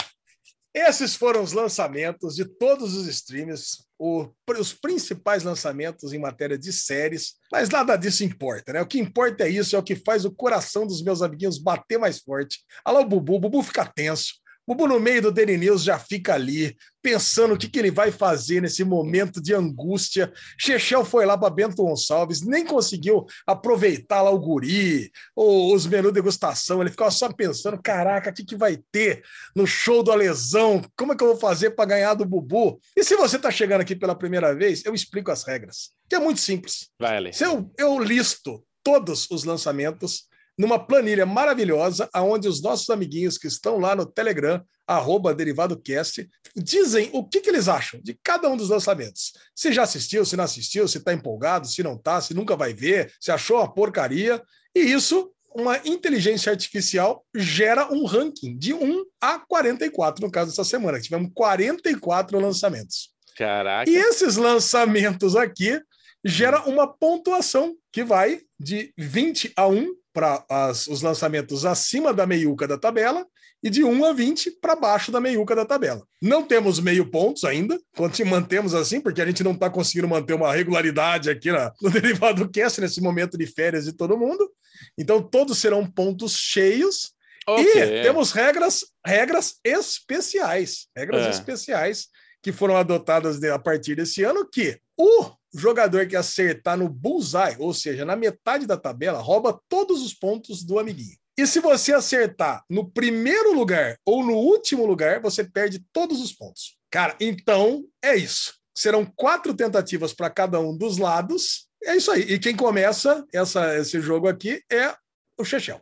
[0.72, 7.34] Esses foram os lançamentos de todos os streams, os principais lançamentos em matéria de séries,
[7.51, 8.80] mas nada disso importa, né?
[8.80, 11.99] O que importa é isso, é o que faz o coração dos meus amiguinhos bater
[11.99, 12.61] mais forte.
[12.84, 14.34] Alô, Bubu, o Bubu fica tenso.
[14.70, 18.12] Bubu, no meio do Daily News, já fica ali, pensando o que, que ele vai
[18.12, 20.32] fazer nesse momento de angústia.
[20.56, 26.12] Chechel foi lá para Bento Gonçalves, nem conseguiu aproveitar lá o guri, ou os menus
[26.12, 26.80] degustação.
[26.80, 29.24] Ele ficava só pensando: caraca, o que, que vai ter
[29.56, 30.80] no show do Alesão?
[30.96, 32.80] Como é que eu vou fazer para ganhar do Bubu?
[32.96, 36.20] E se você está chegando aqui pela primeira vez, eu explico as regras, que é
[36.20, 36.90] muito simples.
[36.96, 37.32] Vai, Ale.
[37.32, 40.29] Se eu, eu listo todos os lançamentos
[40.61, 47.08] numa planilha maravilhosa, aonde os nossos amiguinhos que estão lá no Telegram, arroba DerivadoCast, dizem
[47.14, 49.32] o que, que eles acham de cada um dos lançamentos.
[49.56, 52.74] Se já assistiu, se não assistiu, se está empolgado, se não está, se nunca vai
[52.74, 54.42] ver, se achou uma porcaria.
[54.76, 60.64] E isso, uma inteligência artificial gera um ranking de 1 a 44, no caso dessa
[60.64, 63.14] semana, que tivemos 44 lançamentos.
[63.34, 63.90] Caraca.
[63.90, 65.80] E esses lançamentos aqui
[66.22, 70.44] gera uma pontuação que vai de 20 a 1 para
[70.88, 73.26] os lançamentos acima da meiuca da tabela
[73.62, 76.02] e de 1 a 20 para baixo da meiuca da tabela.
[76.20, 77.78] Não temos meio pontos ainda,
[78.26, 82.48] mantemos assim, porque a gente não está conseguindo manter uma regularidade aqui na, no Derivado
[82.48, 84.50] Cast nesse momento de férias de todo mundo.
[84.96, 87.12] Então, todos serão pontos cheios.
[87.46, 87.64] Ok.
[87.64, 90.86] E temos regras, regras especiais.
[90.96, 91.30] Regras É.
[91.30, 92.08] especiais
[92.42, 97.74] que foram adotadas a partir desse ano, que o jogador que acertar no bullseye, ou
[97.74, 101.16] seja, na metade da tabela, rouba todos os pontos do amiguinho.
[101.36, 106.32] E se você acertar no primeiro lugar ou no último lugar, você perde todos os
[106.32, 106.76] pontos.
[106.90, 108.55] Cara, então é isso.
[108.76, 111.68] Serão quatro tentativas para cada um dos lados.
[111.82, 112.22] É isso aí.
[112.22, 114.94] E quem começa essa, esse jogo aqui é
[115.38, 115.80] o Chechel.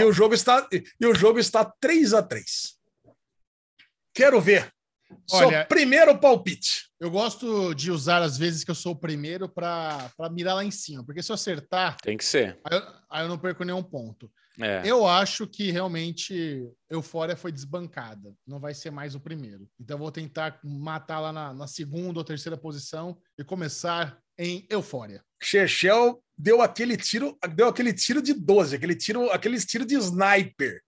[0.00, 2.76] E o jogo está e o jogo está 3 a 3.
[4.14, 4.72] Quero ver.
[5.32, 6.90] Olha- Seu primeiro palpite.
[7.00, 10.70] Eu gosto de usar as vezes que eu sou o primeiro para mirar lá em
[10.70, 12.58] cima, porque se eu acertar, Tem que ser.
[12.64, 14.30] aí eu, aí eu não perco nenhum ponto.
[14.60, 14.82] É.
[14.84, 18.34] Eu acho que realmente Eufória foi desbancada.
[18.46, 19.66] Não vai ser mais o primeiro.
[19.80, 24.66] Então eu vou tentar matar lá na, na segunda ou terceira posição e começar em
[24.68, 25.22] Eufória.
[25.42, 30.80] Chechel deu aquele tiro, deu aquele tiro de 12, aquele tiro, aquele tiro de sniper.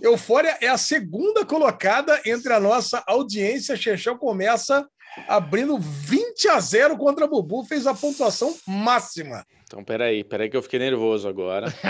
[0.00, 3.76] Eufória é a segunda colocada entre a nossa audiência.
[3.76, 4.86] Chechel começa
[5.28, 9.44] abrindo 20 a 0 contra Bubu, fez a pontuação máxima.
[9.64, 11.66] Então, peraí, peraí que eu fiquei nervoso agora.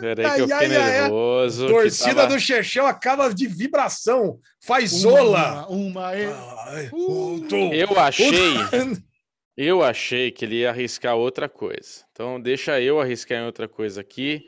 [0.00, 1.00] Peraí que eu Ai, fiquei ai, ai, ai.
[1.02, 1.66] nervoso.
[1.66, 4.38] que Torcida tava- do Chechel acaba de vibração.
[4.60, 5.66] Faz ola.
[5.68, 7.46] Uma, uma Ai, Uh.
[7.72, 8.54] Eu achei,
[9.56, 12.04] eu achei que ele ia arriscar outra coisa.
[12.10, 14.42] Então, deixa eu arriscar em outra coisa aqui.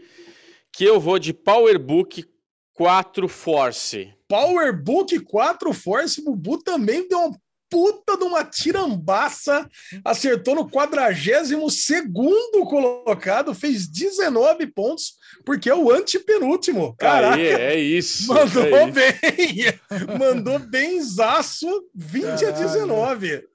[0.77, 2.25] Que eu vou de PowerBook
[2.73, 4.13] 4 Force.
[4.27, 7.39] PowerBook 4 Force, Bubu também deu uma
[7.71, 9.69] puta de uma tirambaça,
[10.05, 11.87] acertou no 42
[12.69, 15.15] colocado, fez 19 pontos,
[15.45, 16.95] porque é o antepenúltimo.
[16.97, 18.27] Caraca, Aí, é isso.
[18.27, 18.93] mandou é isso.
[18.93, 19.65] bem,
[20.19, 22.67] mandou benzaço, 20 a Caralho.
[22.67, 23.54] 19.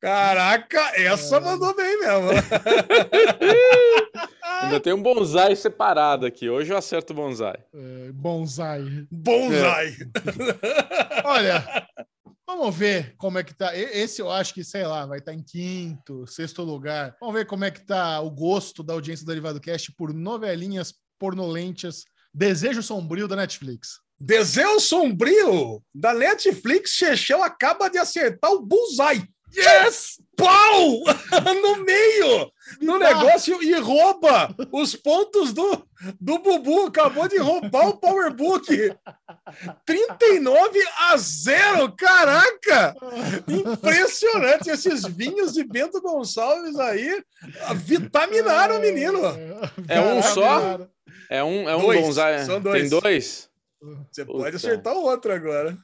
[0.00, 2.30] Caraca, essa mandou bem mesmo.
[4.62, 6.48] Ainda tem um bonsai separado aqui.
[6.48, 7.58] Hoje eu acerto o bonsai.
[7.74, 9.06] é, bonsai.
[9.10, 9.96] Bonsai.
[11.24, 11.86] Olha,
[12.46, 13.76] vamos ver como é que tá.
[13.76, 17.14] Esse eu acho que, sei lá, vai estar em quinto, sexto lugar.
[17.20, 20.94] Vamos ver como é que tá o gosto da audiência do Derivado Cast por novelinhas
[21.18, 22.04] pornolentes.
[22.32, 23.98] Desejo Sombrio da Netflix.
[24.18, 29.26] Desenho Sombrio da Netflix, Chechel acaba de acertar o bullseye.
[29.56, 30.20] Yes!
[30.36, 31.02] Pau!
[31.62, 32.50] no meio!
[32.80, 35.86] No negócio e rouba os pontos do,
[36.20, 36.86] do Bubu.
[36.86, 38.94] Acabou de roubar o Powerbook.
[39.84, 40.80] 39
[41.10, 41.92] a 0.
[41.96, 42.94] Caraca!
[43.48, 44.70] Impressionante.
[44.70, 47.22] Esses vinhos de Bento Gonçalves aí
[47.74, 49.20] vitaminaram o menino.
[49.88, 50.78] É um só?
[51.28, 52.44] É um, é um Dois, bonsai.
[52.44, 52.80] são dois.
[52.80, 53.50] Tem dois?
[54.10, 54.38] Você Puta.
[54.38, 55.76] pode acertar o outro agora.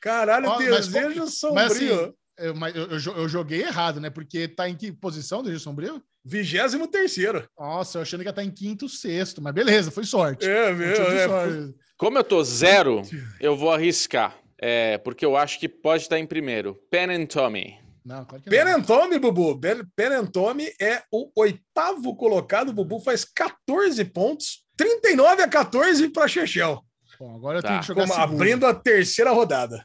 [0.00, 1.64] Caralho, Ó, mas desejo Mas sombrio.
[2.04, 4.10] assim, eu, mas eu, eu jo- eu joguei errado, né?
[4.10, 6.02] Porque tá em que posição, Desejo Sombrio?
[6.24, 7.46] Vigésimo terceiro.
[7.58, 9.42] Nossa, eu achando que ia estar em quinto, sexto.
[9.42, 10.46] Mas beleza, foi sorte.
[10.48, 10.88] É, meu.
[10.88, 11.74] É, sorte.
[11.96, 13.02] Como eu tô zero,
[13.40, 14.36] eu vou arriscar.
[14.60, 16.74] É, porque eu acho que pode estar em primeiro.
[16.90, 17.78] Pen and Tommy.
[18.04, 18.76] Não, claro que Pen não.
[18.76, 19.58] and Tommy, Bubu.
[19.60, 22.68] Pen and Tommy é o oitavo colocado.
[22.70, 24.62] O Bubu faz 14 pontos.
[24.76, 26.82] 39 a 14 para Chechel.
[27.18, 27.68] Bom, agora eu Tá.
[27.68, 29.84] tenho que jogar Como abrindo a terceira rodada.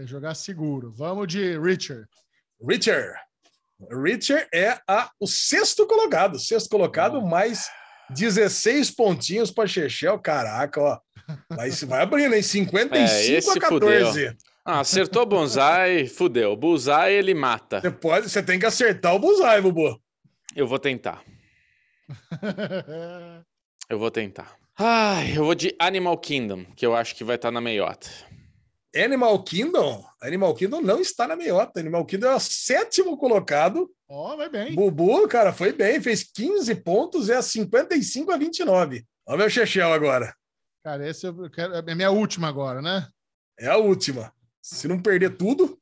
[0.00, 0.90] Tem que jogar seguro.
[0.96, 2.06] Vamos de Richard.
[2.66, 3.20] Richard.
[4.02, 6.38] Richard é a, o sexto colocado.
[6.38, 7.68] Sexto colocado, mais
[8.08, 10.18] 16 pontinhos para Chechel.
[10.18, 10.98] Caraca, ó.
[11.50, 12.40] Vai, se vai abrindo, hein?
[12.40, 14.36] 55 É, a 14.
[14.64, 16.56] Ah, acertou o bonsai, fudeu.
[16.56, 17.82] Bullseye ele mata.
[17.82, 20.00] Você, pode, você tem que acertar o bullseye, Bubu.
[20.56, 21.22] Eu vou tentar.
[23.86, 24.56] Eu vou tentar.
[24.78, 28.08] Ai, eu vou de Animal Kingdom, que eu acho que vai estar na meiota.
[28.94, 30.04] Animal Kingdom.
[30.20, 31.78] Animal Kingdom não está na meiota.
[31.80, 33.88] Animal Kingdom é o sétimo colocado.
[34.08, 34.74] Ó, vai bem.
[34.74, 36.00] Bubu, cara, foi bem.
[36.02, 37.28] Fez 15 pontos.
[37.30, 39.04] É 55 a 29.
[39.26, 40.34] Olha o meu Chechel agora.
[40.82, 41.74] Cara, esse eu quero.
[41.74, 43.06] É minha última agora, né?
[43.58, 44.32] É a última.
[44.60, 45.78] Se não perder tudo,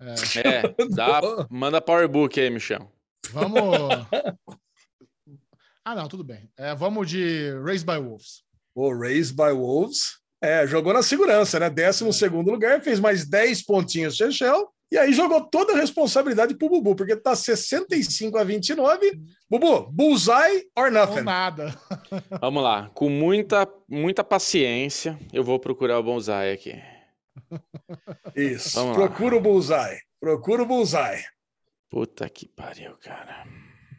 [0.00, 0.14] É.
[0.82, 2.90] É, dá, manda Powerbook aí, Michel.
[3.30, 3.60] Vamos.
[5.84, 6.48] Ah, não, tudo bem.
[6.56, 8.44] É, vamos de Race by Wolves.
[8.72, 10.21] o Raised by Wolves.
[10.42, 11.70] É, jogou na segurança, né?
[11.70, 14.68] Décimo segundo lugar, fez mais 10 pontinhos Chechel.
[14.90, 19.22] E aí jogou toda a responsabilidade pro Bubu, porque tá 65 a 29.
[19.48, 21.22] Bubu, bullseye or Ou nothing?
[21.22, 21.74] nada.
[22.42, 26.74] Vamos lá, com muita, muita paciência, eu vou procurar o bonsai aqui.
[28.34, 28.74] Isso.
[28.74, 29.06] Vamos lá.
[29.06, 30.00] Procura o bullseye.
[30.20, 31.24] Procura o bullseye.
[31.88, 33.46] Puta que pariu, cara.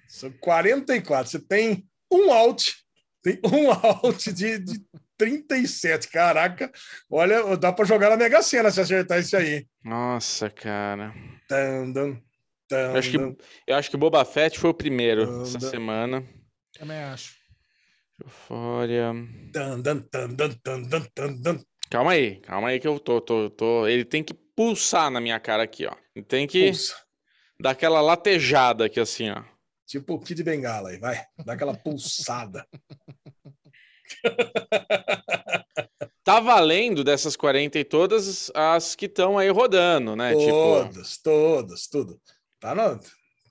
[0.08, 1.32] São 44.
[1.32, 2.76] Você tem um out.
[3.24, 3.72] Tem um
[4.04, 4.82] out de, de
[5.28, 6.10] 37.
[6.10, 6.72] Caraca.
[7.10, 9.66] Olha, dá para jogar na Mega Sena se acertar isso aí.
[9.84, 11.14] Nossa, cara.
[11.48, 12.22] Tandam,
[12.70, 13.18] Eu acho que,
[13.68, 16.24] eu acho que Boba Fett foi o primeiro essa semana.
[16.78, 17.36] Também acho.
[18.24, 19.12] Eufória.
[19.54, 21.66] Tandam, tandam, tandam, tandam.
[21.90, 23.88] Calma aí, calma aí que eu tô, tô, tô.
[23.88, 25.96] Ele tem que pulsar na minha cara aqui, ó.
[26.16, 26.96] Ele tem que Pulsa.
[27.60, 29.44] dar aquela latejada aqui, assim, ó.
[29.86, 31.24] Tipo o Kid Bengala aí, vai.
[31.46, 32.66] Dá aquela pulsada.
[36.24, 40.34] Tá valendo dessas 40 e todas as que estão aí rodando, né?
[40.34, 42.18] Tipo, todas, todas, tudo.
[42.62, 42.98] Tá no,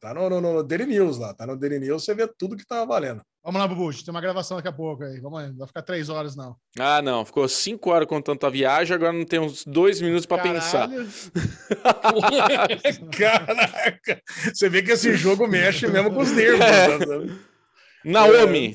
[0.01, 1.35] tá no, no, no Daily News lá.
[1.35, 3.21] Tá no Daily News, você vê tudo que tava valendo.
[3.45, 3.93] Vamos lá, Bubu.
[3.93, 5.21] Tem uma gravação daqui a pouco aí.
[5.21, 5.51] Vamos aí.
[5.51, 6.57] Não vai ficar três horas, não.
[6.79, 10.39] ah, não, ficou 5 horas contando a viagem, agora não tem uns dois minutos pra
[10.39, 10.89] pensar.
[13.19, 14.23] Caraca!
[14.55, 16.65] Você vê que esse jogo mexe mesmo com os nervos.
[16.65, 16.99] É.
[16.99, 17.39] né?
[18.05, 18.75] Naomi,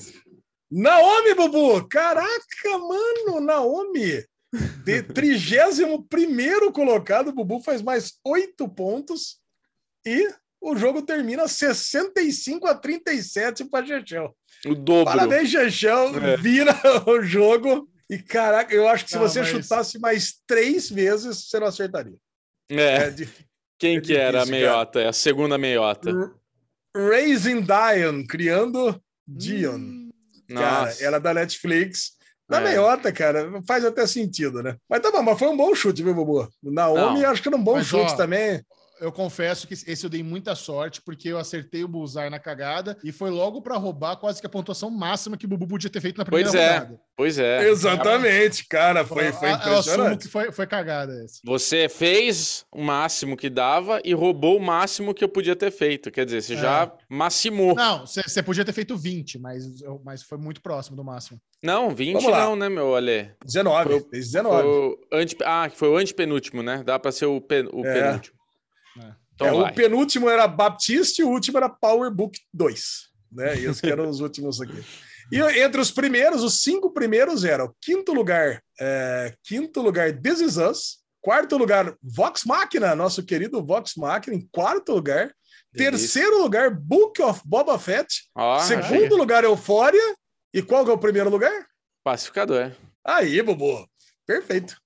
[0.72, 1.88] Naomi, Bubu!
[1.88, 4.24] Caraca, mano, Naomi!
[4.84, 9.40] De 31 colocado, o Bubu faz mais oito pontos
[10.06, 10.30] e
[10.62, 14.36] o jogo termina 65 a 37 para Chechel.
[14.66, 15.06] o dobro.
[15.06, 16.16] Parabéns, Chechel.
[16.24, 16.38] É.
[16.38, 16.74] Vira
[17.08, 17.90] o jogo.
[18.10, 21.68] E caraca, eu acho que se Não, você mas- chutasse mais três vezes, você não
[21.68, 22.16] acertaria.
[22.70, 23.46] É, É difícil.
[23.78, 25.00] quem é que era a meiota?
[25.02, 26.10] É a segunda meiota.
[26.96, 29.76] Raising Dion, criando Dion.
[29.78, 29.97] Hum,
[30.56, 32.12] Cara, era da Netflix.
[32.50, 32.64] Na É.
[32.64, 34.78] meiota, cara, faz até sentido, né?
[34.90, 36.48] Mas tá bom, mas foi um bom chute, viu, Bubu?
[36.64, 37.30] Naomi, Não.
[37.30, 38.64] acho que era um bom Mas, chute ó, também.
[39.00, 42.98] Eu confesso que esse eu dei muita sorte, porque eu acertei o bullseye na cagada
[43.04, 46.02] e foi logo para roubar quase que a pontuação máxima que o Bubu podia ter
[46.02, 46.74] feito na primeira Pois é.
[46.78, 47.00] rodada.
[47.16, 47.70] Pois é.
[47.70, 50.26] Exatamente, cara, foi, foi Eu- Eu assumo impressionante.
[50.26, 51.40] que foi, foi cagada esse.
[51.44, 56.12] Você fez o máximo que dava e roubou o máximo que eu podia ter feito.
[56.12, 56.58] Quer dizer, você É.
[56.58, 57.76] já maximou.
[57.76, 61.40] Não, você podia ter feito 20, mas, eu- mas foi muito próximo do máximo.
[61.64, 62.46] Não, 20 Vamos lá.
[62.46, 63.32] não, né, meu Ale?
[63.44, 64.68] 19, Foi- fez Foi 19.
[64.68, 65.36] o ante...
[65.44, 66.84] Ah, que foi o antepenúltimo, né?
[66.86, 67.68] Dá pra ser o, pen...
[67.74, 67.94] o É.
[67.94, 68.37] penúltimo.
[69.02, 69.14] É.
[69.36, 73.08] Então É, o penúltimo era Baptiste e o último era Powerbook 2.
[73.32, 73.58] Né?
[73.60, 74.84] Esses que eram os últimos aqui.
[75.32, 80.58] E entre os primeiros, os cinco primeiros eram quinto lugar, é, quinto lugar This Is
[80.58, 85.34] Us, quarto lugar Vox Machina, nosso querido Vox Machina, em quarto lugar,
[85.74, 85.92] Delícia.
[85.92, 89.10] terceiro lugar Book of Boba Fett, Ó, segundo achei.
[89.10, 90.16] lugar Eufória,
[90.54, 91.68] e qual é o primeiro lugar?
[92.06, 92.72] Pacificador.
[93.06, 93.86] Aí, Bobo,
[94.26, 94.78] perfeito.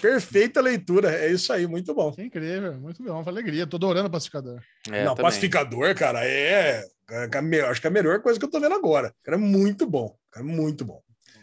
[0.00, 2.10] Perfeita leitura, é isso aí, muito bom.
[2.12, 3.66] Que incrível, muito bom, foi alegria.
[3.66, 4.60] Tô adorando o pacificador.
[4.90, 5.30] É, não, também.
[5.30, 8.74] pacificador, cara, é, é me- acho que é a melhor coisa que eu tô vendo
[8.74, 9.14] agora.
[9.22, 11.00] Cara, é muito bom, cara, muito bom.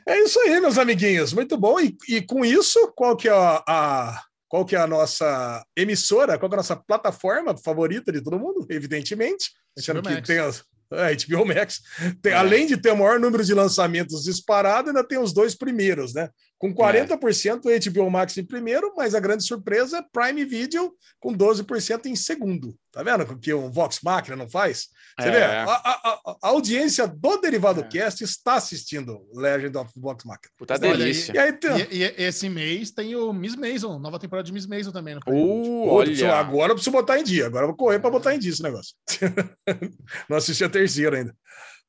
[0.08, 1.80] É isso aí, meus amiguinhos, muito bom.
[1.80, 6.38] E, e com isso, qual que é a, a- qual que é a nossa emissora,
[6.40, 8.66] qual que é a nossa plataforma favorita de todo mundo?
[8.68, 10.28] Evidentemente, sendo que Max.
[10.28, 11.82] tem as é, HBO Max.
[12.20, 12.36] Tem- É.
[12.36, 16.32] Além de ter o maior número de lançamentos disparado, ainda tem os dois primeiros, né?
[16.60, 17.62] Com 40%
[17.92, 22.76] HBO Max em primeiro, mas a grande surpresa é Prime Video com 12% em segundo.
[22.92, 24.88] Tá vendo o que um Vox Machina não faz?
[25.20, 25.32] Você É.
[25.32, 27.84] vê, a, a- a- audiência do Derivado É.
[27.88, 30.50] Cast está assistindo Legend of Vox Machina.
[30.58, 31.32] Puta Olha delícia.
[31.34, 31.78] E aí tem...
[31.92, 35.16] E, e esse mês tem o Miss Maison, nova temporada de Miss Maison também.
[35.16, 36.36] No Uh, Pô, preciso- olha.
[36.36, 37.46] Agora eu preciso botar em dia.
[37.46, 38.94] Agora eu vou correr para botar em dia esse negócio.
[40.30, 41.34] Não assisti a terceira ainda.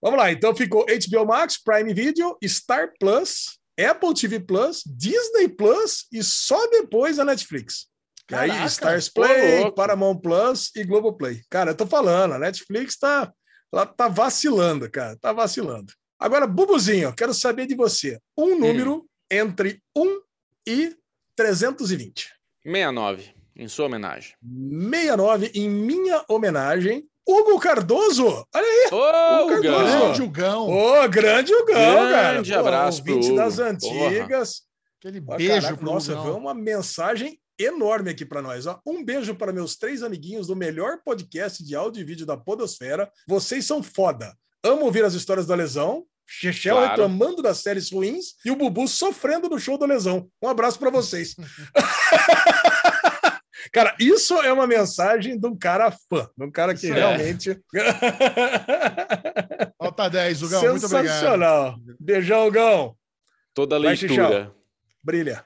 [0.02, 0.30] Vamos lá.
[0.32, 6.66] Então ficou HBO Max, Prime Video, Star Plus, Apple TV Plus, Disney Plus e só
[6.68, 7.86] depois a Netflix.
[8.30, 9.72] E aí, Caraca, Stars Play.
[9.72, 11.42] Paramount Plus e Globoplay.
[11.50, 13.32] Cara, eu tô falando, a Netflix tá,
[13.72, 15.16] ela tá vacilando, cara.
[15.16, 15.92] Tá vacilando.
[16.18, 18.20] Agora, Bubuzinho, quero saber de você.
[18.36, 20.20] Um número entre 1
[20.66, 20.96] e
[21.34, 22.28] 320.
[22.62, 24.34] 69, em sua homenagem.
[24.42, 27.08] 69 em minha homenagem.
[27.30, 28.26] Hugo Cardoso!
[28.54, 28.88] Olha aí!
[28.92, 29.62] Ô, Cardoso.
[29.62, 30.00] Gão.
[30.00, 30.68] Grande Hugão.
[30.70, 32.32] Ô, grande Hugão, cara!
[32.32, 33.36] Grande abraço ouvinte Hugo.
[33.36, 34.62] das antigas.
[34.98, 36.24] Aquele Ó, beijo caraca, Nossa, Hugão.
[36.24, 38.66] veio uma mensagem enorme aqui para nós.
[38.66, 38.78] Ó.
[38.86, 43.10] Um beijo para meus três amiguinhos do melhor podcast de áudio e vídeo da Podosfera.
[43.26, 44.34] Vocês são foda.
[44.64, 46.04] Amo ouvir as histórias da lesão.
[46.32, 46.90] Chechel Claro.
[46.90, 50.28] reclamando das séries ruins e o Bubu sofrendo no show da lesão.
[50.40, 51.34] Um abraço para vocês.
[53.72, 56.98] cara, isso é uma mensagem de um cara fã, de um cara que Isso é.
[56.98, 57.58] realmente.
[59.80, 60.62] Nota 10, Hugão.
[60.62, 61.06] Muito obrigado.
[61.06, 61.76] Sensacional.
[61.98, 62.96] Beijão, Gão.
[63.54, 64.52] Toda Vai, leitura.
[65.02, 65.44] Brilha.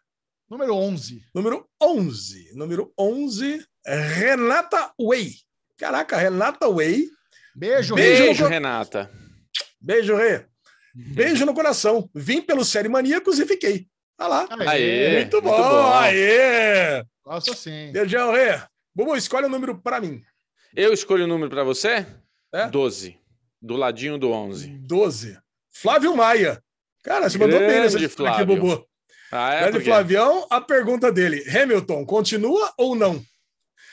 [0.49, 1.23] Número 11.
[1.35, 2.53] Número 11.
[2.55, 5.35] Número 11, Renata Way.
[5.79, 7.09] Caraca, Renata Way.
[7.55, 8.25] Beijo, Beijo.
[8.25, 9.11] Beijo, Renata.
[9.81, 10.47] Beijo, Rê.
[10.95, 12.09] Beijo no coração.
[12.15, 13.87] Vim pelo Série Maníacos e fiquei.
[14.17, 14.49] Tá lá.
[14.69, 15.17] Aê.
[15.17, 15.49] muito, bom.
[15.49, 15.93] muito bom.
[15.95, 17.05] Aê.
[17.25, 17.91] Gosto sim.
[17.93, 18.61] Beijão, Rê.
[18.95, 20.23] Bubu, escolhe o número para mim.
[20.77, 22.07] Eu escolho o número pra você?
[22.53, 22.67] É?
[22.69, 23.19] 12.
[23.61, 24.69] Do ladinho do 11.
[24.69, 25.39] 12.
[25.73, 26.63] Flávio Maia.
[27.03, 28.63] Cara, você mandou bem nessa Grande história aqui, Flávio.
[28.63, 28.87] Bubu.
[29.33, 29.59] Ah, é?
[29.61, 29.91] Grande Por quê?
[29.91, 31.43] Flavião, a pergunta dele.
[31.49, 33.23] Hamilton, continua ou não?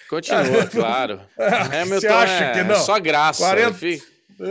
[0.09, 1.21] Continua, claro.
[1.37, 2.75] Hamilton Você acha é que não?
[2.79, 3.43] só graça.
[3.43, 4.03] 40 Fi-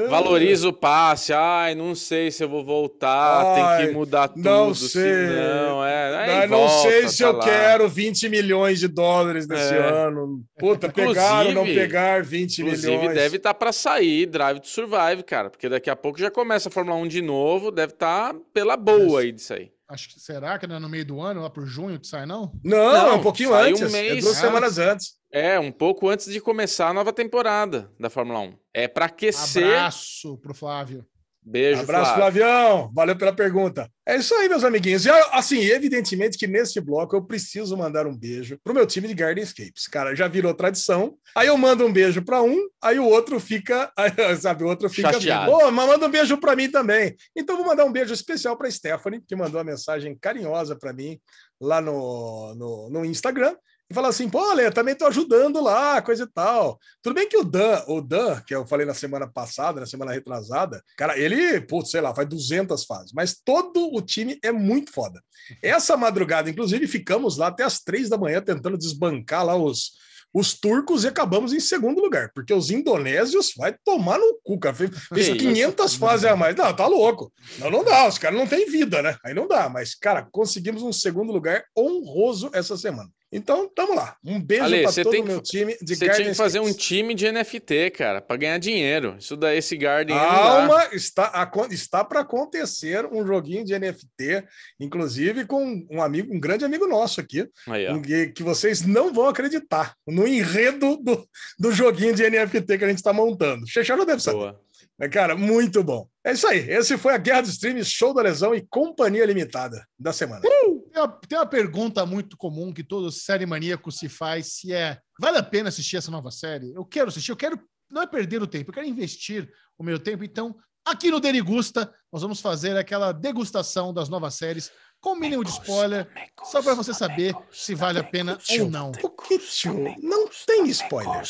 [0.08, 1.32] Valoriza o passe.
[1.32, 3.44] Ai, não sei se eu vou voltar.
[3.44, 4.42] Ai, tem que mudar tudo.
[4.42, 5.02] não sei.
[5.28, 6.16] Senão, é.
[6.40, 7.44] Ai, não volta, sei se tá eu lá.
[7.44, 9.78] quero 20 milhões de dólares nesse É.
[9.78, 10.42] ano.
[10.58, 13.14] Puta, Inclusive- pegar ou não pegar 20 Inclusive, milhões.
[13.14, 15.50] deve estar para sair Drive to Survive, cara.
[15.50, 17.70] Porque daqui a pouco já começa a Fórmula 1 de novo.
[17.70, 19.70] Deve estar pela boa aí disso aí.
[19.90, 22.24] Acho que será que não é no meio do ano, lá pro junho que sai,
[22.24, 22.52] não?
[22.62, 23.82] Não, Não, é um pouquinho antes.
[23.82, 24.40] um é mês duas antes.
[24.40, 25.14] semanas antes.
[25.32, 28.54] É, um pouco antes de começar a nova temporada da Fórmula 1.
[28.72, 29.66] É para aquecer.
[29.66, 31.04] Abraço pro Flávio.
[31.42, 32.42] Beijo, Abraço, Flávio.
[32.42, 32.90] Flavião.
[32.94, 33.90] Valeu pela pergunta.
[34.06, 35.06] É isso aí, meus amiguinhos.
[35.06, 39.14] E, assim, evidentemente que nesse bloco eu preciso mandar um beijo pro meu time de
[39.14, 39.86] Gardenscapes.
[39.86, 41.16] Cara, já virou tradição.
[41.34, 44.90] Aí eu mando um beijo para um, aí o outro fica, aí, sabe, o outro
[44.90, 45.50] fica, Chateado.
[45.50, 47.16] Pô, mas manda um beijo para mim também.
[47.34, 51.18] Então vou mandar um beijo especial para Stephanie, que mandou uma mensagem carinhosa para mim
[51.60, 53.54] lá no, no, no Instagram.
[53.90, 56.78] E falar assim, pô, Lê, também tô ajudando lá, coisa e tal.
[57.02, 60.12] Tudo bem que o Dan, o Dan, que eu falei na semana passada, na semana
[60.12, 64.92] retrasada, cara, ele, putz, sei lá, faz 200 fases, mas todo o time é muito
[64.92, 65.20] foda.
[65.60, 69.90] Essa madrugada, inclusive, ficamos lá até as três da manhã tentando desbancar lá os,
[70.32, 74.76] os turcos e acabamos em segundo lugar, porque os indonésios vai tomar no cu, cara.
[74.76, 76.54] Fez, Que 500 fases a mais.
[76.54, 77.32] Não, tá louco.
[77.58, 79.16] Não, não dá, os caras não têm vida, né?
[79.24, 83.10] Aí não dá, mas, cara, conseguimos um segundo lugar honroso essa semana.
[83.32, 84.16] Então, tamo lá.
[84.24, 86.72] Um beijo Ale, para você todo o meu time de Você tinha que fazer um
[86.72, 89.16] time de NFT, cara, para ganhar dinheiro.
[89.18, 90.16] Isso daí, esse Garden.
[90.16, 94.44] Calma, está, está para acontecer um joguinho de NFT,
[94.80, 99.28] inclusive com um amigo, um grande amigo nosso aqui, Aí, um que, vocês não vão
[99.28, 101.28] acreditar no enredo do,
[101.58, 103.66] do joguinho de NFT que a gente está montando.
[103.66, 104.38] Xexá não deve saber.
[104.38, 104.60] Boa.
[105.08, 106.06] Cara, muito bom.
[106.22, 106.68] É isso aí.
[106.70, 110.42] Esse foi a Guerra dos Streams, Show da Lesão e Companhia Limitada da semana.
[110.92, 114.98] Tem uma, tem uma pergunta muito comum que todo série maníaco se faz, se é,
[115.20, 116.72] vale a pena assistir essa nova série?
[116.74, 117.60] Eu quero assistir, eu quero,
[117.90, 119.48] não é perder o tempo, eu quero investir
[119.78, 120.24] o meu tempo.
[120.24, 125.42] Então, aqui no Derigusta, nós vamos fazer aquela degustação das novas séries com o mínimo
[125.42, 126.06] de spoiler,
[126.44, 128.92] só para você saber se vale a pena ou não.
[129.02, 129.94] O que, tio?
[130.02, 131.22] Não tem spoiler.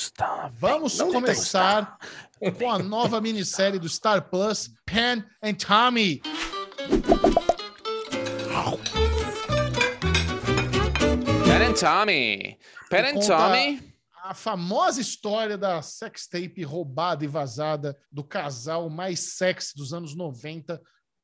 [0.58, 1.96] Vamos Não começar
[2.58, 6.20] com a nova minissérie do Star Plus, Pen and Tommy.
[11.80, 12.58] Tommy.
[12.90, 13.94] Pat and Tommy.
[14.22, 20.78] a famosa história da sextape roubada e vazada do casal mais sexy dos anos 90,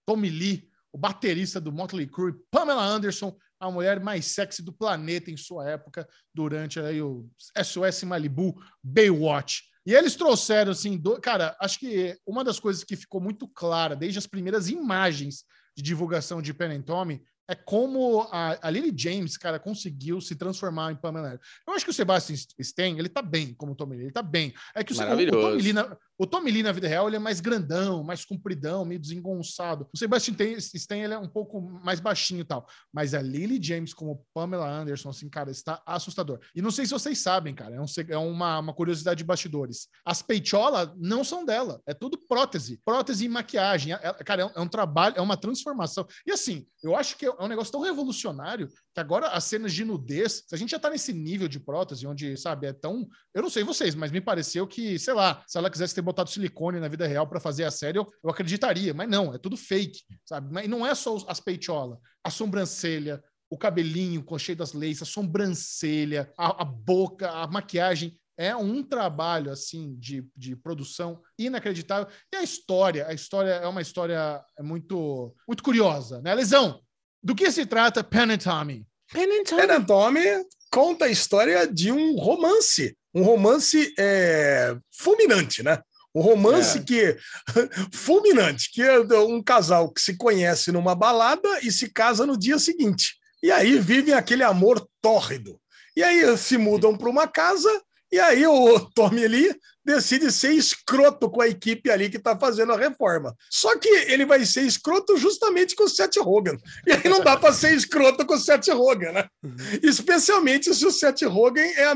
[0.07, 5.31] Tommy Lee, o baterista do Motley Crue, Pamela Anderson, a mulher mais sexy do planeta
[5.31, 7.29] em sua época, durante aí o
[7.63, 9.63] SOS Malibu Baywatch.
[9.85, 11.21] E eles trouxeram, assim, do...
[11.21, 15.45] cara, acho que uma das coisas que ficou muito clara desde as primeiras imagens
[15.77, 20.35] de divulgação de Pen and Tommy é como a, a Lily James, cara, conseguiu se
[20.35, 21.45] transformar em Pamela Anderson.
[21.67, 24.53] Eu acho que o Sebastian Stan, ele tá bem como Tommy Lee, ele tá bem.
[24.75, 27.17] É que o, o, o Tommy Lee, na, o Tommy Lee na vida real, ele
[27.17, 29.89] é mais grandão, mais compridão, meio desengonçado.
[29.93, 32.67] O Sebastian Stan, ele é um pouco mais baixinho e tal.
[32.93, 36.41] Mas a Lily James como Pamela Anderson, assim, cara, está assustador.
[36.55, 39.89] E não sei se vocês sabem, cara, é, um, é uma, uma curiosidade de bastidores.
[40.05, 42.81] As peitolas não são dela, é tudo prótese.
[42.85, 43.93] Prótese e maquiagem.
[43.93, 46.07] É, cara, é um, é um trabalho, é uma transformação.
[46.27, 49.85] E assim, eu acho que é um negócio tão revolucionário que agora as cenas de
[49.85, 53.07] nudez, se a gente já tá nesse nível de prótese, onde, sabe, é tão.
[53.35, 56.31] Eu não sei vocês, mas me pareceu que, sei lá, se ela quisesse ter botado
[56.31, 59.57] silicone na vida real para fazer a série, eu, eu acreditaria, mas não, é tudo
[59.57, 60.53] fake, sabe?
[60.53, 65.05] Mas não é só as peitolas, a sobrancelha, o cabelinho com cheio das leis, a
[65.05, 72.07] sobrancelha, a, a boca, a maquiagem é um trabalho assim de, de produção inacreditável.
[72.33, 76.35] E a história, a história é uma história muito muito curiosa, né?
[76.35, 76.81] Lesão,
[77.23, 78.87] do que se trata Pen and Tommy?
[79.13, 79.63] Pen and Tommy.
[79.63, 85.81] Pen and Tommy conta a história de um romance, um romance é, fulminante, né?
[86.15, 86.83] Um romance é.
[86.83, 87.17] que
[87.93, 92.59] fulminante, que é um casal que se conhece numa balada e se casa no dia
[92.59, 93.17] seguinte.
[93.43, 95.61] E aí vivem aquele amor tórrido.
[95.95, 97.71] E aí se mudam para uma casa
[98.11, 99.55] e aí o Tommy ali
[99.87, 103.35] decide ser escroto com a equipe ali que está fazendo a reforma.
[103.49, 106.59] Só que ele vai ser escroto justamente com o Seth Rogen.
[106.87, 109.27] E aí não dá para ser escroto com o Seth Rogen, né?
[109.43, 109.57] Uhum.
[109.83, 111.87] Especialmente se o Seth Rogen é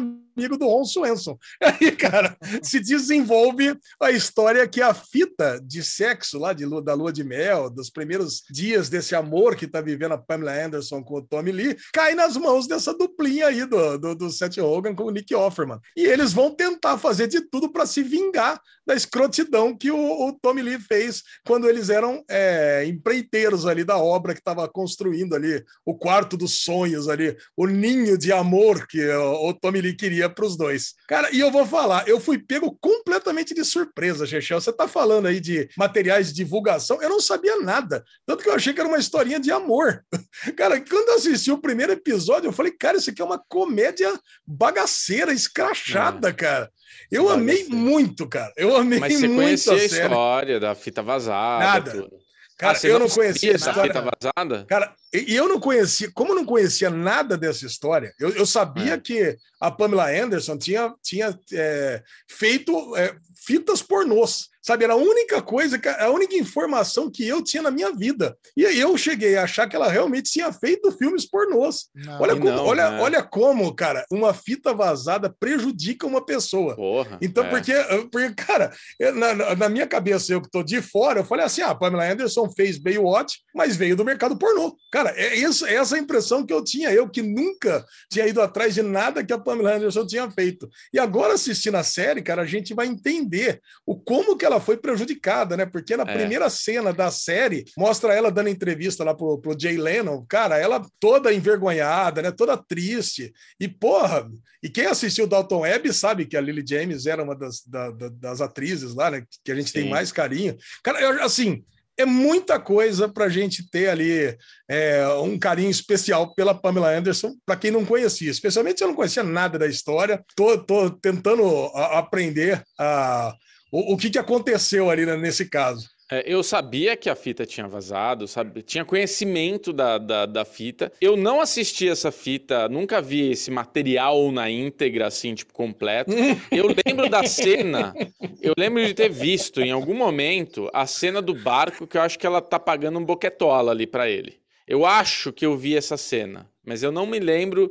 [0.40, 1.38] amigo do Ron Swenson.
[1.62, 7.12] Aí, cara, se desenvolve a história que a fita de sexo lá de, da lua
[7.12, 11.22] de mel, dos primeiros dias desse amor que está vivendo a Pamela Anderson com o
[11.22, 15.10] Tommy Lee, cai nas mãos dessa duplinha aí do, do, do Seth Rogen com o
[15.10, 15.80] Nick Offerman.
[15.96, 20.32] E eles vão tentar fazer de tudo para se vingar da escrotidão que o, o
[20.32, 25.64] Tommy Lee fez quando eles eram é, empreiteiros ali da obra que estava construindo ali
[25.84, 30.28] o quarto dos sonhos ali, o ninho de amor que o, o Tommy Lee queria
[30.28, 30.94] para os dois.
[31.06, 34.60] Cara, e eu vou falar, eu fui pego completamente de surpresa, Chechel.
[34.60, 38.02] Você está falando aí de materiais de divulgação, eu não sabia nada.
[38.26, 40.04] Tanto que eu achei que era uma historinha de amor.
[40.56, 44.18] Cara, quando eu assisti o primeiro episódio, eu falei, cara, isso aqui é uma comédia
[44.46, 46.32] bagaceira, escrachada, é.
[46.32, 46.70] cara.
[47.10, 48.52] Eu amei muito, cara.
[48.56, 51.64] Eu amei Mas você muito conhecia a, a história da fita vazada.
[51.64, 51.90] Nada.
[51.90, 52.20] Tudo.
[52.60, 54.66] Cara, ah, eu não, não conhecia essa fita vazada.
[54.66, 58.92] Cara, e eu não conhecia, como eu não conhecia nada dessa história, eu, eu sabia
[58.92, 59.00] é.
[59.00, 64.49] que a Pamela Anderson tinha, tinha é, feito é, fitas pornôs.
[64.62, 68.36] Sabe, era a única coisa, a única informação que eu tinha na minha vida.
[68.54, 71.88] E aí eu cheguei a achar que ela realmente tinha feito filmes pornôs.
[71.94, 73.00] Não, olha, como, não, olha, né?
[73.00, 76.76] olha como, cara, uma fita vazada prejudica uma pessoa.
[76.76, 77.48] Porra, então, é.
[77.48, 77.72] porque,
[78.12, 78.70] porque, cara,
[79.14, 82.10] na, na, minha cabeça, eu que tô de fora, eu falei assim: ah, a Pamela
[82.10, 84.76] Anderson fez Baywatch, mas veio do mercado pornô.
[84.92, 88.42] Cara, é, isso, é essa a impressão que eu tinha, eu que nunca tinha ido
[88.42, 90.68] atrás de nada que a Pamela Anderson tinha feito.
[90.92, 94.76] E agora, assistindo a série, cara, a gente vai entender o como que ela foi
[94.76, 95.66] prejudicada, né?
[95.66, 96.16] Porque na é.
[96.16, 100.84] primeira cena da série mostra ela dando entrevista lá pro, pro Jay Leno, cara, ela
[100.98, 102.30] toda envergonhada, né?
[102.30, 103.32] Toda triste.
[103.58, 104.28] E porra,
[104.62, 108.40] e quem assistiu Dalton Webb sabe que a Lily James era uma das, da, das
[108.40, 109.24] atrizes lá, né?
[109.44, 109.80] Que a gente Sim.
[109.80, 110.56] tem mais carinho.
[110.82, 111.64] Cara, assim,
[112.00, 114.36] é muita coisa para a gente ter ali
[114.68, 118.94] é, um carinho especial pela Pamela Anderson, para quem não conhecia, especialmente se eu não
[118.94, 121.44] conhecia nada da história, tô, tô tentando
[121.74, 123.34] aprender a
[123.70, 125.88] o, o que, que aconteceu ali né, nesse caso?
[126.12, 128.62] É, eu sabia que a fita tinha vazado, sabe?
[128.62, 130.92] tinha conhecimento da, da, da, fita.
[131.00, 136.10] Eu não assisti essa fita, nunca vi esse material na íntegra, assim, tipo, completo.
[136.50, 137.94] Eu lembro da cena,
[138.42, 142.18] eu lembro de ter visto em algum momento a cena do barco, que eu acho
[142.18, 144.34] que ela tá pagando um boquetola ali para ele.
[144.66, 147.70] Eu acho que eu vi essa cena, mas eu não me lembro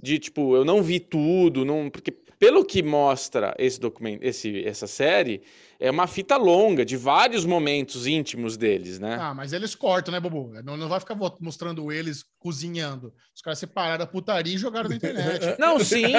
[0.00, 4.86] de, tipo, eu não vi tudo, não, porque pelo que mostra esse documento, esse, essa
[4.86, 5.42] série,
[5.80, 9.16] é uma fita longa de vários momentos íntimos deles, né?
[9.20, 10.52] Ah, mas eles cortam, né, Bobo?
[10.62, 13.12] Não, não vai ficar mostrando eles cozinhando.
[13.34, 15.58] Os caras separaram a putaria e jogaram na internet.
[15.58, 16.12] Não, sim,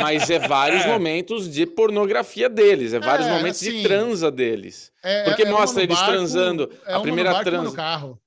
[0.00, 0.88] mas é vários é.
[0.88, 4.92] momentos de pornografia deles, é vários é, momentos assim, de transa deles.
[5.02, 6.70] É, Porque é mostra eles barco, transando.
[6.86, 7.64] É a primeira transa.
[7.64, 8.20] no carro.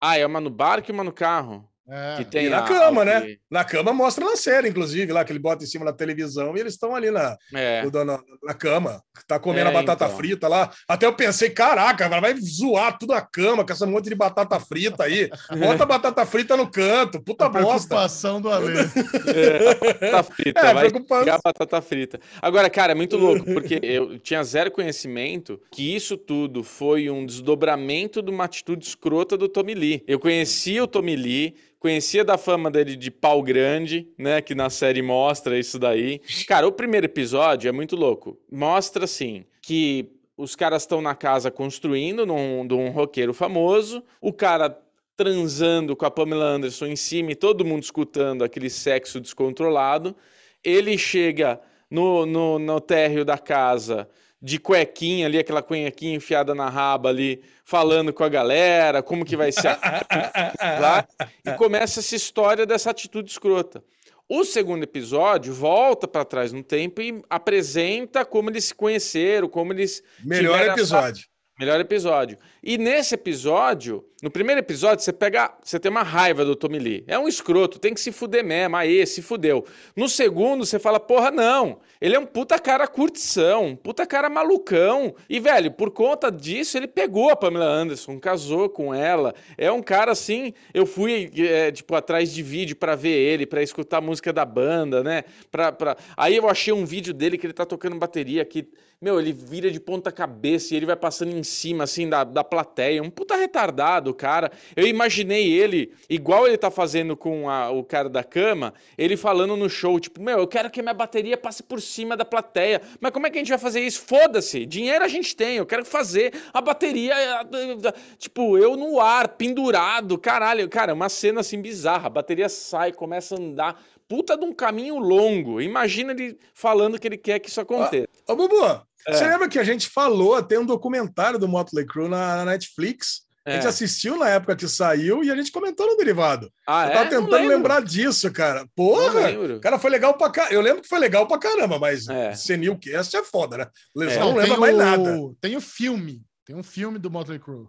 [0.00, 1.68] Ah, é uma no barco e uma no carro.
[1.90, 2.16] É.
[2.18, 3.20] Que tem E na a- cama, né?
[3.22, 6.54] que- Na cama mostra na série, inclusive, lá que ele bota em cima da televisão
[6.56, 7.82] e eles estão ali na, É.
[8.04, 10.16] na, na cama, tá comendo É, a batata então.
[10.16, 10.70] frita lá.
[10.86, 15.04] Até eu pensei, caraca, vai zoar tudo a cama com essa monte de batata frita
[15.04, 15.30] aí.
[15.58, 17.88] Bota a batata frita no canto, puta A bosta.
[17.88, 18.74] preocupação do Ale.
[19.34, 21.24] É, batata frita, É, vai preocupante.
[21.24, 22.20] pegar batata frita.
[22.42, 27.24] Agora, cara, é muito louco, porque eu tinha zero conhecimento que isso tudo foi um
[27.24, 30.04] desdobramento de uma atitude escrota do Tommy Lee.
[30.06, 34.70] Eu conhecia o Tommy Lee, conhecia da fama dele de pau grande, né, que na
[34.70, 36.20] série mostra isso daí.
[36.46, 38.38] Cara, o primeiro episódio é muito louco.
[38.50, 44.32] Mostra, assim, que os caras estão na casa construindo, num, de um roqueiro famoso, o
[44.32, 44.76] cara
[45.16, 50.14] transando com a Pamela Anderson em cima e todo mundo escutando aquele sexo descontrolado.
[50.62, 51.60] Ele chega
[51.90, 54.08] no, no, no térreo da casa
[54.40, 59.36] de cuequinha ali, aquela cuequinha enfiada na raba ali, falando com a galera, como que
[59.36, 59.76] vai ser
[60.80, 61.06] lá,
[61.44, 63.82] e começa essa história dessa atitude escrota.
[64.28, 69.72] O segundo episódio volta para trás no tempo e apresenta como eles se conheceram, como
[69.72, 71.26] eles Melhor episódio.
[71.58, 72.38] Melhor episódio.
[72.62, 75.54] E nesse episódio, no primeiro episódio, você pega.
[75.62, 77.04] Você tem uma raiva do Tommy Lee.
[77.06, 78.76] É um escroto, tem que se fuder mesmo.
[78.76, 79.64] Aí, se fudeu.
[79.94, 81.78] No segundo, você fala, porra, não.
[82.00, 85.14] Ele é um puta cara curtição, um puta cara malucão.
[85.30, 89.32] E, velho, por conta disso, ele pegou a Pamela Anderson, casou com ela.
[89.56, 90.52] É um cara assim.
[90.74, 94.44] Eu fui, é, tipo, atrás de vídeo pra ver ele, pra escutar a música da
[94.44, 95.22] banda, né?
[95.48, 95.96] Pra, pra...
[96.16, 98.68] Aí eu achei um vídeo dele que ele tá tocando bateria aqui.
[99.00, 102.42] Meu, ele vira de ponta cabeça e ele vai passando em cima, assim, da, da
[102.42, 103.00] plateia.
[103.00, 104.50] Um puta retardado, cara.
[104.76, 109.56] Eu imaginei ele, igual ele tá fazendo com a- o cara da cama, ele falando
[109.56, 112.80] no show, tipo, meu, eu quero que a minha bateria passe por cima da plateia.
[113.00, 114.02] Mas como é que a gente vai fazer isso?
[114.02, 119.28] Foda-se, dinheiro a gente tem, eu quero fazer a bateria, eh, tipo, eu no ar,
[119.28, 120.68] pendurado, caralho.
[120.68, 122.06] Cara, uma cena, assim, bizarra.
[122.06, 123.80] A bateria sai, começa a andar.
[124.08, 125.60] Puta de um caminho longo.
[125.60, 128.08] Imagina ele falando que ele quer que isso aconteça.
[128.26, 128.64] Ô, Bubu,
[129.06, 129.12] É.
[129.12, 133.26] você lembra que a gente falou até um documentário do Motley Crue na, na Netflix?
[133.48, 133.68] A gente É.
[133.68, 136.50] assistiu na época que saiu e a gente comentou no derivado.
[136.66, 136.92] Ah, eu é?
[136.92, 138.66] tava Não tentando lembrar disso, cara.
[138.76, 139.58] Porra!
[139.60, 140.54] cara foi legal pra caramba.
[140.54, 142.34] Eu lembro que foi legal pra caramba, mas É.
[142.34, 143.66] Senilcast é foda, né?
[144.08, 144.18] É.
[144.18, 145.16] não, Não, lembra mais nada.
[145.40, 146.22] Tem o filme.
[146.44, 147.66] Tem um filme do Motley Crue.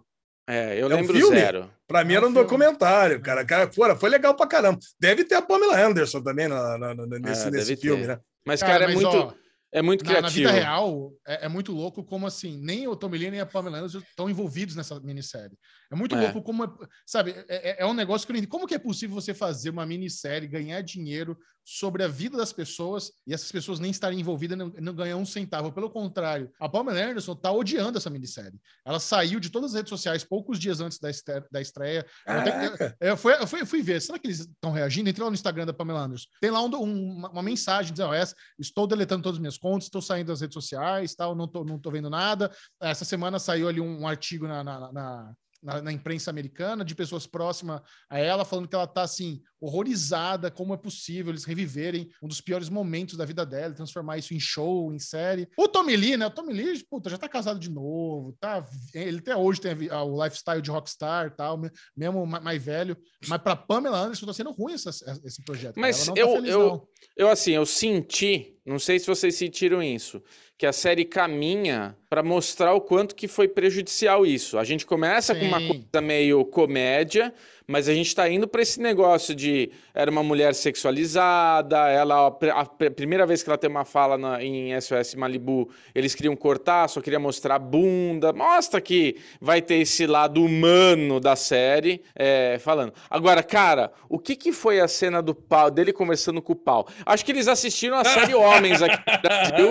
[0.48, 1.36] É, eu É um lembro filme?
[1.38, 1.70] zero.
[1.86, 2.42] Pra mim É um era um filme.
[2.42, 3.44] documentário, cara.
[3.44, 4.78] cara fora, foi legal pra caramba.
[4.98, 8.08] Deve ter a Pamela Anderson também na- na- na- nesse, É, nesse filme, ter.
[8.08, 8.18] né?
[8.44, 9.32] Mas, cara, é mas, muito, ó,
[9.72, 10.48] é muito na, na criativo.
[10.48, 13.78] vida real, é, é muito louco como assim, nem o Tommy Lee nem a Pamela
[13.78, 15.56] Anderson estão envolvidos nessa minissérie.
[15.92, 16.20] É muito É.
[16.20, 16.68] louco como, é,
[17.06, 18.50] sabe, é, é- é um negócio que eu não entendo.
[18.50, 23.12] Como que é possível você fazer uma minissérie, ganhar dinheiro sobre a vida das pessoas
[23.26, 25.72] e essas pessoas nem estarem envolvidas e não, não ganhar um centavo?
[25.72, 28.58] Pelo contrário, a Pamela Anderson tá odiando essa minissérie.
[28.84, 32.06] Ela saiu de todas as redes sociais poucos dias antes da, este- da estreia.
[32.26, 32.96] Eu até- Caraca.
[33.00, 35.10] eu fui, eu fui, eu fui ver, será que eles estão reagindo?
[35.10, 36.26] Entrei lá no Instagram da Pamela Anderson.
[36.40, 39.58] Tem lá um- um- uma, uma mensagem dizendo: ó, essa, estou deletando todas as minhas
[39.60, 42.50] contas, estou saindo das redes sociais, tal, não tô, não tô vendo nada.
[42.80, 45.32] Essa semana saiu ali um, artigo na, na, na-
[45.62, 50.50] na- na imprensa americana de pessoas próximas a ela falando que ela tá assim horrorizada
[50.50, 54.40] como é possível eles reviverem um dos piores momentos da vida dela, transformar isso em
[54.40, 55.48] show, em série.
[55.56, 56.26] O Tommy Lee, né?
[56.26, 58.64] O Tommy Lee, puta, já tá casado de novo, tá?
[58.94, 62.26] Ele até hoje tem a vi- a- o lifestyle de rockstar, e tal, me- mesmo
[62.26, 62.96] ma- mais velho.
[63.28, 64.90] Mas para Pamela Anderson tá sendo ruim essa-
[65.24, 65.78] esse projeto.
[65.78, 66.88] Mas tá eu- feliz, eu- não.
[67.16, 70.22] Eu, assim, eu senti, não sei se vocês sentiram isso,
[70.58, 74.58] que a série caminha para mostrar o quanto que foi prejudicial isso.
[74.58, 75.68] A gente começa com uma Sim.
[75.68, 77.32] coisa meio comédia,
[77.70, 82.64] mas a gente tá indo para esse negócio de era uma mulher sexualizada, ela a,
[82.90, 87.00] primeira vez que ela tem uma fala na- em SOS Malibu, eles queriam cortar, só
[87.00, 88.32] queria mostrar a bunda.
[88.32, 92.92] Mostra que vai ter esse lado humano da série é, falando.
[93.08, 96.86] Agora, cara, o que que foi a cena do pau dele conversando com o pau?
[97.06, 99.68] Acho que eles assistiram a série Homens aqui no Brasil,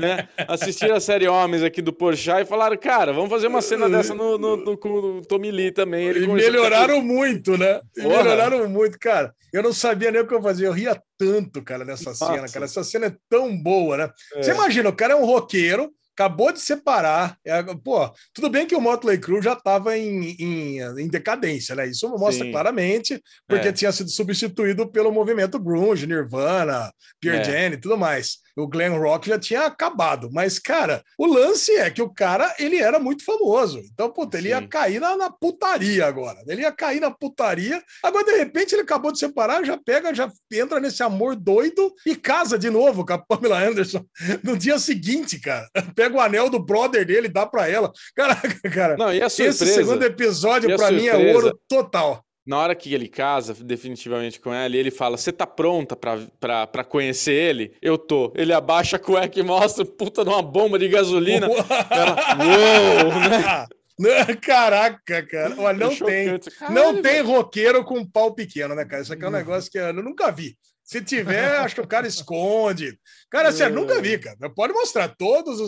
[0.00, 0.28] né?
[0.46, 4.14] Assistiram a série Homens aqui do Porchat e falaram, cara, vamos fazer uma cena dessa
[4.14, 6.06] no, no- no- com o Tommy Lee também.
[6.06, 7.80] Ele E melhoraram muito, né?
[7.96, 8.22] E Porra.
[8.22, 9.34] melhoraram muito, cara.
[9.52, 10.66] Eu não sabia nem o que eu fazia.
[10.66, 12.26] Eu ria tanto, cara, nessa Nossa.
[12.26, 12.64] cena, cara.
[12.66, 14.10] Essa cena é tão boa, né?
[14.34, 14.42] É.
[14.42, 17.38] Você imagina, o cara é um roqueiro, acabou de separar.
[17.46, 21.86] é, pô, tudo bem que o Motley Crue já estava em, em, em decadência, né?
[21.86, 22.50] Isso mostra Sim.
[22.50, 23.72] claramente, porque É.
[23.72, 27.44] tinha sido substituído pelo movimento grunge, Nirvana, Pearl É.
[27.44, 28.38] Jam e tudo mais.
[28.58, 30.28] O glam rock já tinha acabado.
[30.32, 33.80] Mas, cara, o lance é que o cara, ele era muito famoso.
[33.92, 34.66] Então, puta, ele ia Sim.
[34.66, 36.42] cair na, na putaria agora.
[36.46, 37.82] Ele ia cair na putaria.
[38.02, 42.16] Agora, de repente, ele acabou de separar, já pega, já entra nesse amor doido e
[42.16, 44.04] casa de novo com a Pamela Anderson
[44.42, 45.68] no dia seguinte, cara.
[45.94, 47.92] Pega o anel do brother dele, dá pra ela.
[48.14, 48.96] Caraca, cara.
[48.96, 49.74] Não, e a esse surpresa?
[49.74, 52.24] segundo episódio, pra mim, é ouro total.
[52.48, 56.18] Na hora que ele casa definitivamente com ela, e ele fala: Você tá pronta pra,
[56.40, 57.74] pra, pra conhecer ele?
[57.82, 58.32] Eu tô.
[58.34, 61.46] Ele abaixa a cueca e mostra puta de uma bomba de gasolina.
[61.90, 63.68] ela, uou,
[64.00, 64.24] né?
[64.40, 65.54] Caraca, cara.
[65.58, 66.26] Olha, não É tem.
[66.28, 66.50] chocante.
[66.62, 67.26] Não Caralho, tem velho.
[67.26, 69.02] roqueiro com pau pequeno, né, cara?
[69.02, 70.56] Isso aqui é um negócio que eu nunca vi.
[70.88, 72.98] Se tiver, acho que o cara esconde.
[73.30, 74.48] Cara, sério, nunca vi, cara.
[74.48, 75.60] Pode mostrar todas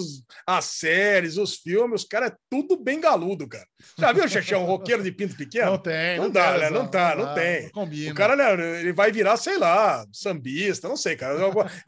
[0.47, 3.67] as séries, os filmes, os caras é tudo bem galudo, cara.
[3.99, 5.73] Já viu, Xexé, um roqueiro de pinto pequeno?
[5.73, 6.17] Não tem.
[6.17, 6.71] Não dá, tem né?
[6.71, 7.65] Não lesão, tá, não dá, tem.
[7.65, 8.13] Não combina.
[8.13, 11.37] O cara, né, ele vai virar, sei lá, sambista, não sei, cara.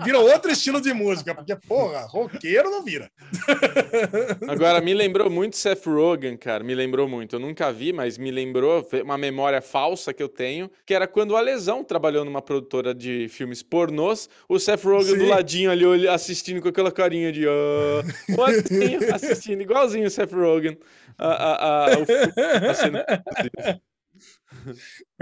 [0.04, 3.10] Vira outro estilo de música, porque, porra, roqueiro não vira.
[4.46, 6.62] Agora, me lembrou muito Seth Rogen, cara.
[6.62, 7.36] Me lembrou muito.
[7.36, 11.30] Eu nunca vi, mas me lembrou uma memória falsa que eu tenho, que era quando
[11.30, 15.28] o Alesão trabalhou numa produtora de filmes pornôs, o Seth Rogen do Sim.
[15.28, 18.02] ladinho ali assistindo com aquela carinha de ah,
[18.48, 20.78] assim, assistindo, igualzinho o Seth Rogen.
[21.18, 21.96] a- a- a-
[22.60, 23.80] tá sendo produzido.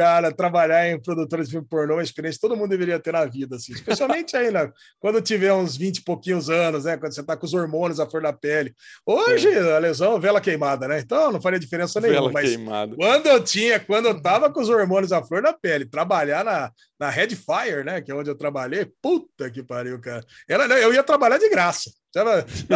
[0.01, 3.13] Cara, trabalhar em produtora de filme pornô é uma experiência que todo mundo deveria ter
[3.13, 3.75] na vida, assim.
[3.75, 4.73] Especialmente aí, né?
[4.99, 6.97] Quando tiver uns 20 e pouquinhos anos, né?
[6.97, 8.75] Quando você tá com os hormônios à flor da pele.
[9.05, 11.01] Hoje, a lesão, vela queimada, né?
[11.01, 12.19] Então não faria diferença nenhuma.
[12.19, 12.97] Vela Mas queimada.
[12.97, 16.73] quando eu tinha, quando eu tava com os hormônios à flor da pele, trabalhar na,
[16.99, 18.01] na Red Fire, né?
[18.01, 20.25] Que é onde eu trabalhei, puta que pariu, cara.
[20.49, 21.91] Era, eu ia trabalhar de graça.
[22.13, 22.25] Não,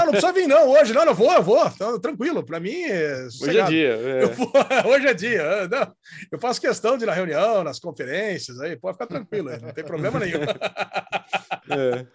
[0.05, 0.70] não precisa vir, não.
[0.70, 1.66] Hoje, não, não vou, eu vou.
[1.66, 2.44] Então, tranquilo.
[2.44, 3.88] Para mim, é Hoje é dia.
[3.88, 4.26] É.
[4.26, 4.52] vou-
[4.92, 5.42] hoje é dia.
[5.42, 5.92] ah, Não,
[6.30, 9.84] eu faço questão de ir na reunião, nas conferências, aí pode ficar tranquilo, não tem
[9.84, 10.40] problema nenhum.
[11.66, 12.06] É.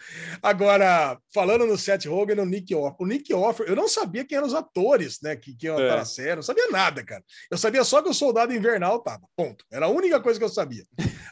[0.43, 4.23] Agora, falando no Seth Rogen e no Nick Offer, o Nick Offer, eu não sabia
[4.23, 5.83] quem eram os atores, né, que, que iam É.
[5.85, 7.23] estar na série, não sabia nada, cara.
[7.49, 9.65] Eu sabia só que o Soldado Invernal tava, ponto.
[9.71, 10.83] Era a única coisa que eu sabia.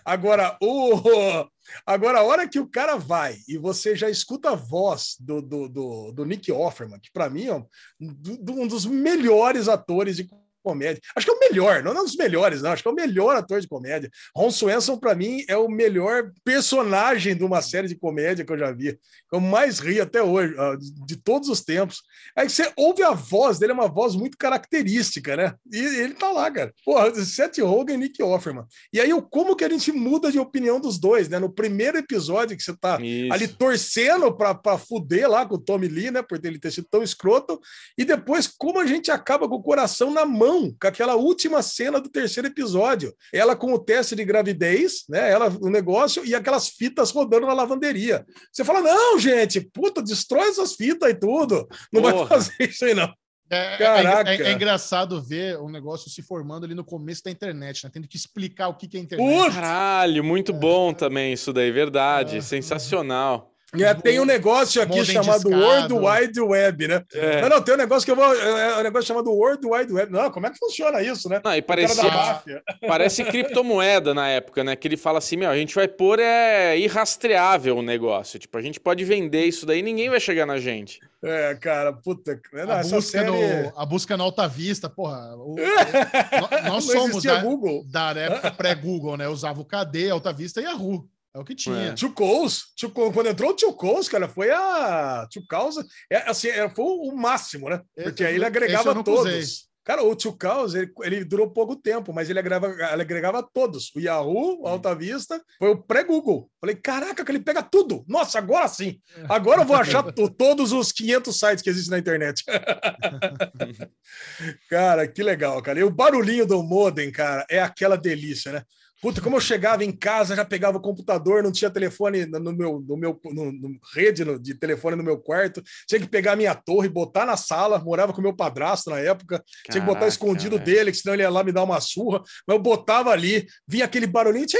[0.03, 1.45] Agora, o...
[1.85, 5.69] Agora, a hora que o cara vai e você já escuta a voz do, do,
[5.69, 7.65] do, do Nick Offerman, que para mim é um,
[7.99, 10.27] do- um dos melhores atores de
[10.67, 11.01] comédia.
[11.15, 12.71] Acho que é o melhor, não é um dos melhores, não.
[12.71, 14.11] Acho que é o melhor ator de comédia.
[14.35, 18.57] Ron Swanson, para mim, é o melhor personagem de uma série de comédia que eu
[18.57, 18.99] já vi.
[19.31, 20.75] Eu mais ri até hoje, ah,
[21.05, 22.01] de todos os tempos.
[22.35, 25.53] Aí você ouve a voz dele, é uma voz muito característica, né?
[25.71, 26.73] E ele tá lá, cara.
[26.83, 28.65] Porra, Seth Rogen e Nick Offerman.
[28.91, 31.39] E aí, como que a gente muda de opinião dos dois, né?
[31.39, 33.33] No primeiro episódio que você tá Isso.
[33.33, 36.21] ali torcendo pra, pra fuder lá com o Tommy Lee, né?
[36.21, 37.59] Por ele ter sido tão escroto.
[37.97, 41.99] E depois, como a gente acaba com o coração na mão, com aquela última cena
[41.99, 43.13] do terceiro episódio.
[43.33, 45.31] Ela com o teste de gravidez, né?
[45.31, 48.25] Ela, o negócio, e aquelas fitas rodando na lavanderia.
[48.51, 51.67] Você fala, não, gente, puta, destrói essas fitas e tudo.
[51.93, 52.27] Não vai Porra.
[52.27, 53.11] fazer isso aí, não.
[53.49, 54.29] É, é- Caraca.
[54.33, 57.89] é- é engraçado ver o negócio se formando ali no começo da internet, né?
[57.93, 59.53] Tendo que explicar o que que é internet.
[59.53, 62.37] Caralho, muito bom também isso daí, verdade.
[62.37, 62.41] É.
[62.41, 63.53] Sensacional.
[63.77, 65.49] É, tem um negócio aqui chamado.
[65.49, 67.03] World Wide Web, né?
[67.13, 67.41] É.
[67.41, 68.33] Não, não, tem um negócio que eu vou.
[68.33, 70.11] É um negócio chamado World Wide Web.
[70.11, 71.41] Não, como é que funciona isso, né?
[71.43, 72.03] Não, e parecia,
[72.87, 74.75] parece criptomoeda na época, né?
[74.75, 78.39] Que ele fala assim: meu, a gente vai pôr é irrastreável o negócio.
[78.39, 80.99] Tipo, a gente pode vender isso daí e ninguém vai chegar na gente.
[81.21, 82.39] É, cara, puta.
[82.53, 83.31] Não, A essa busca, série...
[83.31, 85.35] no, a busca no Alta Vista, porra.
[85.35, 87.83] o- o- nó- nós Não somos da, Google.
[87.89, 89.27] da época pré-Google, né?
[89.27, 91.05] Usava o KD, Alta Vista e Yahoo.
[91.37, 91.93] É o que tinha.
[91.93, 92.13] É.
[92.15, 96.47] Coles, Tio Coles, quando entrou o Tio Coles, cara, foi a Tio Causa, é, assim,
[96.47, 97.79] é, foi o máximo, né?
[97.95, 99.33] Porque aí ele agregava nunca usei.
[99.33, 99.67] todos.
[99.87, 103.89] Cara, o Tio Caos, ele, ele durou pouco tempo, mas ele agregava, ele agregava todos.
[103.95, 106.51] O Yahoo, o Alta Vista, foi o pré-Google.
[106.59, 108.03] Falei, caraca, que ele pega tudo.
[108.05, 108.99] Nossa, agora sim.
[109.29, 112.43] Agora eu vou achar to- todos os 500 sites que existem na internet.
[114.69, 115.79] cara, que legal, cara.
[115.79, 118.63] E o barulhinho do modem, cara, é aquela delícia, né?
[119.01, 122.83] Puta, como eu chegava em casa, já pegava o computador, não tinha telefone no meu,
[122.87, 126.35] no meu no, no- rede no- de telefone no meu quarto, tinha que pegar a
[126.35, 130.07] minha torre, botar na sala, morava com meu padrasto na época, tinha que botar Caraca,
[130.13, 133.45] escondido dele, que senão ele ia lá me dar uma surra, mas eu botava ali,
[133.67, 134.45] vinha aquele barulhinho.
[134.47, 134.59] Tinha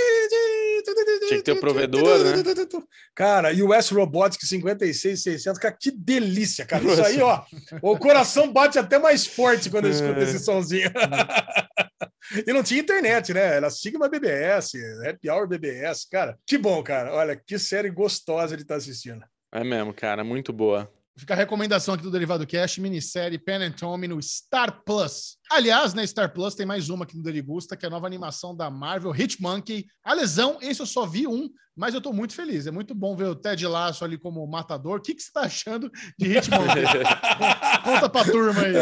[1.37, 2.33] que ter o provedor, né?
[3.15, 6.83] Cara, e o S Robotics 56600, cara, que delícia, cara.
[6.83, 7.41] Isso aí, ó,
[7.81, 10.23] o coração bate até mais forte quando eu escuto É.
[10.23, 10.89] esse somzinho.
[12.45, 13.55] E não tinha internet, né?
[13.55, 14.73] Era Sigma BBS,
[15.07, 16.07] Happy Hour BBS.
[16.09, 17.13] Cara, que bom, cara.
[17.13, 19.23] Olha, que série gostosa de estar assistindo.
[19.51, 20.91] É mesmo, cara, muito boa.
[21.17, 25.36] Fica a recomendação aqui do Derivado Cash, minissérie Pen and Tommy no Star Plus.
[25.49, 28.55] Aliás, na Star Plus tem mais uma aqui no Derigusta, que é a nova animação
[28.55, 29.85] da Marvel, Hit Monkey.
[30.03, 32.67] A lesão, esse eu só vi um, mas eu tô muito feliz.
[32.67, 34.97] É muito bom ver o Ted Lasso ali como matador.
[34.97, 36.83] O que, que você tá achando de Hit Monkey?
[37.85, 38.73] Conta pra turma aí.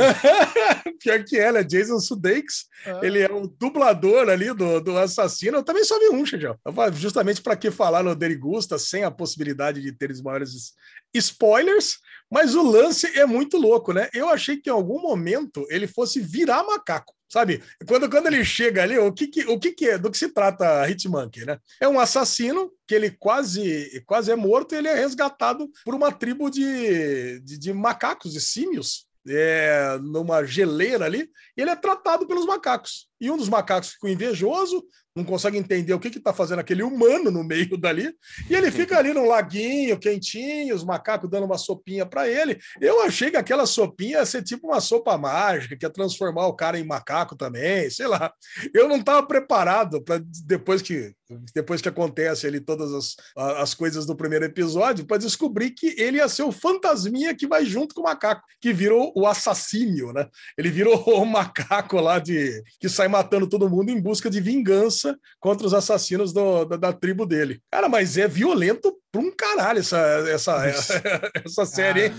[1.04, 2.66] Pior que ela, é Jason Sudeikis.
[2.86, 3.02] Ah.
[3.04, 5.58] Ele é o dublador ali do, do assassino.
[5.58, 6.58] Eu também só vi um, Xajão.
[6.94, 10.74] Justamente para que falar no Derigusta sem a possibilidade de ter os maiores
[11.14, 11.98] spoilers,
[12.32, 14.10] mas o lance é muito louco, né?
[14.14, 17.14] Eu achei que em algum momento ele fosse virar macaco.
[17.28, 17.62] Sabe?
[17.88, 19.98] Quando, quando ele chega ali, o que, que, o que, que é?
[19.98, 21.60] Do que se trata Hitmonkey, né?
[21.82, 26.12] É um assassino que ele quase, quase é morto e ele é resgatado por uma
[26.12, 32.28] tribo de, de, de macacos, de símios, é, numa geleira ali, e ele é tratado
[32.28, 33.10] pelos macacos.
[33.20, 34.84] E um dos macacos ficou invejoso,
[35.16, 38.14] não consegue entender o que está fazendo aquele humano no meio dali,
[38.50, 42.60] e ele fica ali no laguinho, quentinho, os macacos dando uma sopinha para ele.
[42.82, 46.56] Eu achei que aquela sopinha ia ser tipo uma sopa mágica, que ia transformar o
[46.56, 48.34] cara em macaco também, sei lá.
[48.74, 51.14] Eu não estava preparado para depois que
[51.54, 53.16] depois que acontece ali todas as,
[53.58, 57.66] as coisas do primeiro episódio, para descobrir que ele ia ser o fantasminha que vai
[57.66, 60.28] junto com o macaco, que virou o assassínio, né?
[60.58, 65.18] Ele virou o macaco lá de que sai matando todo mundo em busca de vingança
[65.40, 67.62] contra os assassinos do, da, da tribo dele.
[67.72, 70.00] Cara, mas é violento pra um caralho essa,
[70.30, 70.56] essa,
[71.46, 72.14] essa série, hein?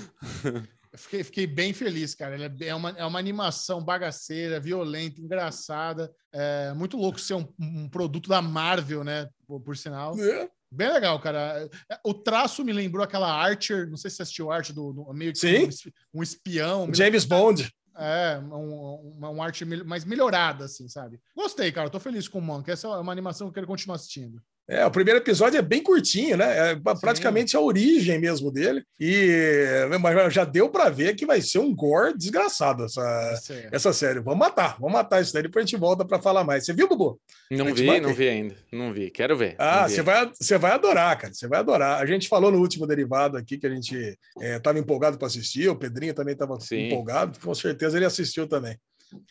[0.97, 2.37] Fiquei, fiquei, bem feliz, cara.
[2.61, 6.11] É uma, é uma animação bagaceira, violenta, engraçada.
[6.33, 9.29] É muito louco ser um, um produto da Marvel, né?
[9.47, 10.19] Por, por sinal.
[10.19, 10.49] É.
[10.71, 11.69] Bem legal, cara.
[12.05, 15.33] O traço me lembrou aquela Archer, não sei se você assistiu Archer, do, do meio
[15.33, 15.69] que Sim.
[16.13, 16.93] Um, um espião.
[16.93, 17.71] James Bond.
[17.99, 21.21] É, um, uma, arte mais melhorada, assim, sabe?
[21.35, 21.89] Gostei, cara.
[21.89, 22.71] Tô feliz com o Monk.
[22.71, 24.43] Essa é uma animação que eu quero continuar assistindo.
[24.69, 26.73] É, o primeiro episódio é bem curtinho, né?
[26.73, 28.83] É praticamente a origem mesmo dele.
[28.99, 33.41] E mas já deu para ver que vai ser um gore desgraçado essa,
[33.71, 34.19] essa série.
[34.19, 36.65] Vamos matar, vamos matar isso daí, depois a gente volta para falar mais.
[36.65, 37.21] Você viu, Bubu?
[37.51, 38.57] Não vi, não vi ainda.
[38.73, 39.55] Não vi, quero ver.
[39.57, 41.33] Ah, você vai, você vai adorar, cara.
[41.33, 42.03] Você vai adorar.
[42.03, 45.69] A gente falou no último derivado aqui que a gente estava é, empolgado para assistir,
[45.69, 48.77] o Pedrinho também estava empolgado, com certeza ele assistiu também.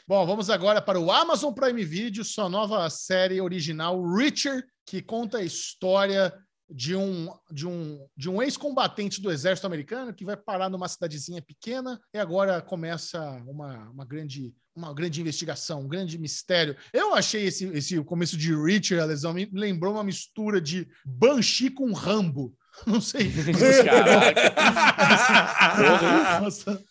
[0.07, 5.39] Bom, vamos agora para o Amazon Prime Video, sua nova série original, Richard, que conta
[5.39, 6.33] a história
[6.69, 11.41] de um, de um, de um ex-combatente do exército americano que vai parar numa cidadezinha
[11.41, 16.75] pequena e agora começa uma, uma, grande, uma grande investigação, um grande mistério.
[16.91, 21.69] Eu achei esse, esse começo de Richard, a lesão, me lembrou uma mistura de Banshee
[21.69, 22.55] com Rambo.
[22.85, 23.31] Não sei.
[23.85, 24.41] Caraca.
[26.41, 26.83] Nossa.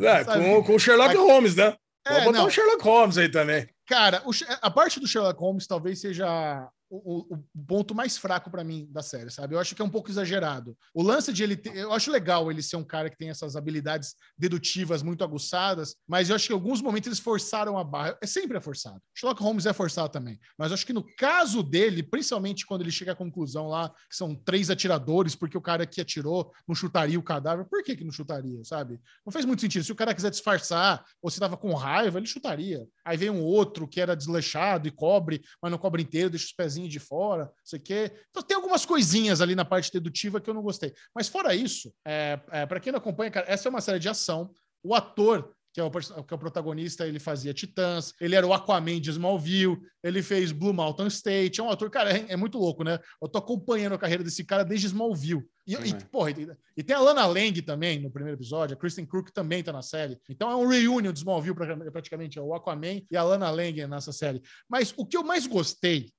[0.00, 1.76] É, com, com o Sherlock Holmes, né?
[2.06, 2.46] É, Vou botar não.
[2.46, 3.68] o Sherlock Holmes aí também.
[3.86, 4.30] Cara, o,
[4.62, 9.00] a parte do Sherlock Holmes talvez seja o, o, ponto mais fraco para mim da
[9.00, 9.54] série, sabe?
[9.54, 10.76] Eu acho que é um pouco exagerado.
[10.92, 13.54] O lance de ele ter, eu acho legal ele ser um cara que tem essas
[13.54, 18.18] habilidades dedutivas muito aguçadas, mas eu acho que em alguns momentos eles forçaram a barra.
[18.20, 19.00] É sempre é forçado.
[19.14, 22.90] Sherlock Holmes é forçado também, mas eu acho que no caso dele, principalmente quando ele
[22.90, 27.18] chega à conclusão lá que são três atiradores, porque o cara que atirou não chutaria
[27.18, 29.00] o cadáver, por que que não chutaria, sabe?
[29.24, 29.84] Não fez muito sentido.
[29.84, 32.84] Se o cara quiser disfarçar ou se tava com raiva, ele chutaria.
[33.04, 36.52] Aí vem um outro que era desleixado e cobre, mas não cobre inteiro, deixa os
[36.52, 38.12] pezinhos de fora, não sei o quê.
[38.30, 40.94] Então tem algumas coisinhas ali na parte dedutiva que eu não gostei.
[41.14, 44.08] Mas fora isso, é, é, para quem não acompanha, cara, essa é uma série de
[44.08, 44.50] ação.
[44.82, 48.52] O ator que é, o, que é o protagonista, ele fazia Titãs, ele era o
[48.52, 52.58] Aquaman de Smallville, ele fez Blue Mountain State, é um ator, cara, é, é muito
[52.58, 52.98] louco, né?
[53.22, 55.44] Eu tô acompanhando a carreira desse cara desde Smallville.
[55.66, 59.06] E, e, porra, e, e, tem a Lana Lang também no primeiro episódio, a Kristen
[59.06, 60.18] Crook também tá na série.
[60.28, 61.54] Então é um reunion de Smallville
[61.92, 64.42] praticamente, é o Aquaman e a Lana Lang nessa série.
[64.68, 66.10] Mas o que eu mais gostei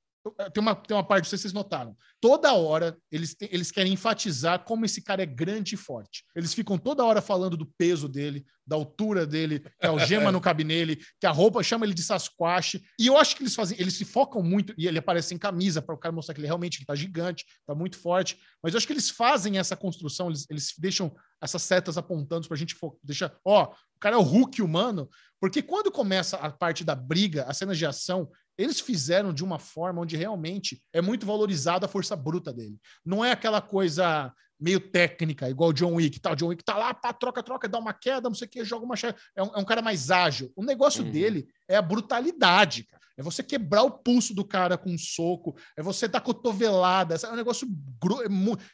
[0.54, 1.96] tem uma, tem uma parte, não sei se vocês notaram.
[2.20, 6.24] Toda hora eles, eles querem enfatizar como esse cara é grande e forte.
[6.36, 10.40] Eles ficam toda hora falando do peso dele, da altura dele, que a algema não
[10.40, 12.76] cabe nele, que a roupa chama ele de Sasquatch.
[13.00, 15.82] E eu acho que eles fazem, eles se focam muito, e ele aparece em camisa
[15.82, 18.38] para o cara mostrar que ele realmente está gigante, está muito forte.
[18.62, 21.12] Mas eu acho que eles fazem essa construção, eles, eles deixam
[21.42, 25.62] essas setas apontando para a gente deixa, ó, o cara é o Hulk humano, porque
[25.62, 28.30] quando começa a parte da briga, as cenas de ação,
[28.62, 32.80] eles fizeram de uma forma onde realmente é muito valorizada a força bruta dele.
[33.06, 36.32] Não é aquela coisa meio técnica, igual o John Wick, tá?
[36.32, 38.64] O John Wick tá lá, pá, troca, troca, dá uma queda, não sei o que,
[38.64, 39.16] joga uma chave.
[39.36, 40.52] É um, é um cara mais ágil.
[40.56, 41.12] O negócio uhum.
[41.12, 43.02] dele é a brutalidade, cara.
[43.18, 47.16] É você quebrar o pulso do cara com um soco, é você dar cotovelada.
[47.16, 47.68] É um negócio.
[48.02, 48.22] Gru...
[48.24, 48.28] É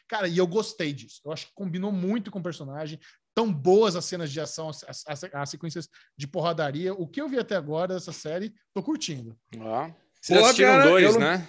[0.07, 1.21] cara, e eu gostei disso.
[1.25, 2.99] Eu acho que combinou muito com o personagem
[3.37, 5.87] tão boas as cenas de ação, as, as, as, sequências
[6.17, 6.91] de porradaria.
[6.95, 9.37] O que eu vi até agora dessa série, tô curtindo.
[9.59, 11.19] Ah, vocês assistiram cara, dois, não...
[11.19, 11.47] né?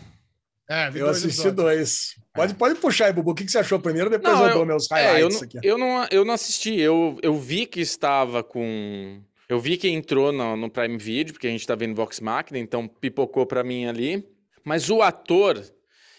[0.68, 2.14] É, eu dois assisti dois.
[2.34, 2.54] Pode, é.
[2.54, 3.30] pode puxar aí, Bubu.
[3.30, 4.10] O que, que você achou primeiro?
[4.10, 5.58] Depois não, eu, eu dou meus highlights é, eu não, aqui.
[5.62, 6.78] Eu não, eu não assisti.
[6.78, 9.22] Eu, eu vi que estava com.
[9.48, 12.58] Eu vi que entrou no, no Prime Video, porque a gente tá vendo Vox Machina,
[12.58, 14.28] então pipocou para mim ali.
[14.62, 15.64] Mas o ator.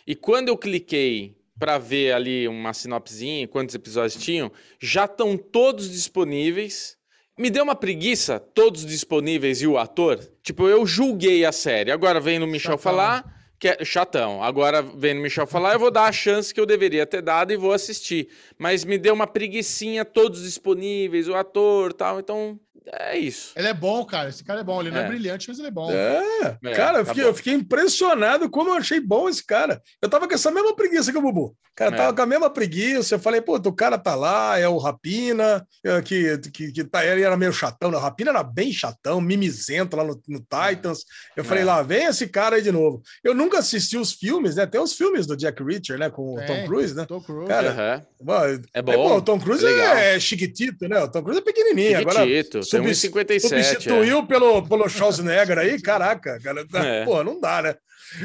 [0.08, 5.92] E quando eu cliquei para ver ali uma sinopsezinha, quantos episódios tinham, já estão todos
[5.92, 6.98] disponíveis.
[7.38, 10.20] Me deu uma preguiça, todos disponíveis e o ator.
[10.42, 11.92] Tipo, eu julguei a série.
[11.92, 14.42] Agora vem no Michel falar que é chatão.
[14.44, 17.52] Agora, vendo o Michel falar, eu vou dar a chance que eu deveria ter dado
[17.52, 18.30] e vou assistir.
[18.58, 22.60] Mas me deu uma preguiçinha, todos disponíveis, o ator tal, então
[22.92, 23.52] é isso.
[23.56, 24.30] Ele é bom, cara.
[24.30, 24.82] Esse cara é bom.
[24.82, 25.08] Ele não é, É.
[25.08, 25.92] brilhante, mas ele é bom.
[25.92, 27.30] É, É, cara, eu tá fiquei, bom.
[27.30, 29.82] eu fiquei impressionado como eu achei bom esse cara.
[30.02, 31.56] Eu tava com essa mesma preguiça que o Bubu.
[31.76, 31.98] Cara, eu É.
[31.98, 33.16] tava com a mesma preguiça.
[33.16, 37.06] Eu falei, pô, o cara tá lá, é o Rapina, é, que, que, que tá,
[37.06, 37.92] ele era meio chatão.
[37.92, 37.98] né?
[37.98, 41.06] O Rapina era bem chatão, mimizento lá no, no Titans.
[41.38, 41.66] Eu falei, É.
[41.66, 43.02] lá, vem esse cara aí de novo.
[43.24, 44.66] Eu nunca assisti os filmes, né?
[44.66, 46.10] Tem os filmes do Jack Reacher, né?
[46.10, 46.66] Com o Tom.
[46.66, 47.06] Cruise, né?
[47.06, 47.48] Tom Cruise.
[47.48, 48.06] Cara, Aham.
[48.24, 48.92] Mano, É é bom.
[48.94, 51.00] bom, o Tom Cruise é é, chiquitito, né?
[51.04, 51.98] O Tom Cruise é pequenininho.
[52.00, 53.54] Agora, Chiquitito, tem subs- 1,57.
[53.54, 53.64] é.
[53.64, 57.06] Substituiu pelo, pelo Schwarzenegger aí, caraca, cara, É.
[57.06, 57.76] pô, não dá, né?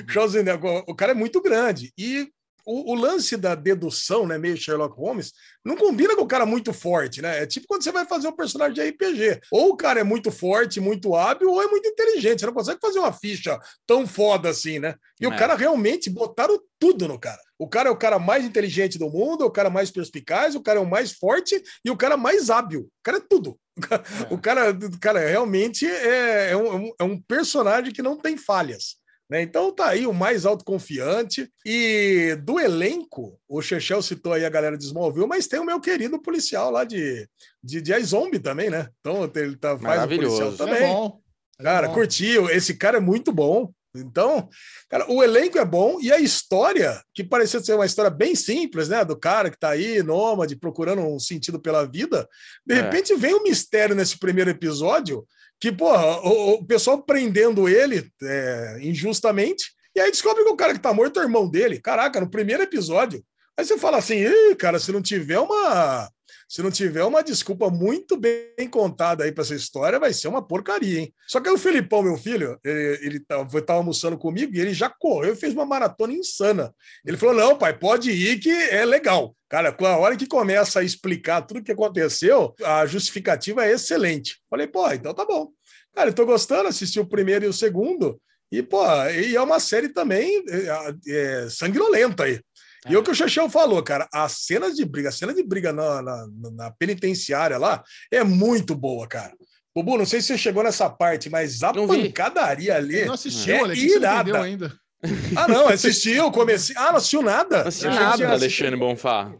[0.08, 1.92] Schwarzenegger, o cara é muito grande.
[1.98, 2.28] E
[2.66, 5.32] o, o lance da dedução, né, meio Sherlock Holmes,
[5.64, 7.42] não combina com o cara muito forte, né?
[7.42, 9.40] É tipo quando você vai fazer um personagem de RPG.
[9.50, 12.40] Ou o cara é muito forte, muito hábil, ou é muito inteligente.
[12.40, 14.94] Você não consegue fazer uma ficha tão foda assim, né?
[15.20, 15.36] E o É.
[15.38, 17.40] cara realmente botaram tudo no cara.
[17.58, 20.60] O cara é o cara mais inteligente do mundo, é o cara mais perspicaz, o
[20.62, 22.80] cara é o mais forte e o cara mais hábil.
[22.82, 23.58] O cara é tudo.
[24.30, 28.96] O cara, o cara realmente é, é um, é um personagem que não tem falhas.
[29.30, 29.42] Né?
[29.42, 31.48] Então tá aí o mais autoconfiante.
[31.64, 35.80] E do elenco, o Chechel citou aí a galera de Smallville, mas tem o meu
[35.80, 37.26] querido policial lá de,
[37.62, 38.88] de, de iZombie também, né?
[39.00, 40.36] Então ele tá, faz o Maravilhoso.
[40.36, 40.90] policial Ele também.
[40.90, 41.20] é bom.
[41.58, 41.94] É Cara, bom.
[41.94, 42.50] curtiu.
[42.50, 43.72] Esse cara é muito bom.
[43.96, 44.48] Então,
[44.90, 48.88] cara, o elenco é bom e a história, que parecia ser uma história bem simples,
[48.88, 49.04] né?
[49.04, 52.28] Do cara que tá aí, nômade, procurando um sentido pela vida.
[52.66, 52.82] De É.
[52.82, 55.24] repente vem um mistério nesse primeiro episódio
[55.64, 60.74] que, porra, o, o pessoal prendendo ele é, injustamente, e aí descobre que o cara
[60.74, 61.80] que tá morto é o irmão dele.
[61.80, 63.24] Caraca, no primeiro episódio.
[63.56, 64.26] Aí você fala assim,
[64.58, 66.10] cara, se não tiver uma.
[66.48, 70.46] Se não tiver uma desculpa muito bem contada aí para essa história, vai ser uma
[70.46, 71.14] porcaria, hein?
[71.26, 74.74] Só que o Filipão, meu filho, ele, ele tava, foi- tava almoçando comigo e ele
[74.74, 76.72] já correu e fez uma maratona insana.
[77.04, 79.34] Ele falou: não, pai, pode ir que é legal.
[79.48, 83.72] Cara, com a hora que começa a explicar tudo o que aconteceu, a justificativa é
[83.72, 84.40] excelente.
[84.50, 85.48] Falei, pô, então tá bom.
[85.94, 88.20] Cara, eu tô gostando, assisti o primeiro e o segundo.
[88.50, 92.40] E, pô, e é uma série também é, é, sanguinolenta aí.
[92.88, 95.42] E é o que o Xaxão falou, cara, as cenas de briga, a cena de
[95.42, 97.82] briga na, na, na penitenciária lá
[98.12, 99.32] é muito boa, cara.
[99.74, 102.04] Bubu, não sei se você chegou nessa parte, mas a Não vi.
[102.04, 103.80] pancadaria ali Ele não assistiu, é Alex.
[103.80, 104.42] Você não irada.
[104.42, 104.72] ainda.
[105.36, 106.74] Ah, não, assistiu, comecei.
[106.78, 107.60] Ah, não assistiu nada?
[107.62, 108.28] Não assisti Eu achei que nada, tinha.
[108.30, 109.34] Alexandre Bonfá.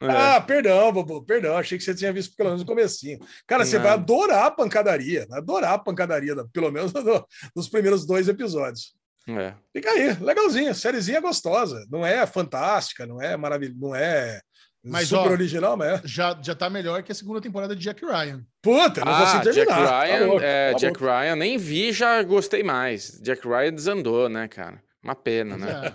[0.00, 0.06] É.
[0.08, 1.56] Ah, perdão, Bubu, perdão.
[1.56, 3.18] Achei que você tinha visto pelo menos no comecinho.
[3.46, 3.84] Cara, você Não.
[3.84, 8.94] vai adorar a pancadaria, vai adorar a pancadaria, pelo menos no- nos primeiros dois episódios.
[9.28, 9.54] É.
[9.72, 11.86] Fica aí, legalzinha, sériezinha gostosa.
[11.90, 14.40] Não é fantástica, não é maravilhosa, não é
[14.84, 16.08] Mas, super ó, original, mas é.
[16.08, 18.44] Já, já tá melhor que a segunda temporada de Jack Ryan.
[18.60, 19.88] Puta, não Ah, consigo Jack terminar.
[19.88, 21.16] Tá Ryan, louco, é, tá Jack louco.
[21.18, 23.20] Ryan, nem vi, já gostei mais.
[23.22, 24.82] Jack Ryan desandou, né, cara?
[25.02, 25.94] Uma pena, né?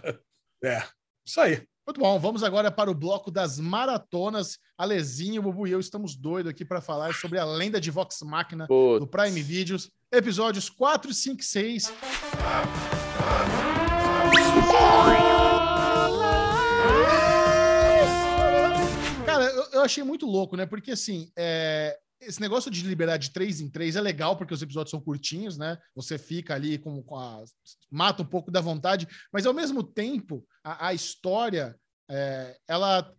[0.64, 0.70] É.
[0.70, 0.84] É,
[1.26, 1.62] isso aí.
[1.86, 4.58] Muito bom, vamos agora para o bloco das maratonas.
[4.78, 8.68] Alezinho, Bubu e eu estamos doidos aqui para falar sobre a lenda de Vox Machina
[8.68, 11.94] Pô, do Prime Videos, episódios 4, 5 e 6.
[19.26, 20.66] Cara, eu, eu achei muito louco, né?
[20.66, 24.62] Porque assim, é, esse negócio de liberar de três em três é legal, porque os
[24.62, 25.78] episódios são curtinhos, né?
[25.96, 27.44] Você fica ali com, com a.
[27.92, 31.76] mata um pouco da vontade, mas ao mesmo tempo, a, a história,
[32.10, 33.14] é, ela.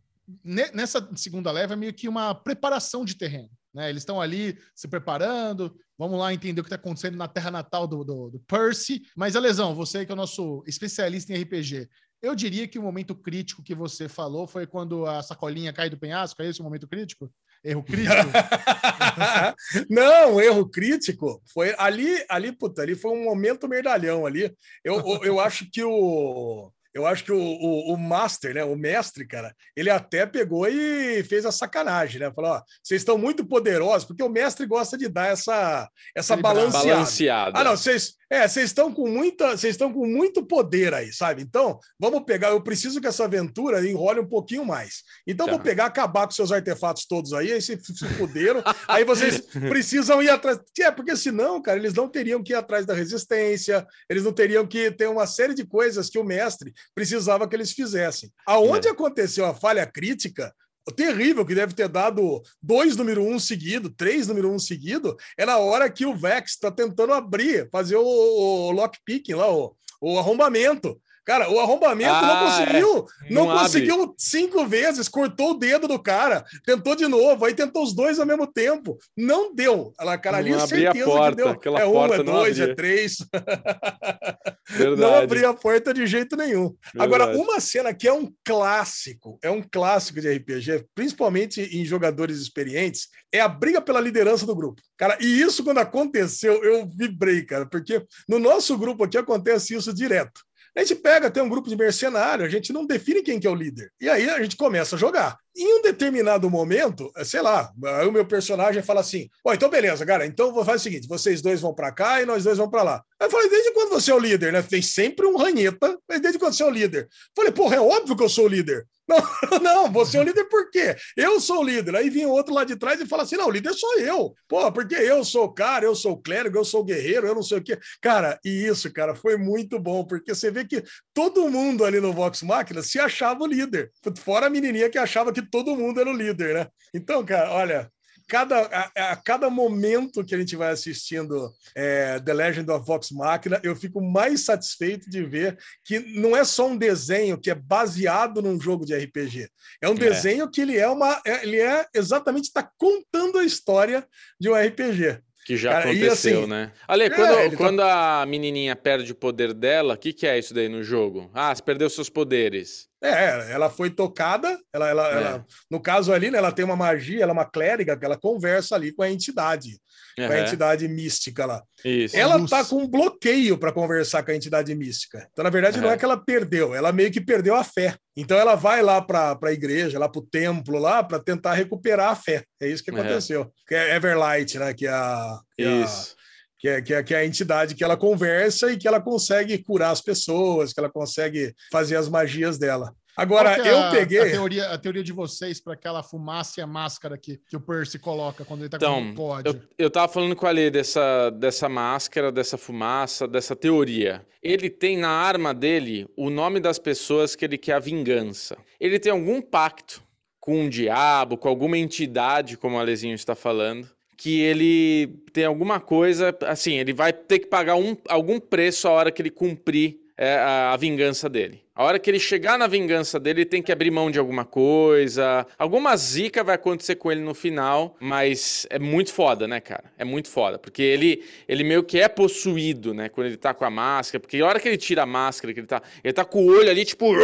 [0.45, 3.51] ne- Nessa segunda leva é meio que uma preparação de terreno.
[3.74, 3.90] Né?
[3.90, 7.86] Eles estão ali se preparando, vamos lá entender o que está acontecendo na terra natal
[7.86, 9.03] do, do, do Percy.
[9.16, 11.89] Mas, Alesão, você que é o nosso especialista em RPG,
[12.20, 15.99] eu diria que o momento crítico que você falou foi quando a sacolinha cai do
[15.99, 16.43] penhasco.
[16.43, 17.31] É esse o momento crítico?
[17.62, 18.15] Erro crítico?
[19.89, 24.53] não, erro crítico foi ali, ali, puta, ali foi um momento merdalhão ali.
[24.82, 26.73] Eu, eu, eu acho que o.
[26.94, 28.65] Eu acho que o, o, o Master, né?
[28.65, 32.32] O mestre, cara, ele até pegou e fez a sacanagem, né?
[32.35, 36.89] Falou: ó, vocês estão muito poderosos, porque o mestre gosta de dar essa, essa balanceada.
[36.89, 37.59] balanceada.
[37.59, 41.43] Ah, não, vocês é, vocês estão com muita, vocês estão com muito poder aí, sabe?
[41.43, 45.02] Então, vamos pegar, eu preciso que essa aventura enrole um pouquinho mais.
[45.27, 45.52] Então, Tá.
[45.52, 50.23] vou pegar, acabar com seus artefatos todos aí, aí se, se fuderam, aí vocês precisam
[50.23, 50.60] ir atrás.
[50.78, 54.66] É, porque senão, cara, eles não teriam que ir atrás da resistência, eles não teriam
[54.66, 58.31] que ter uma série de coisas que o mestre precisava que eles fizessem.
[58.47, 58.91] Aonde É.
[58.91, 60.55] aconteceu a falha crítica,
[60.97, 65.59] terrível que deve ter dado dois número um seguido, três número um seguido, é na
[65.59, 70.99] hora que o Vex está tentando abrir, fazer o, o lockpicking lá, o, o arrombamento.
[71.29, 73.63] Cara, o arrombamento Ah, não conseguiu, não, Não abre.
[73.65, 78.19] conseguiu cinco vezes, cortou o dedo do cara, tentou de novo, aí tentou os dois
[78.19, 79.93] ao mesmo tempo, não deu.
[80.01, 81.49] Ela, cara, ali Não é certeza porta, que deu.
[81.51, 82.77] aquela É um, é não dois, é abria.
[82.77, 83.19] três.
[84.71, 85.01] Verdade.
[85.01, 86.75] não abria a porta de jeito nenhum.
[86.99, 87.47] Agora, Verdade.
[87.47, 93.09] uma cena que é um clássico, é um clássico de RPG, principalmente em jogadores experientes,
[93.31, 94.81] é a briga pela liderança do grupo.
[94.97, 99.93] Cara, e isso quando aconteceu, eu vibrei, cara, porque no nosso grupo aqui acontece isso
[99.93, 100.41] direto.
[100.79, 103.51] A gente pega, tem um grupo de mercenário, a gente não define quem que é
[103.51, 103.91] o líder.
[104.01, 105.37] E aí a gente começa a jogar.
[105.57, 107.73] Em um determinado momento, eh, sei lá,
[108.07, 111.43] o meu personagem fala assim: Ó, então beleza, cara, então vou fazer o seguinte: vocês
[111.43, 113.03] dois vão para cá e nós dois vamos para lá.
[113.19, 114.63] Aí eu falei: desde quando você é o líder, né?
[114.63, 117.03] Tem sempre um ranheta, mas desde quando você é o líder?
[117.03, 118.87] Eu falei: porra, é óbvio que eu sou o líder.
[119.09, 120.95] Não, não, você é o líder por quê?
[121.17, 121.97] Eu sou o líder.
[121.97, 124.35] Aí vinha outro lá de trás e fala assim: não, o líder sou eu.
[124.47, 127.35] Pô, porque eu sou o cara, eu sou o clérigo, eu sou o guerreiro, eu
[127.35, 127.79] não sei o quê.
[128.01, 130.83] Cara, e isso, cara, foi muito bom, porque você vê que
[131.15, 133.91] todo mundo ali no Vox Máquina se achava o líder.
[134.19, 136.67] Fora a menininha que achava que todo mundo era o líder, né?
[136.93, 137.91] Então, cara, olha,
[138.29, 143.11] cada, a, a cada momento que a gente vai assistindo é, The Legend of Vox
[143.11, 147.55] Machina, eu fico mais satisfeito de ver que não é só um desenho que é
[147.55, 149.49] baseado num jogo de RPG.
[149.81, 151.21] É um desenho que ele é uma.
[151.27, 154.07] é- Ele é exatamente está contando a história
[154.39, 155.21] de um RPG.
[155.47, 156.73] Que já Cara, aconteceu, assim, né?
[156.87, 160.27] Ale, é, quando, ele tá- quando a menininha perde o poder dela, o que, que
[160.27, 161.31] é isso daí no jogo?
[161.33, 162.88] Ah, você perdeu seus poderes.
[163.03, 165.15] É, ela foi tocada, ela, ela, É.
[165.15, 168.16] ela- no caso ali, né, ela tem uma magia, ela é uma clériga, que ela
[168.19, 169.79] conversa ali com a entidade,
[170.16, 171.62] com a entidade mística lá.
[171.85, 172.16] Isso.
[172.16, 172.51] Ela luz.
[172.51, 175.29] tá com um bloqueio para conversar com a entidade mística.
[175.31, 175.97] Então, na verdade, não É.
[175.97, 177.95] que ela perdeu, ela meio que perdeu a fé.
[178.16, 182.11] Então, ela vai lá para a igreja, lá para o templo, lá para tentar recuperar
[182.11, 182.43] a fé.
[182.61, 183.53] É isso que aconteceu.
[183.65, 184.75] Que é Everlight, né?
[184.75, 186.16] Que é a, que é a- Isso.
[186.59, 189.59] Que é, que, é, que é a entidade que ela conversa e que ela consegue
[189.59, 192.93] curar as pessoas, que ela consegue fazer as magias dela.
[193.17, 194.21] Agora, é eu a- peguei.
[194.21, 197.61] A teoria, a teoria de vocês para aquela fumaça e a máscara que, que o
[197.61, 199.49] Percy coloca quando ele tá Então, com o COD.
[199.49, 204.25] Eu, eu tava falando com a Ale dessa, dessa máscara, dessa fumaça, dessa teoria.
[204.41, 208.57] Ele tem na arma dele o nome das pessoas que ele quer a vingança.
[208.79, 210.01] Ele tem algum pacto
[210.39, 215.78] com um diabo, com alguma entidade, como o Alezinho está falando, que ele tem alguma
[215.78, 220.01] coisa, assim, ele vai ter que pagar um, algum preço a hora que ele cumprir
[220.16, 221.62] é, a, a vingança dele.
[221.73, 224.45] A hora que ele chegar na vingança dele, ele tem que abrir mão de alguma
[224.45, 225.47] coisa.
[225.57, 229.85] Alguma zica vai acontecer com ele no final, mas é muito foda, né, cara?
[229.97, 233.65] É muito foda, porque ele, ele meio que é possuído, né, quando ele tá com
[233.65, 236.24] a máscara, porque a hora que ele tira a máscara, que ele tá, ele tá
[236.24, 237.15] com o olho ali, tipo,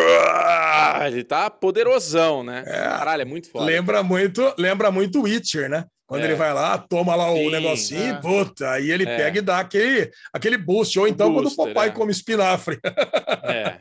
[1.04, 2.62] ele tá poderosão, né?
[2.62, 3.64] Caralho, é muito foda.
[3.64, 5.86] Lembra muito, lembra muito Witcher, né?
[6.14, 6.26] Quando É.
[6.26, 8.10] ele vai lá, toma lá o Sim, negocinho é.
[8.10, 9.16] e puta, aí ele É.
[9.16, 10.96] pega e dá aquele, aquele boost.
[10.96, 11.90] Ou então quando o booster, papai é.
[11.90, 12.78] come espinafre.
[13.44, 13.78] É.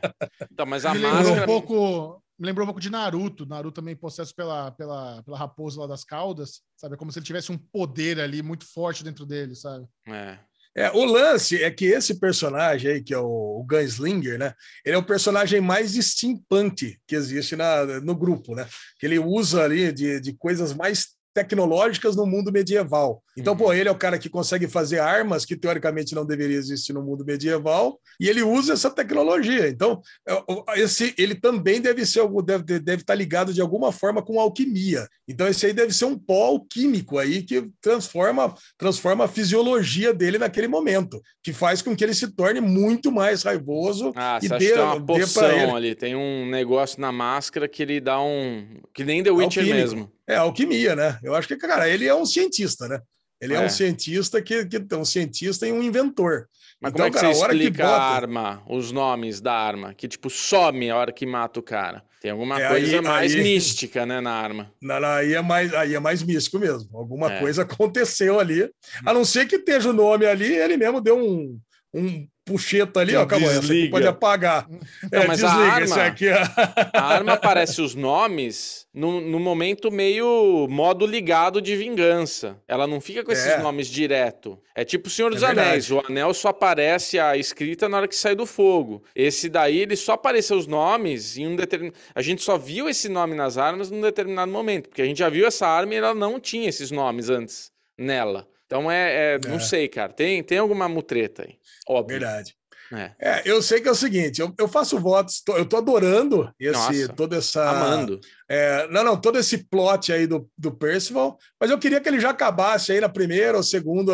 [0.52, 2.22] Então, mas a me lembrou máscara um pouco.
[2.38, 3.46] Me lembrou um pouco de Naruto.
[3.46, 6.94] Naruto também possesso pela, pela, pela raposa lá das caudas, sabe?
[6.94, 9.86] É como se ele tivesse um poder ali muito forte dentro dele, sabe?
[10.08, 10.38] É.
[10.76, 14.52] É, o lance é que esse personagem aí, que é o, o Gunslinger, né?
[14.84, 18.66] Ele é o personagem mais steampunk que existe na, no grupo, né?
[18.98, 23.22] Que ele usa ali de, de coisas mais tecnológicas no mundo medieval.
[23.36, 23.58] Então, Uhum.
[23.58, 27.02] pô, ele é o cara que consegue fazer armas que teoricamente não deveria existir no
[27.02, 29.68] mundo medieval, e ele usa essa tecnologia.
[29.68, 34.22] Então, é, esse ele também deve ser algo deve, deve estar ligado de alguma forma
[34.22, 35.06] com alquimia.
[35.26, 40.38] Então, esse aí deve ser um pó alquímico aí que transforma transforma a fisiologia dele
[40.38, 44.72] naquele momento, que faz com que ele se torne muito mais raivoso Ah, e dê,
[44.72, 45.70] tem uma dê poção ele.
[45.72, 48.80] ali, tem um negócio na máscara que ele dá um.
[48.94, 49.74] Que nem The Witcher Alquímico.
[49.76, 50.12] mesmo.
[50.26, 51.18] É alquimia, né?
[51.22, 53.00] Eu acho que, cara, ele é um cientista, né?
[53.40, 53.66] Ele é, É.
[53.66, 56.48] um cientista que, que um cientista e um inventor.
[56.80, 58.90] Mas Então, como é que cara, você a hora que explica a bota- arma, os
[58.92, 59.92] nomes da arma?
[59.94, 62.02] Que tipo some a hora que mata o cara.
[62.22, 64.72] Tem alguma É, coisa aí- mais aí- mística, né, na arma.
[64.80, 66.88] Na- na- Aí é mais, aí é mais místico mesmo.
[66.96, 67.40] Alguma É.
[67.40, 68.70] coisa aconteceu ali.
[69.04, 71.58] A não ser que esteja o nome ali, ele mesmo deu um,
[71.92, 73.48] um puxeta ali, ó, acabou.
[73.48, 73.90] Essa aqui desliga.
[73.92, 74.68] pode apagar.
[74.70, 76.26] Não, é, mas a desliga arma- esse aqui.
[76.30, 76.98] ó.
[76.98, 82.56] A arma aparece os nomes no, no momento meio modo ligado de vingança.
[82.68, 83.58] Ela não fica com esses É.
[83.58, 84.58] nomes direto.
[84.74, 85.88] É tipo o Senhor dos É Anéis.
[85.88, 85.94] verdade.
[85.94, 89.02] O anel só aparece a escrita na hora que sai do fogo.
[89.14, 91.96] Esse daí, ele só apareceu os nomes em um determinado.
[92.14, 94.88] A gente só viu esse nome nas armas num determinado momento.
[94.88, 98.46] Porque a gente já viu essa arma e ela não tinha esses nomes antes nela.
[98.74, 99.34] Então é.
[99.36, 99.60] é- Não É.
[99.60, 100.12] sei, cara.
[100.12, 101.54] Tem, tem alguma mutreta aí.
[101.88, 102.18] Óbvio.
[102.18, 102.54] Verdade.
[102.92, 103.12] É.
[103.18, 106.52] É, eu sei que é o seguinte, eu, eu faço votos, tô- eu tô adorando
[106.60, 107.08] esse, Nossa.
[107.14, 107.68] toda essa.
[107.70, 108.20] Amando.
[108.48, 112.20] É, não, não, todo esse plot aí do, do Percival, mas eu queria que ele
[112.20, 114.12] já acabasse aí na primeira ou segunda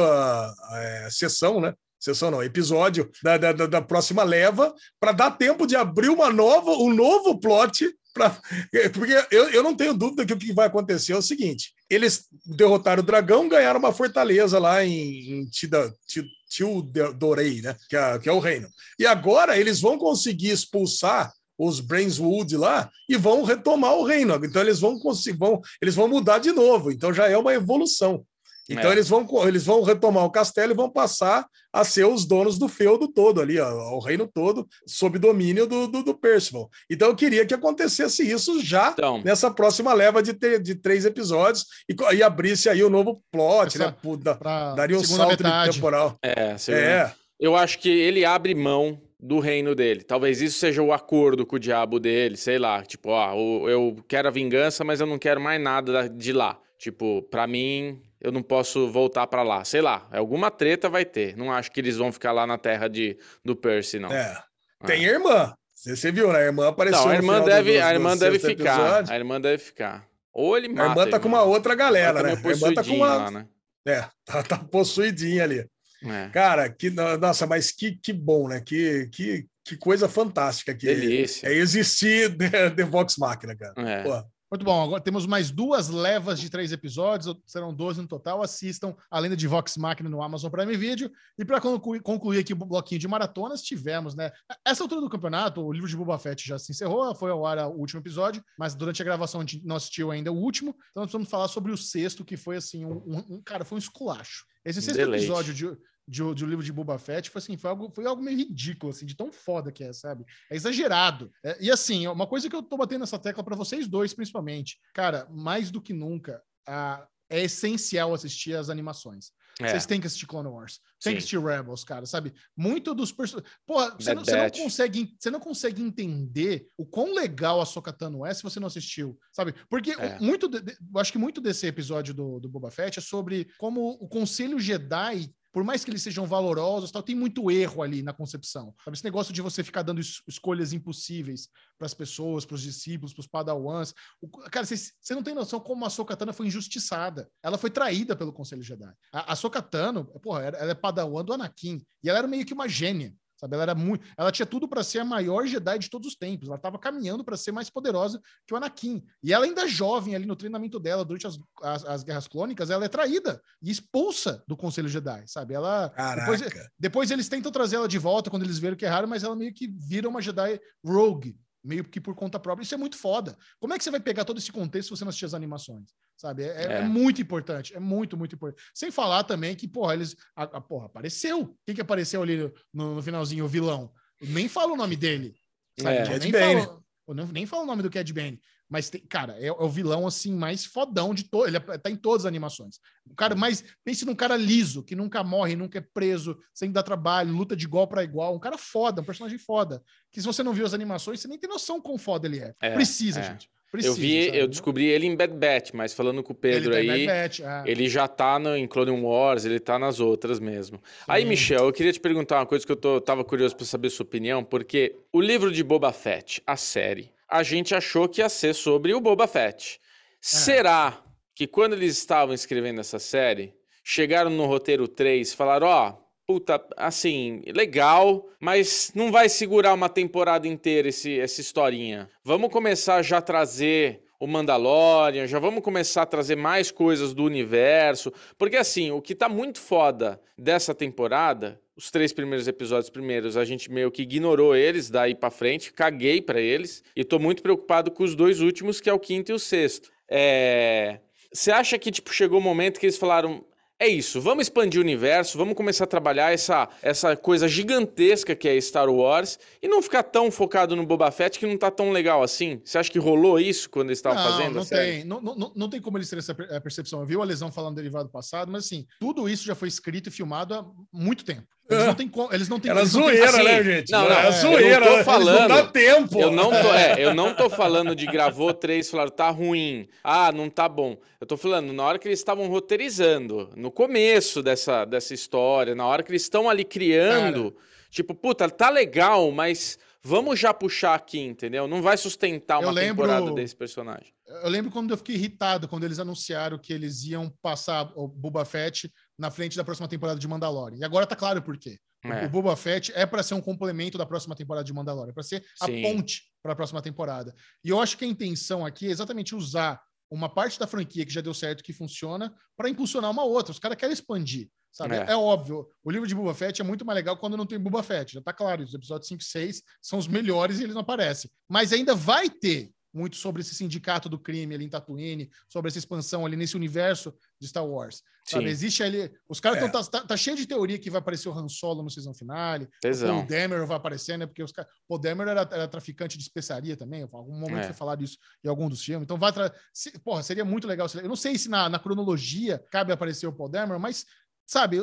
[0.74, 1.74] é, sessão, né?
[1.98, 6.32] Sessão não, episódio da, da, da- da próxima leva, para dar tempo de abrir uma
[6.32, 8.40] nova, um novo plot pra-
[8.74, 11.72] é, porque eu, eu não tenho dúvida que o que vai acontecer é o seguinte:
[11.88, 17.76] eles derrotaram o dragão, ganharam uma fortaleza lá em, em Tida, Ti- Tildorei, né?
[17.88, 18.68] Que é, que é o reino.
[18.98, 24.34] E agora eles vão conseguir expulsar os Brainswood lá e vão retomar o reino.
[24.42, 24.98] Então eles vão
[25.38, 26.90] vão, eles vão mudar de novo.
[26.90, 28.24] Então já é uma evolução.
[28.70, 28.92] Então É.
[28.94, 32.68] eles, vão, eles vão retomar o castelo e vão passar a ser os donos do
[32.68, 36.68] feudo todo ali, ó, o reino todo, sob domínio do, do, do Percival.
[36.90, 41.04] Então eu queria que acontecesse isso já Então, nessa próxima leva de, te- de três
[41.04, 43.96] episódios e, e abrisse aí o novo plot, Essa- né?
[44.02, 45.42] Pô, da- daria um salto
[45.72, 46.16] temporal.
[46.22, 50.02] é, É, eu acho que ele abre mão do reino dele.
[50.02, 52.82] Talvez isso seja o acordo com o diabo dele, sei lá.
[52.82, 56.58] Tipo, ó, eu quero a vingança, mas eu não quero mais nada da- de lá.
[56.78, 59.64] Tipo, pra mim, eu não posso voltar pra lá.
[59.64, 61.36] Sei lá, alguma treta vai ter.
[61.36, 64.10] Não acho que eles vão ficar lá na terra de, do Percy, não.
[64.12, 64.42] é.
[64.86, 65.54] Tem a irmã.
[65.74, 66.38] Você, você viu, né?
[66.40, 68.78] A irmã apareceu Não, a irmã deve, do- a irmã deve ficar.
[68.80, 69.12] episódio.
[69.12, 70.06] A irmã deve ficar.
[70.32, 70.90] Ou ele A mata.
[70.90, 72.36] irmã tá com uma outra galera, né?
[72.36, 73.14] tá A irmã tá com uma.
[73.16, 73.46] lá, né?
[73.86, 75.66] É, tá, tá possuidinha ali.
[76.04, 76.28] É.
[76.32, 78.60] Cara, que, nossa, mas que, que bom, né?
[78.64, 81.46] Que, que, que coisa fantástica que Delícia.
[81.48, 83.74] é existir The, The Vox Machina, cara.
[83.78, 84.02] É.
[84.02, 84.22] Pô,
[84.52, 88.42] Muito bom, agora temos mais duas levas de três episódios, serão 12 no total.
[88.42, 91.08] Assistam a lenda de Vox Machina no Amazon Prime Video.
[91.38, 94.32] E para concluir, concluir aqui o bloquinho de maratonas, tivemos, né?
[94.66, 97.58] Essa altura do campeonato, o livro de Boba Fett já se encerrou, foi ao ar
[97.68, 100.74] o último episódio, mas durante a gravação a gente não assistiu ainda o último.
[100.90, 103.78] Então nós vamos falar sobre o sexto, que foi assim, um, um- cara, foi um
[103.78, 104.46] esculacho.
[104.64, 105.66] Esse sexto episódio de,
[106.10, 108.90] de, de o livro de Boba Fett foi assim, foi algo, foi algo meio ridículo,
[108.90, 110.24] assim, de tão foda que é, sabe?
[110.50, 111.30] É exagerado.
[111.44, 114.78] É, e assim, uma coisa que eu tô batendo nessa tecla para vocês dois, principalmente,
[114.92, 119.30] cara, mais do que nunca, a- é essencial assistir as animações.
[119.60, 119.68] É.
[119.68, 121.10] Vocês têm que assistir Clone Wars, tem Sim.
[121.12, 122.32] que assistir Rebels, cara, sabe?
[122.56, 123.52] Muito dos personagens.
[123.66, 128.32] Porra, você não, não consegue, você não consegue entender o quão legal a Sokatano é
[128.32, 129.54] se você não assistiu, sabe?
[129.68, 130.18] Porque É.
[130.18, 134.08] muito, de- acho que muito desse episódio do, do Boba Fett é sobre como o
[134.08, 138.74] Conselho Jedi por mais que eles sejam valorosos, tal, tem muito erro ali na concepção.
[138.84, 138.96] Sabe?
[138.96, 141.48] Esse negócio de você ficar dando es- escolhas impossíveis
[141.78, 143.94] para as pessoas, para os discípulos, para os padawans.
[144.20, 147.28] O- cara, você não tem noção como a Sokatano foi injustiçada.
[147.42, 148.92] Ela foi traída pelo Conselho Jedi.
[149.12, 151.84] A, a Sokatano, porra, ela é padawan do Anakin.
[152.02, 153.14] E ela era meio que uma gênia.
[153.40, 153.54] Sabe?
[153.54, 156.46] Ela era muito, ela tinha tudo para ser a maior Jedi de todos os tempos.
[156.46, 159.02] Ela estava caminhando para ser mais poderosa que o Anakin.
[159.22, 162.84] E ela ainda jovem ali no treinamento dela durante as, as, as guerras clônicas, ela
[162.84, 165.54] é traída e expulsa do Conselho Jedi, sabe?
[165.54, 166.40] Ela depois,
[166.78, 169.54] depois eles tentam trazer ela de volta quando eles viram que erraram, mas ela meio
[169.54, 172.64] que vira uma Jedi rogue, meio que por conta própria.
[172.64, 173.36] Isso é muito foda.
[173.58, 175.90] Como é que você vai pegar todo esse contexto se você não assistir as animações?
[176.16, 176.42] Sabe?
[176.44, 176.72] É, é- É.
[176.78, 177.74] é muito importante.
[177.74, 178.62] É muito, muito importante.
[178.74, 180.16] Sem falar também que, porra, eles.
[180.36, 181.56] A, a- porra, apareceu.
[181.66, 183.44] Quem que apareceu ali no, no finalzinho?
[183.44, 183.92] O vilão.
[184.20, 185.34] Nem fala o nome dele.
[185.78, 185.96] Sabe?
[185.96, 186.18] É.
[186.18, 186.62] Nem, Bane.
[186.62, 188.40] falo, eu não- nem falo o nome do Cad Bane.
[188.70, 191.48] Mas, tem- cara, é, é o vilão, assim, mais fodão de todo.
[191.48, 192.78] Ele é- tá em todas as animações.
[193.10, 193.64] O cara mais.
[193.84, 197.64] Pense num cara liso, que nunca morre, nunca é preso, sem dar trabalho, luta de
[197.64, 198.34] igual para igual.
[198.34, 199.82] Um cara foda, um personagem foda.
[200.12, 202.54] Que se você não viu as animações, você nem tem noção quão foda ele é.
[202.60, 203.24] É, Precisa, é.
[203.24, 203.50] gente.
[203.70, 204.38] Precisa, eu vi, sabe?
[204.38, 207.06] eu descobri ele em Bad Batch, mas falando com o Pedro Ele tá em aí,
[207.06, 210.82] Batch, ah, ele já tá no, em Clone Wars, ele tá nas outras mesmo.
[211.06, 211.28] Aí, sim.
[211.28, 214.02] Michel, eu queria te perguntar uma coisa que eu tô, tava curioso pra saber sua
[214.02, 218.54] opinião, porque o livro de Boba Fett, a série, a gente achou que ia ser
[218.54, 219.80] sobre o Boba Fett.
[220.20, 221.02] Será
[221.34, 225.96] que quando eles estavam escrevendo essa série, chegaram no roteiro 3 e falaram, ó,
[226.26, 232.10] puta, assim, legal, mas não vai segurar uma temporada inteira esse, essa historinha.
[232.22, 237.24] Vamos começar já a trazer o Mandalorian, já vamos começar a trazer mais coisas do
[237.24, 243.38] universo, porque assim, o que tá muito foda dessa temporada, os três primeiros episódios primeiros,
[243.38, 247.42] a gente meio que ignorou eles daí pra frente, caguei pra eles, e tô muito
[247.42, 249.90] preocupado com os dois últimos, que é o quinto e o sexto.
[250.06, 251.00] É...
[251.32, 253.42] Você acha que tipo chegou o momento que eles falaram
[253.82, 258.46] é isso, vamos expandir o universo, vamos começar a trabalhar essa, essa coisa gigantesca que
[258.46, 261.90] é Star Wars e não ficar tão focado no Boba Fett que não tá tão
[261.90, 262.60] legal assim.
[262.62, 264.54] Você acha que rolou isso quando eles estavam não, fazendo?
[264.56, 267.00] Não tem, não, não, não tem como eles terem essa a percepção.
[267.00, 270.10] Eu vi a lesão falando do derivado passado, mas assim, tudo isso já foi escrito
[270.10, 270.62] e filmado há
[270.92, 271.48] muito tempo.
[271.70, 272.34] Eles não têm como.
[272.34, 273.92] Eles não têm Era zoeira, assim, né, gente?
[273.92, 274.80] não, não, é eu zoeira.
[274.80, 275.04] não tô né?
[275.04, 276.20] falando- Não dá tempo.
[276.20, 280.32] Eu não, tô, é, eu não tô falando de gravou três, falaram tá ruim, ah,
[280.32, 280.96] não tá bom.
[281.20, 285.86] Eu tô falando na hora que eles estavam roteirizando, no começo dessa, dessa história, na
[285.86, 287.54] hora que eles estão ali criando,
[287.90, 291.68] tipo, puta, tá legal, mas vamos já puxar aqui, entendeu?
[291.68, 294.12] Não vai sustentar Eu uma lembro- temporada desse personagem.
[294.44, 298.44] Eu lembro quando eu fiquei irritado quando eles anunciaram que eles iam passar o Boba
[298.44, 298.88] Fett
[299.20, 300.78] na frente da próxima temporada de Mandalorian.
[300.78, 301.78] E agora tá claro por quê.
[302.02, 302.24] É.
[302.24, 305.44] O Boba Fett é para ser um complemento da próxima temporada de Mandalorian, para ser
[305.60, 305.82] a Sim.
[305.82, 307.34] ponte para a próxima temporada.
[307.62, 309.78] E eu acho que a intenção aqui é exatamente usar
[310.10, 313.52] uma parte da franquia que já deu certo, que funciona, para impulsionar uma outra.
[313.52, 314.96] Os caras querem expandir, sabe?
[314.96, 315.10] É.
[315.10, 315.16] É.
[315.16, 315.68] óbvio.
[315.84, 318.14] O livro de Boba Fett é muito mais legal quando não tem Boba Fett.
[318.14, 321.30] Já tá claro, os episódios 5 e 6 são os melhores e eles não aparecem.
[321.46, 325.78] Mas ainda vai ter muito sobre esse sindicato do crime ali em Tatooine, sobre essa
[325.78, 328.02] expansão ali nesse universo de Star Wars.
[328.26, 328.46] Sabe?
[328.48, 329.10] Existe ali.
[329.28, 329.66] Os caras É.
[329.66, 329.82] estão.
[329.82, 332.68] Tá, tá cheio de teoria que vai aparecer o Han Solo no season finale.
[332.80, 333.20] Tesão.
[333.20, 334.26] O Demer vai aparecer, né?
[334.26, 334.70] Porque os caras.
[334.88, 337.00] O Demer era, era traficante de especiaria também.
[337.00, 337.64] Em algum momento É.
[337.64, 339.04] foi falado isso em algum dos filmes.
[339.04, 339.32] Então vai.
[339.32, 339.52] Tra...
[339.72, 340.88] se- Porra, seria muito legal.
[340.88, 344.04] se- Eu não sei se na, na cronologia cabe aparecer o Paul Demer, mas.
[344.50, 344.78] Sabe,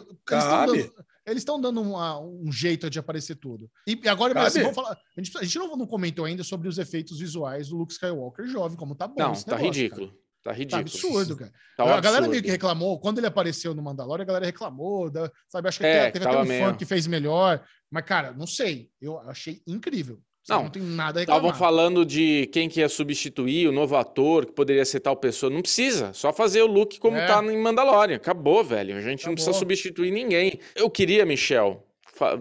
[1.25, 3.69] eles estão dando, dando uma- um jeito de aparecer tudo.
[3.85, 4.93] E e agora, assim, vamos falar.
[4.93, 8.47] A gente, a gente não, não comentou ainda sobre os efeitos visuais do Luke Skywalker
[8.47, 9.15] jovem, como tá bom.
[9.17, 10.07] Não, tá negócio, ridículo.
[10.07, 10.23] Tá Cara.
[10.43, 10.81] Tá ridículo.
[10.83, 11.51] absurdo, cara.
[11.75, 12.29] Tá um a galera absurdo.
[12.31, 15.67] meio que reclamou, quando ele apareceu no Mandalorian, a galera reclamou, da- sabe?
[15.67, 17.61] Acho que É, teve, até um meio- fã que fez melhor,
[17.91, 18.89] mas, cara, não sei.
[19.01, 20.21] Eu achei incrível.
[20.49, 21.59] Não, não tem nada a Estavam reclamar.
[21.59, 25.49] falando de quem que ia substituir, o novo ator, que poderia ser tal pessoa.
[25.49, 27.25] Não precisa, só fazer o look como É.
[27.25, 28.15] tá em Mandalorian.
[28.15, 28.95] Acabou, velho.
[28.97, 29.59] A gente não precisa Acabou.
[29.59, 30.59] substituir ninguém.
[30.75, 31.83] Eu queria, Michel,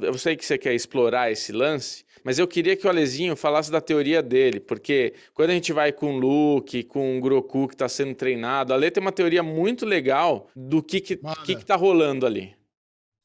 [0.03, 3.71] eu sei que você quer explorar esse lance, mas eu queria que o Alezinho falasse
[3.71, 7.77] da teoria dele, porque quando a gente vai com o Luke, com o Groku que
[7.77, 11.65] tá sendo treinado, a Ale tem uma teoria muito legal do que que, que, que
[11.65, 12.55] tá rolando ali.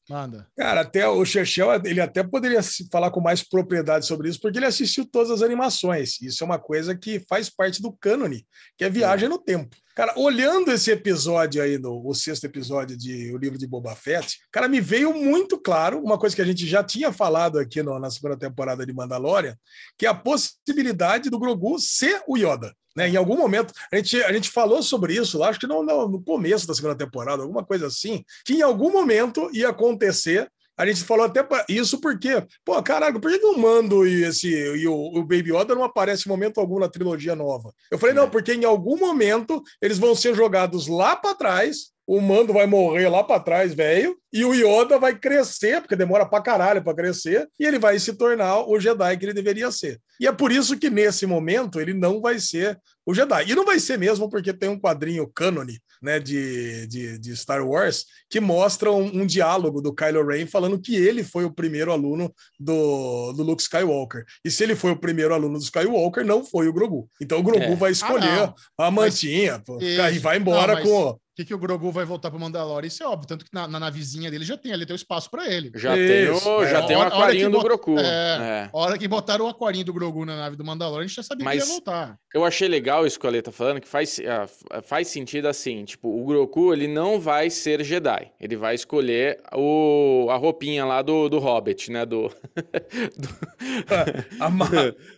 [0.08, 0.46] Manda.
[0.56, 2.60] Cara, até o Chechel, ele até poderia
[2.90, 6.20] falar com mais propriedade sobre isso, porque ele assistiu todas as animações.
[6.20, 8.46] Isso é uma coisa que faz parte do cânone,
[8.76, 9.76] que é viagem no tempo.
[9.94, 14.38] Cara, olhando esse episódio aí, no, o sexto episódio de O Livro de Boba Fett,
[14.50, 17.98] cara, me veio muito claro uma coisa que a gente já tinha falado aqui no-
[17.98, 19.54] na segunda temporada de Mandalorian,
[19.98, 22.74] que é a possibilidade do Grogu ser o Yoda.
[22.96, 23.10] Né?
[23.10, 26.22] Em algum momento, a gente, a gente falou sobre isso lá, acho que no, no
[26.22, 30.50] começo da segunda temporada, alguma coisa assim, que em algum momento ia acontecer.
[30.82, 34.88] A gente falou até isso porque, pô, caralho, por que, o Mando e, esse, e
[34.88, 37.72] o, o Baby Yoda não aparecem em momento algum na trilogia nova?
[37.88, 42.20] Eu falei, não, porque em algum momento eles vão ser jogados lá para trás, o
[42.20, 46.42] Mando vai morrer lá para trás, velho, e o Yoda vai crescer, porque demora pra
[46.42, 49.98] caralho para crescer, e ele vai se tornar o Jedi que ele deveria ser.
[50.20, 53.50] E é por isso que nesse momento ele não vai ser o Jedi.
[53.50, 57.66] E não vai ser mesmo, porque tem um quadrinho cânone né, de, de, de Star
[57.66, 61.92] Wars que mostra um, um diálogo do Kylo Ren falando que ele foi o primeiro
[61.92, 64.24] aluno do, do Luke Skywalker.
[64.44, 67.08] E se ele foi o primeiro aluno do Skywalker, não foi o Grogu.
[67.20, 67.76] Então o Grogu É.
[67.76, 70.00] vai escolher Ah, a mantinha pô, Isso.
[70.14, 71.18] e vai embora Não, mas- com.
[71.32, 72.86] O que, que o Grogu vai voltar pro Mandalorian?
[72.86, 73.26] Isso é óbvio.
[73.26, 75.72] Tanto que na, na navezinha dele já tem ali, tem o espaço pra ele.
[75.74, 76.06] Já Isso,
[76.44, 76.70] tem o, é.
[76.70, 77.98] já tem o A hora- a hora aquarinho do Groku.
[77.98, 78.02] É.
[78.04, 78.70] É.
[78.70, 81.22] A hora que botaram o aquarinho do Grogu na nave do Mandalorian, a gente já
[81.22, 82.18] sabia Mas- que ia voltar.
[82.34, 84.46] Eu achei legal isso que o Ale tá falando, que faz, ah,
[84.82, 90.28] faz sentido assim, tipo, o Groku, ele não vai ser Jedi, ele vai escolher o,
[90.30, 92.30] a roupinha lá do, do Hobbit, né, do...
[94.40, 94.68] A, ma-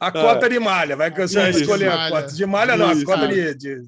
[0.00, 2.32] a cota de malha, vai que você vai Isso, escolher a cota.
[2.32, 3.80] De malha, não, a cota de, de,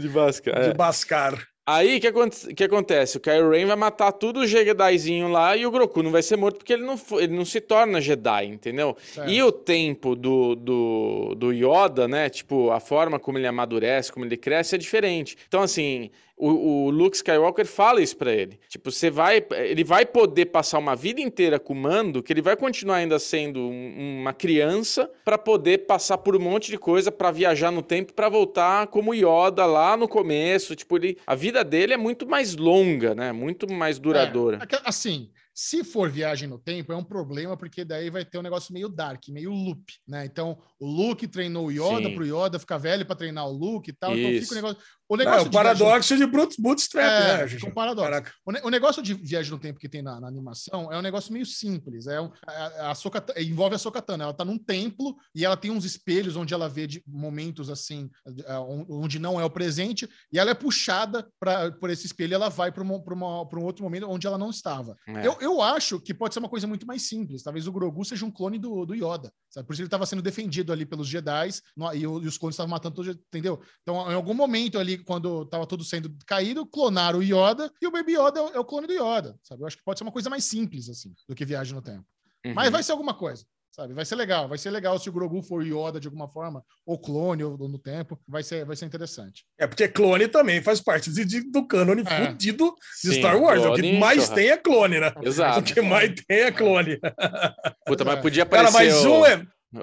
[0.00, 1.34] de Basca, de Bascar.
[1.64, 3.16] Aí, o que, aconte- que acontece?
[3.16, 6.36] O Kylo Ren vai matar tudo o Jedizinho lá e o Groku não vai ser
[6.36, 8.96] morto porque ele não, ele não se torna Jedi, entendeu?
[9.00, 9.30] Certo.
[9.30, 12.28] E o tempo do, do, do Yoda, né?
[12.28, 15.36] Tipo, a forma como ele amadurece, como ele cresce é diferente.
[15.46, 18.58] Então, assim, o, o Luke Skywalker fala isso pra ele.
[18.68, 19.44] Tipo, você vai.
[19.52, 23.18] Ele vai poder passar uma vida inteira com o mando, que ele vai continuar ainda
[23.18, 27.82] sendo um- uma criança pra poder passar por um monte de coisa pra viajar no
[27.82, 30.74] tempo pra voltar como Yoda lá no começo.
[30.74, 33.30] Tipo, ele, a vida dele é muito mais longa, né?
[33.32, 34.58] Muito mais duradoura.
[34.58, 38.42] É, assim, se for viagem no tempo, é um problema, porque daí vai ter um
[38.42, 40.24] negócio meio dark, meio loop, né?
[40.24, 42.14] Então, o Luke treinou o Yoda Sim.
[42.14, 44.16] pro Yoda ficar velho pra treinar o Luke e tal.
[44.16, 44.42] Então Isso.
[44.48, 44.78] fica o negócio.
[45.08, 47.66] O É, negócio o de viagem no- paradoxo de Bootstrap, É, né, Juju?
[47.66, 48.10] um paradoxo.
[48.10, 48.32] Caraca.
[48.46, 51.02] O, ne- o negócio de viagem no tempo que tem na, na animação é um
[51.02, 52.06] negócio meio simples.
[52.06, 54.24] É um, a, a Ahsoka- envolve a Sokatana.
[54.24, 58.08] Ela tá num templo e ela tem uns espelhos onde ela vê de momentos assim,
[58.48, 62.34] on- onde não é o presente, e ela é puxada pra, por esse espelho e
[62.34, 64.96] ela vai para um outro momento onde ela não estava.
[65.06, 65.26] É.
[65.26, 67.42] Eu, eu acho que pode ser uma coisa muito mais simples.
[67.42, 69.32] Talvez o Grogu seja um clone do, do Yoda.
[69.50, 69.66] Sabe?
[69.66, 71.50] Por isso ele estava sendo defendido ali pelos Jedi
[71.94, 73.60] e, e os clones estavam matando todos, entendeu?
[73.82, 77.90] Então, em algum momento ali, quando estava tudo sendo caído, clonaram o Yoda e o
[77.90, 79.36] Baby Yoda é o, é o clone do Yoda.
[79.42, 79.62] Sabe?
[79.62, 82.04] Eu acho que pode ser uma coisa mais simples, assim, do que viagem no tempo.
[82.44, 82.54] Uhum.
[82.54, 83.44] Mas vai ser alguma coisa.
[83.74, 83.94] Sabe?
[83.94, 84.46] Vai ser legal.
[84.48, 87.78] Vai ser legal se o Grogu for Yoda de alguma forma, ou clone, ou no
[87.78, 88.20] tempo.
[88.28, 89.46] Vai ser, vai ser interessante.
[89.58, 92.26] É porque clone também faz parte de- de- do cânone É.
[92.26, 93.60] fudido de Sim, Star Wars.
[93.64, 95.10] O que clone, mais tem é clone, né?
[95.22, 95.60] Exato.
[95.60, 96.98] O que mais tem é clone.
[97.86, 98.20] Puta, mas É.
[98.20, 99.32] podia Cara, aparecer mas o- um é.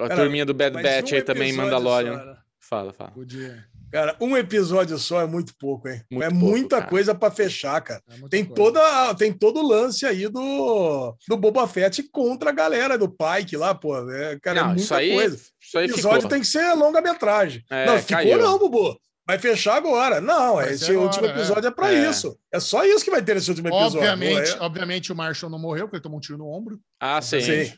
[0.03, 2.19] a cara, turminha do Bad Batch um aí também Mandalorian.
[2.19, 2.37] só, né?
[2.59, 3.09] Fala, fala.
[3.11, 3.65] Podia.
[3.91, 6.01] Cara, um episódio só é muito pouco, hein?
[6.11, 6.89] Muito é pouco, muita cara.
[6.89, 8.01] coisa pra fechar, cara.
[8.07, 8.55] É muita Tem, coisa.
[8.55, 13.57] toda, tem todo o lance aí do, do Boba Fett contra a galera do Pike
[13.57, 13.97] lá, pô.
[14.11, 15.35] É, cara, é Não, muita isso aí, coisa.
[15.35, 16.29] isso O episódio ficou.
[16.29, 17.63] tem que ser longa-metragem.
[17.69, 18.37] É, não, ficou caiu.
[18.37, 18.99] não, Bubu.
[19.27, 20.19] Vai fechar agora.
[20.19, 21.29] Não, Vai esse agora, último é.
[21.29, 22.09] episódio é, pra É.
[22.09, 22.37] isso.
[22.51, 23.97] É só isso que vai ter nesse último episódio.
[23.99, 26.79] Obviamente, É, obviamente o Marshall não morreu, porque ele tomou um tiro no ombro.
[26.99, 27.39] Ah, sim.
[27.41, 27.73] Sim.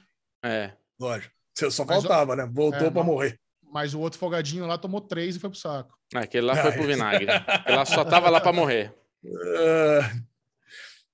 [0.46, 0.72] É.
[1.00, 1.34] lógico.
[1.70, 2.50] Só Mas, faltava, né?
[2.52, 3.38] Voltou é, pra não- morrer.
[3.74, 5.94] Mas o outro folgadinho lá tomou três e foi pro saco.
[6.16, 7.28] Aquele lá foi pro Ah, vinagre.
[7.30, 8.94] Aquele lá só tava lá pra morrer.
[9.26, 10.12] É.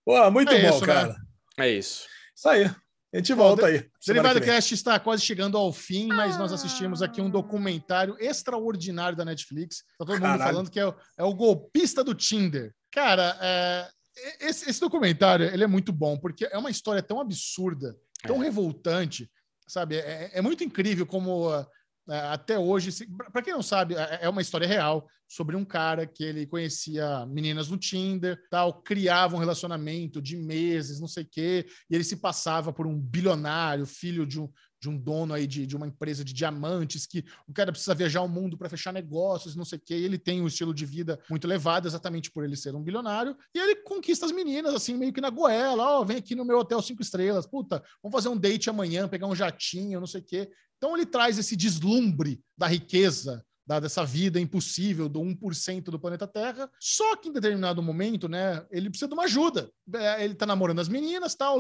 [0.06, 0.94] Pô, muito É bom, isso, né?
[0.94, 1.16] cara.
[1.60, 2.06] É isso.
[2.36, 2.66] Isso aí.
[3.14, 3.90] A gente Bom, volta aí.
[4.02, 4.46] semana Derivado.
[4.46, 9.78] Cast está quase chegando ao fim, mas nós assistimos aqui um documentário extraordinário da Netflix.
[9.98, 10.44] Tá todo mundo Caralho.
[10.44, 12.74] falando que é o, é o golpista do Tinder.
[12.92, 13.88] Cara, é,
[14.42, 18.46] esse, esse documentário ele é muito bom, porque é uma história tão absurda, tão É.
[18.46, 19.30] revoltante,
[19.68, 19.96] sabe?
[19.98, 21.68] É, é muito incrível como ah, ah,
[22.08, 26.24] até hoje, para quem não sabe, é é uma história real sobre um cara que
[26.24, 31.68] ele conhecia meninas no Tinder, tal, criava um relacionamento de meses, não sei o quê,
[31.90, 35.68] e ele se passava por um bilionário, filho de um, de um dono aí de,
[35.68, 39.56] de uma empresa de diamantes, que o cara precisa viajar o mundo para fechar negócios,
[39.56, 42.46] não sei o quê, e ele tem um estilo de vida muito elevado, exatamente por
[42.46, 46.06] ele ser um bilionário, e ele conquista as meninas, assim, meio que na goela, ó,
[46.06, 49.36] vem aqui no meu hotel cinco estrelas, puta, vamos fazer um date amanhã, pegar um
[49.36, 50.50] jatinho, não sei o quê.
[50.78, 56.26] Então ele traz esse deslumbre da riqueza, da, dessa vida impossível do 1% do planeta
[56.26, 56.70] Terra.
[56.80, 59.70] Só que em determinado momento, né, ele precisa de uma ajuda.
[59.94, 61.58] É, Ele tá namorando as meninas, tal,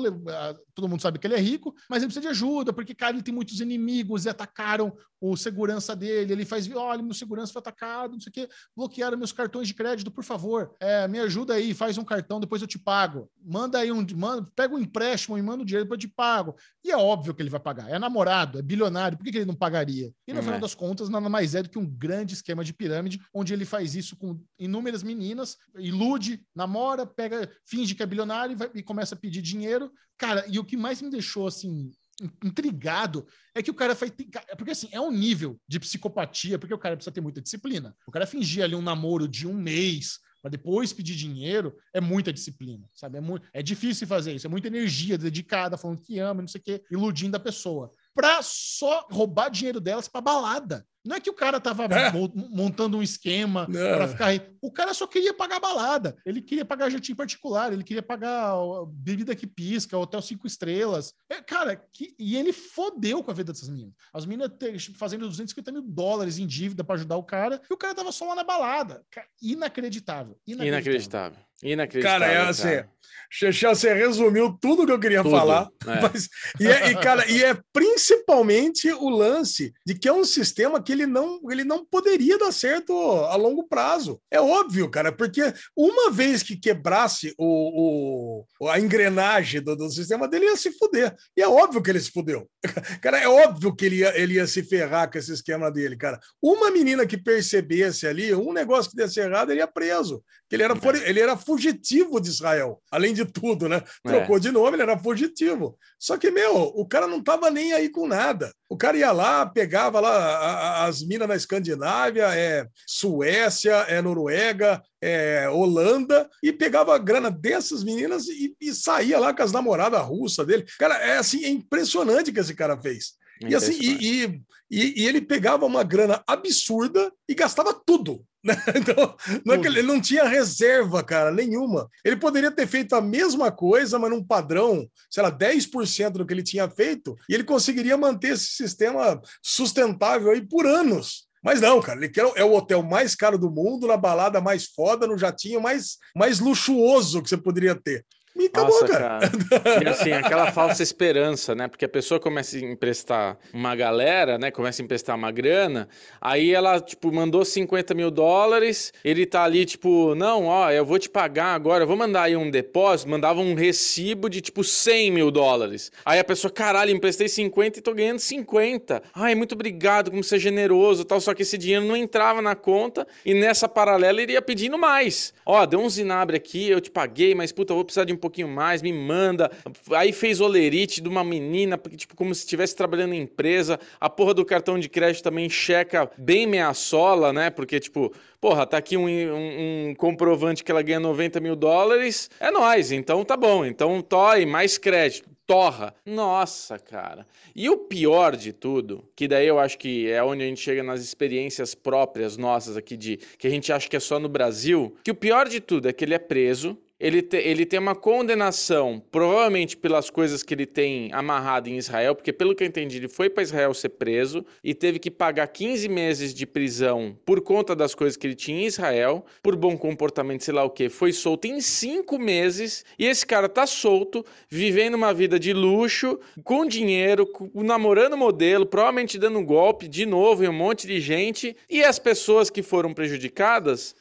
[0.73, 3.23] todo mundo sabe que ele é rico, mas ele precisa de ajuda, porque, cara, ele
[3.23, 6.31] tem muitos inimigos e atacaram o segurança dele.
[6.33, 9.73] Ele faz, olha, meu segurança foi atacado, não sei o quê, bloquearam meus cartões de
[9.73, 13.29] crédito, por favor, é, me ajuda aí, faz um cartão, depois eu te pago.
[13.43, 16.55] Manda aí um, manda, pega um empréstimo e manda o dinheiro, depois eu te pago.
[16.83, 17.89] E é óbvio que ele vai pagar.
[17.89, 20.11] É namorado, é bilionário, por que, que ele não pagaria?
[20.27, 20.61] E no Hum, final é.
[20.61, 23.95] das contas, nada mais é do que um grande esquema de pirâmide, onde ele faz
[23.95, 29.15] isso com inúmeras meninas, ilude, namora, pega, finge que é bilionário e, vai- e começa
[29.15, 29.91] a pedir dinheiro.
[30.17, 31.91] Cara, e o que mais me deixou assim.
[32.21, 34.11] in- Intrigado é que o cara faz.
[34.49, 37.95] é Porque assim, é um nível de psicopatia, porque o cara precisa ter muita disciplina.
[38.07, 42.31] O cara fingir ali um namoro de um mês para depois pedir dinheiro é muita
[42.31, 43.17] disciplina, sabe?
[43.17, 46.61] É, muito, é difícil fazer isso, é muita energia dedicada, falando que ama, não sei
[46.61, 47.91] o quê, iludindo a pessoa.
[48.17, 50.85] Pra só roubar dinheiro delas pra balada.
[51.05, 52.11] Não é que o cara tava É.
[52.11, 53.79] mo- montando um esquema Não.
[53.95, 54.41] para ficar aí.
[54.61, 56.17] O cara só queria pagar balada.
[56.25, 58.55] Ele queria pagar jatinho particular, ele queria pagar
[58.89, 61.13] bebida que pisca, hotel cinco estrelas.
[61.29, 63.93] É, cara, que- e ele fodeu com a vida dessas meninas.
[64.13, 64.51] As meninas
[64.97, 68.25] fazendo 250 mil dólares em dívida para ajudar o cara, e o cara tava só
[68.27, 69.01] lá na balada.
[69.09, 70.37] Ca- Inacreditável.
[70.45, 71.39] Inacreditável.
[71.63, 72.19] Inacreditável.
[72.27, 72.89] Cara, é assim, cara.
[73.29, 75.67] Xexé, você resumiu tudo que eu queria Tudo, falar.
[75.85, 75.99] é.
[76.01, 76.29] Mas,
[76.61, 80.93] e, é, e, cara, e é principalmente o lance de que é um sistema que
[80.93, 82.93] ele não, ele não poderia dar certo
[83.25, 84.21] a longo prazo.
[84.31, 85.41] É óbvio, cara, porque
[85.75, 91.13] uma vez que quebrasse o, o- a engrenagem do, do sistema dele, ia se fuder.
[91.35, 92.49] E é óbvio que ele se fudeu.
[93.01, 96.19] Cara, é óbvio que ele ia, ele ia se ferrar com esse esquema dele, cara.
[96.41, 100.23] Uma menina que percebesse ali, um negócio que desse errado, ele ia preso.
[100.49, 101.09] Que ele era, É.
[101.09, 103.81] ele era fugitivo de Israel, além de tudo, né?
[104.03, 105.77] Trocou de nome, ele era fugitivo.
[105.99, 108.53] Só que, meu, o cara não tava nem aí com nada.
[108.69, 114.01] O cara ia lá, pegava lá a- a- as minas na Escandinávia, é Suécia, é
[114.01, 119.51] Noruega, é Holanda, e pegava a grana dessas meninas e, e saía lá com as
[119.51, 120.65] namoradas russas dele.
[120.79, 123.13] Cara, é assim, é impressionante o que esse cara fez.
[123.41, 124.41] E assim, e,
[124.71, 128.23] e- e ele pegava uma grana absurda e gastava tudo.
[128.75, 129.15] Então,
[129.45, 131.89] não é ele ele não tinha reserva, cara, nenhuma.
[132.03, 136.33] Ele poderia ter feito a mesma coisa, mas num padrão, sei lá, 10% do que
[136.33, 141.27] ele tinha feito, e ele conseguiria manter esse sistema sustentável aí por anos.
[141.43, 144.65] Mas não, cara, ele quer, é o hotel mais caro do mundo, na balada mais
[144.65, 148.05] foda, no jatinho mais, mais luxuoso que você poderia ter.
[148.39, 149.19] E acabou, Nossa, cara.
[149.19, 149.83] cara.
[149.83, 151.67] E assim, aquela falsa esperança, né?
[151.67, 154.51] Porque a pessoa começa a emprestar uma galera, né?
[154.51, 155.87] Começa a emprestar uma grana,
[156.21, 160.99] aí ela, tipo, mandou 50 mil dólares, ele tá ali, tipo, não, ó, eu vou
[160.99, 165.11] te pagar agora, eu vou mandar aí um depósito, mandava um recibo de, tipo, 100
[165.11, 165.91] mil dólares.
[166.05, 169.01] Aí a pessoa, caralho, emprestei 50 e tô ganhando 50.
[169.13, 172.55] Ai, muito obrigado, como você é generoso tal, só que esse dinheiro não entrava na
[172.55, 175.33] conta e nessa paralela ele ia pedindo mais.
[175.45, 178.17] Ó, deu um zinabre aqui, eu te paguei, mas puta, eu vou precisar de um
[178.29, 179.51] pouquinho mais, me manda.
[179.91, 183.79] Aí fez olerite de uma menina, tipo, como se estivesse trabalhando em empresa.
[183.99, 187.49] A porra do cartão de crédito também checa bem meia sola, né?
[187.49, 192.29] Porque, tipo, porra, tá aqui um, um- um comprovante que ela ganha 90 mil dólares,
[192.39, 193.65] é nóis, então tá bom.
[193.65, 195.29] Então, toy, mais crédito.
[195.47, 195.93] torra.
[196.05, 197.25] Nossa, cara.
[197.55, 200.83] E o pior de tudo, que daí eu acho que é onde a gente chega
[200.83, 204.93] nas experiências próprias nossas aqui de que a gente acha que é só no Brasil,
[205.05, 207.95] que o pior de tudo é que ele é preso, ele, te, ele tem uma
[207.95, 212.97] condenação, provavelmente pelas coisas que ele tem amarrado em Israel, porque pelo que eu entendi,
[212.97, 217.41] ele foi para Israel ser preso e teve que pagar 15 meses de prisão por
[217.41, 220.89] conta das coisas que ele tinha em Israel, por bom comportamento, sei lá o que.
[220.89, 226.19] Foi solto em cinco meses e esse cara tá solto, vivendo uma vida de luxo,
[226.43, 231.55] com dinheiro, namorando modelo, provavelmente dando um golpe de novo em um monte de gente
[231.69, 233.95] e as pessoas que foram prejudicadas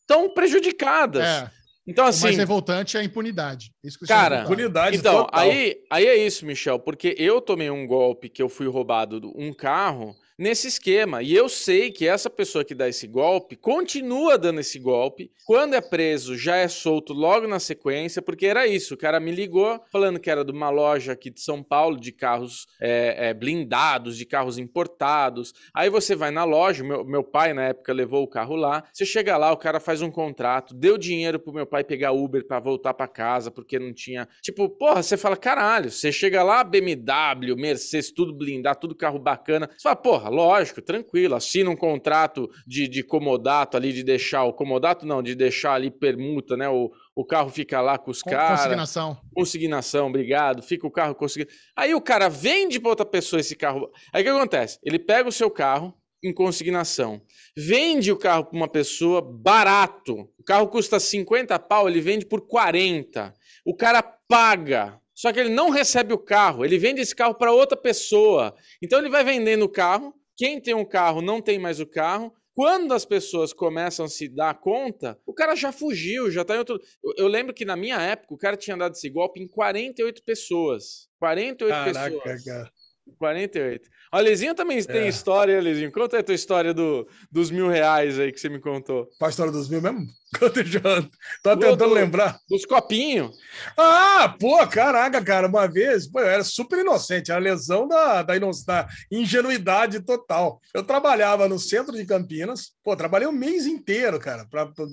[0.00, 1.24] estão prejudicadas.
[1.24, 1.59] É.
[1.86, 3.72] Então, O mais assim, revoltante é a impunidade.
[3.82, 5.40] Isso que eu Cara, Impunidade então, total.
[5.40, 9.32] aí, aí é isso, Michel, porque eu tomei um golpe que eu fui roubado do-
[9.36, 11.22] um carro nesse esquema.
[11.22, 15.30] E eu sei que essa pessoa que dá esse golpe continua dando esse golpe.
[15.44, 18.94] Quando é preso, já é solto logo na sequência, porque era isso.
[18.94, 22.10] O cara me ligou falando que era de uma loja aqui de São Paulo de
[22.10, 25.52] carros é, é, blindados, de carros importados.
[25.74, 28.84] Aí você vai na loja, meu, meu pai na época levou o carro lá.
[28.92, 32.46] Você chega lá, o cara faz um contrato, deu dinheiro pro meu pai pegar Uber
[32.46, 34.26] pra voltar pra casa, porque não tinha.
[34.40, 39.68] Tipo, porra, você fala, caralho, você chega lá, BMW, Mercedes, tudo blindado, tudo carro bacana.
[39.76, 44.52] Você fala, porra, lógico, tranquilo, assina um contrato de, de comodato ali, de deixar o
[44.52, 46.68] comodato, não, de deixar ali permuta, né?
[46.68, 48.60] O, o carro fica lá com os caras.
[48.60, 49.18] Consignação.
[49.34, 50.62] Consignação, obrigado.
[50.62, 51.50] Fica o carro conseguindo.
[51.76, 53.90] Aí o cara vende para outra pessoa esse carro.
[54.12, 54.78] Aí o que acontece?
[54.82, 57.22] Ele pega o seu carro em consignação,
[57.56, 60.28] vende o carro para uma pessoa barato.
[60.38, 63.34] O carro custa 50 pau, ele vende por 40.
[63.64, 65.00] O cara paga.
[65.14, 68.54] Só que ele não recebe o carro, ele vende esse carro para outra pessoa.
[68.82, 70.14] Então ele vai vendendo o carro.
[70.40, 72.32] Quem tem um carro não tem mais o carro.
[72.54, 76.58] Quando as pessoas começam a se dar conta, o cara já fugiu, já tá em
[76.58, 76.80] outro.
[77.04, 80.22] Eu, eu lembro que na minha época o cara tinha dado esse golpe em 48
[80.24, 81.10] pessoas.
[81.18, 82.44] 48 Caraca, pessoas.
[82.44, 82.72] cara.
[83.18, 83.88] 48.
[84.12, 85.08] Ó, Lezinho também tem É.
[85.08, 85.92] história, Lezinho.
[85.92, 89.06] Conta aí a tua história do, dos mil reais aí que você me contou.
[89.18, 90.04] Qual a história dos mil mesmo?
[90.38, 91.08] Conta, João.
[91.42, 92.38] Tô Do- tentando do- lembrar.
[92.48, 93.30] Dos copinhos.
[93.76, 98.22] Ah, pô, caraca, cara, uma vez, pô, eu era super inocente, era a lesão da,
[98.22, 100.60] da, da ingenuidade total.
[100.74, 104.86] Eu trabalhava no centro de Campinas, pô, trabalhei um mês inteiro, cara, pra, pra-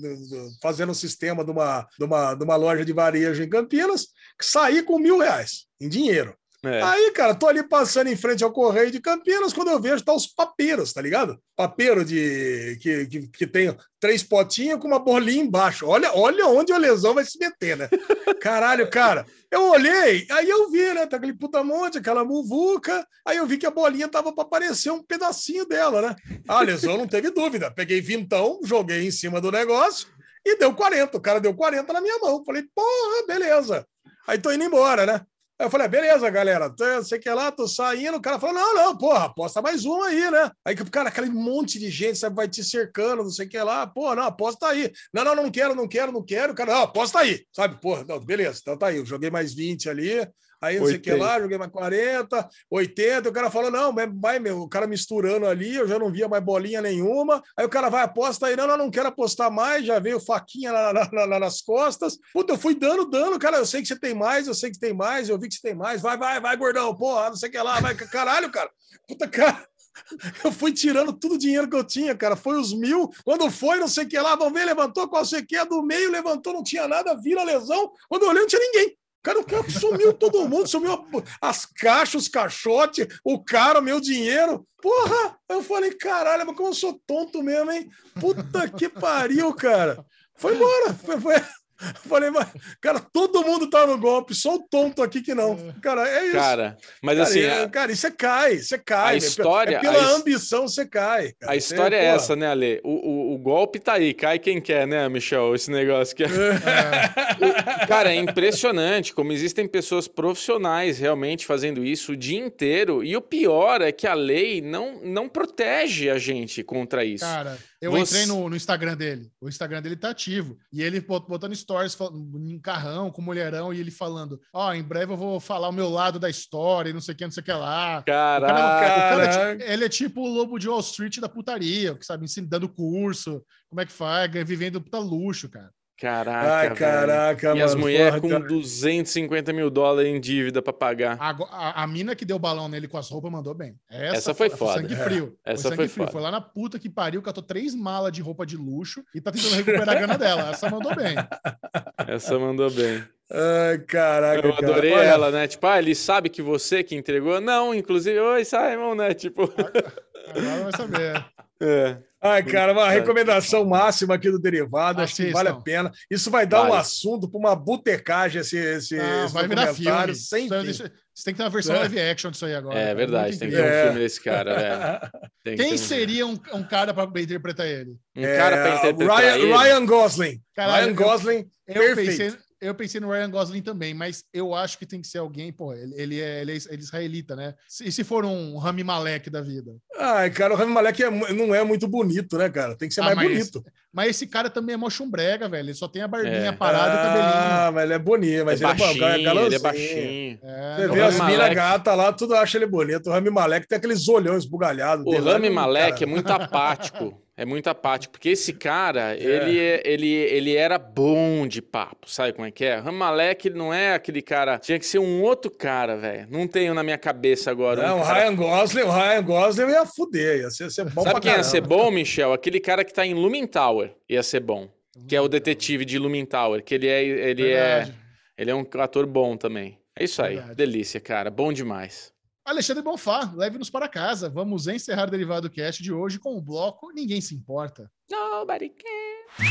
[0.62, 4.08] fazendo o sistema de uma, de, uma, de uma loja de varejo em Campinas,
[4.40, 6.34] saí com mil reais em dinheiro.
[6.64, 6.82] É.
[6.82, 10.12] Aí, cara, tô ali passando em frente ao Correio de Campinas, quando eu vejo, tá
[10.12, 11.38] os papeiros, tá ligado?
[11.54, 15.86] Papeiro de que, que, que tem três potinhos com uma bolinha embaixo.
[15.86, 17.88] Olha, olha onde a lesão vai se meter, né?
[18.42, 19.24] Caralho, cara.
[19.50, 21.06] Eu olhei, aí eu vi, né?
[21.06, 23.06] Tá aquele puta monte, aquela muvuca.
[23.24, 26.16] Aí eu vi que a bolinha tava para aparecer um pedacinho dela, né?
[26.48, 27.70] A lesão não teve dúvida.
[27.70, 30.08] Peguei vintão, joguei em cima do negócio
[30.44, 31.16] e deu 40.
[31.16, 32.44] O cara deu 40 na minha mão.
[32.44, 33.86] Falei, porra, beleza.
[34.26, 35.24] Aí tô indo embora, né?
[35.60, 38.16] Aí eu falei, ah, beleza, galera, eu sei que lá, tô saindo.
[38.16, 40.50] O cara falou, não, não, porra, aposta mais uma aí, né?
[40.64, 43.84] Aí, cara, aquele monte de gente, sabe, vai te cercando, não sei o que lá.
[43.84, 44.92] Pô, não, aposta aí.
[45.12, 46.52] Não, não, não quero, não quero, não quero.
[46.52, 47.80] O cara, não, aposta aí, sabe?
[47.80, 48.98] Porra, não, beleza, então tá aí.
[48.98, 50.28] Eu joguei mais 20 ali.
[50.60, 51.24] Aí não sei o que 80.
[51.24, 53.28] lá, joguei mais 40, 80.
[53.28, 56.42] O cara falou: não, vai, meu, o cara misturando ali, eu já não via mais
[56.42, 57.42] bolinha nenhuma.
[57.56, 60.72] Aí o cara vai, aposta aí, não, não, não quero apostar mais, já veio faquinha
[60.72, 62.18] na- na- na- na- nas costas.
[62.32, 63.58] Puta, eu fui dando, dando, cara.
[63.58, 65.54] Eu sei que você tem mais, eu sei que você tem mais, eu vi que
[65.54, 66.02] você tem mais.
[66.02, 68.70] Vai, vai, vai, gordão, porra, não sei o que lá, vai, caralho, cara.
[69.06, 69.64] Puta, cara.
[70.44, 72.36] Eu fui tirando todo o dinheiro que eu tinha, cara.
[72.36, 73.10] Foi os mil.
[73.24, 75.82] Quando foi, não sei o que lá, vamos ver, levantou qual sei que é, do
[75.82, 77.90] meio, levantou, não tinha nada, vira lesão.
[78.08, 78.96] Quando eu olhei, não tinha ninguém.
[79.28, 81.04] Cara, o cara sumiu todo mundo, sumiu
[81.38, 84.66] as caixas, os caixotes, o cara, o meu dinheiro.
[84.80, 85.36] Porra!
[85.46, 87.90] Eu falei, caralho, mas como eu sou tonto mesmo, hein?
[88.18, 90.02] Puta que pariu, cara.
[90.34, 90.94] Foi embora.
[90.94, 91.34] Foi, foi-
[92.08, 92.48] Falei, mas,
[92.80, 95.56] cara, todo mundo tá no golpe, só o tonto aqui que não.
[95.80, 96.32] Cara, é isso.
[96.36, 99.14] Cara, mas Cara, assim, é- a, cara, e você cai, você cai.
[99.14, 101.32] a história- É pela a his- ambição você cai.
[101.38, 101.52] cara.
[101.52, 102.80] a história é pô, essa, né, Ale?
[102.84, 105.54] O, o, o golpe tá aí, cai quem quer, né, Michel?
[105.54, 106.26] Esse negócio que é.
[106.26, 113.02] É, Cara, é impressionante como existem pessoas profissionais realmente fazendo isso o dia inteiro.
[113.04, 117.24] E o pior é que a lei não, não protege a gente contra isso.
[117.24, 119.30] cara, eu Você- entrei no, no Instagram dele.
[119.40, 120.58] O Instagram dele tá ativo.
[120.72, 121.96] E ele bot- botando stories
[122.36, 125.88] em carrão, com mulherão, e ele falando: Ó, em breve eu vou falar o meu
[125.88, 128.00] lado da história, e não sei o que, não sei o que lá.
[128.00, 128.54] O cara- Caraca.
[128.54, 129.72] o cara é Caraca.
[129.72, 133.42] ele é tipo o lobo de Wall Street da putaria, que sabe, ensinando dando curso,
[133.68, 135.70] como é que faz, vivendo puta luxo, cara.
[136.00, 136.48] Caraca.
[136.54, 136.76] Ai, velho.
[136.76, 138.44] caraca, E as mano, mulheres com cara.
[138.46, 141.16] 250 mil dólares em dívida pra pagar.
[141.18, 143.74] A, a, a mina que deu balão nele com as roupas mandou bem.
[143.90, 144.74] Essa foi foda.
[144.80, 144.96] sangue É.
[144.96, 145.36] frio.
[145.44, 146.04] Essa sangue foi frio.
[146.04, 146.12] foda.
[146.12, 149.32] Foi lá na puta que pariu, catou três malas de roupa de luxo e tá
[149.32, 150.50] tentando recuperar a grana dela.
[150.50, 151.16] Essa mandou bem.
[152.06, 153.02] Essa mandou bem.
[153.30, 154.46] Ai, caraca.
[154.46, 154.70] Eu cara.
[154.70, 155.48] adorei Olha, ela, né?
[155.48, 157.40] Tipo, ah, ele sabe que você que entregou?
[157.40, 159.14] Não, inclusive, oi, Simon, né?
[159.14, 159.52] Tipo.
[159.52, 161.24] Agora vai saber.
[161.60, 161.98] É.
[162.20, 165.90] Ai, cara, uma recomendação máxima aqui do Derivado, acho que vale a pena.
[166.10, 166.80] Isso vai dar um Vale.
[166.80, 170.28] assunto para uma botecagem, esse, esse, Não, esse vai virar documentário, filme.
[170.28, 170.70] sem Isso- fim.
[170.70, 171.78] isso- Você tem que ter uma versão É.
[171.80, 172.78] live action disso aí agora.
[172.78, 173.82] É verdade, tem que ter um É.
[173.84, 175.10] filme desse cara,
[175.44, 177.96] que Quem um- seria um, um cara para interpretar ele?
[178.16, 179.52] Um cara pra É, interpretar Ryan, ele?
[179.56, 180.40] Ryan Gosling.
[180.56, 182.08] Caralho, Ryan eu- Gosling, Eu perfeito.
[182.18, 185.52] pensei, eu pensei no Ryan Gosling também, mas eu acho que tem que ser alguém,
[185.52, 187.54] pô, ele, ele é, ele é ele é israelita, né?
[187.82, 189.76] E se for um Rami Malek da vida?
[189.96, 192.76] Ai, cara, o Rami Malek é não é muito bonito, né, cara?
[192.76, 193.64] Tem que ser Ah, mais bonito.
[193.92, 195.64] Mas esse cara também é mó chumbrega, velho.
[195.64, 196.52] Ele só tem a barbinha É.
[196.52, 197.32] parada e o cabelinho.
[197.34, 199.46] Ah, mas ele é bonito, mas é ele é, baixinho, é galãozinho.
[199.46, 200.38] ele é baixinho.
[200.42, 203.06] É, Você não, vê o as minas Malek- gatas lá, tudo acha ele bonito.
[203.08, 205.06] O Rami Malek tem aqueles olhões bugalhados.
[205.06, 207.22] O Rami não- Malek cara, é muito apático.
[207.40, 212.32] É muito apático, porque esse cara, ele, é- ele, ele era bom de papo, sabe
[212.32, 212.80] como é que é?
[212.80, 216.26] O Rami Malek ele não é aquele cara, tinha que ser um outro cara, velho.
[216.28, 217.86] Não tenho na minha cabeça agora.
[217.86, 221.02] Não, um o cara- Ryan Gosling, o Ryan Gosling ia fuder, ia ser, ser bom
[221.04, 221.48] Sabe pra quem ia caramba.
[221.48, 222.32] ser bom, Michel?
[222.32, 223.46] Aquele cara que tá em Lumin
[223.78, 224.68] Tower ia ser bom.
[225.08, 227.94] Que é o detetive de Lumin Tower, que ele é, ele é,
[228.36, 229.78] ele é um ator bom também.
[229.96, 230.56] É isso aí, Verdade.
[230.56, 232.12] delícia, cara, bom demais.
[232.44, 234.28] Alexandre Bonfá, leve-nos para casa.
[234.28, 237.90] Vamos encerrar o Derivado Cast de hoje com o bloco Ninguém Se Importa.
[238.10, 239.48] Nobody can.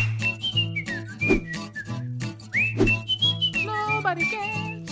[3.64, 4.84] Nobody can.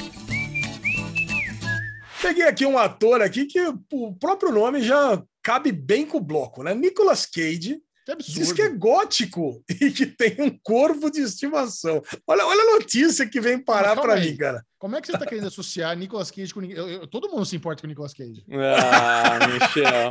[2.21, 3.59] Peguei aqui um ator aqui que
[3.91, 6.73] o próprio nome já cabe bem com o bloco, né?
[6.73, 8.39] Nicolas Cage Que absurdo.
[8.39, 12.03] diz que é gótico e que tem um corvo de estimação.
[12.27, 14.63] Olha, olha a notícia que vem parar para mim, cara.
[14.77, 16.61] Como é que você está querendo associar Nicolas Cage com?
[16.63, 18.45] Eu- eu- todo mundo se importa com Nicolas Cage.
[18.51, 20.09] Ah, Michel.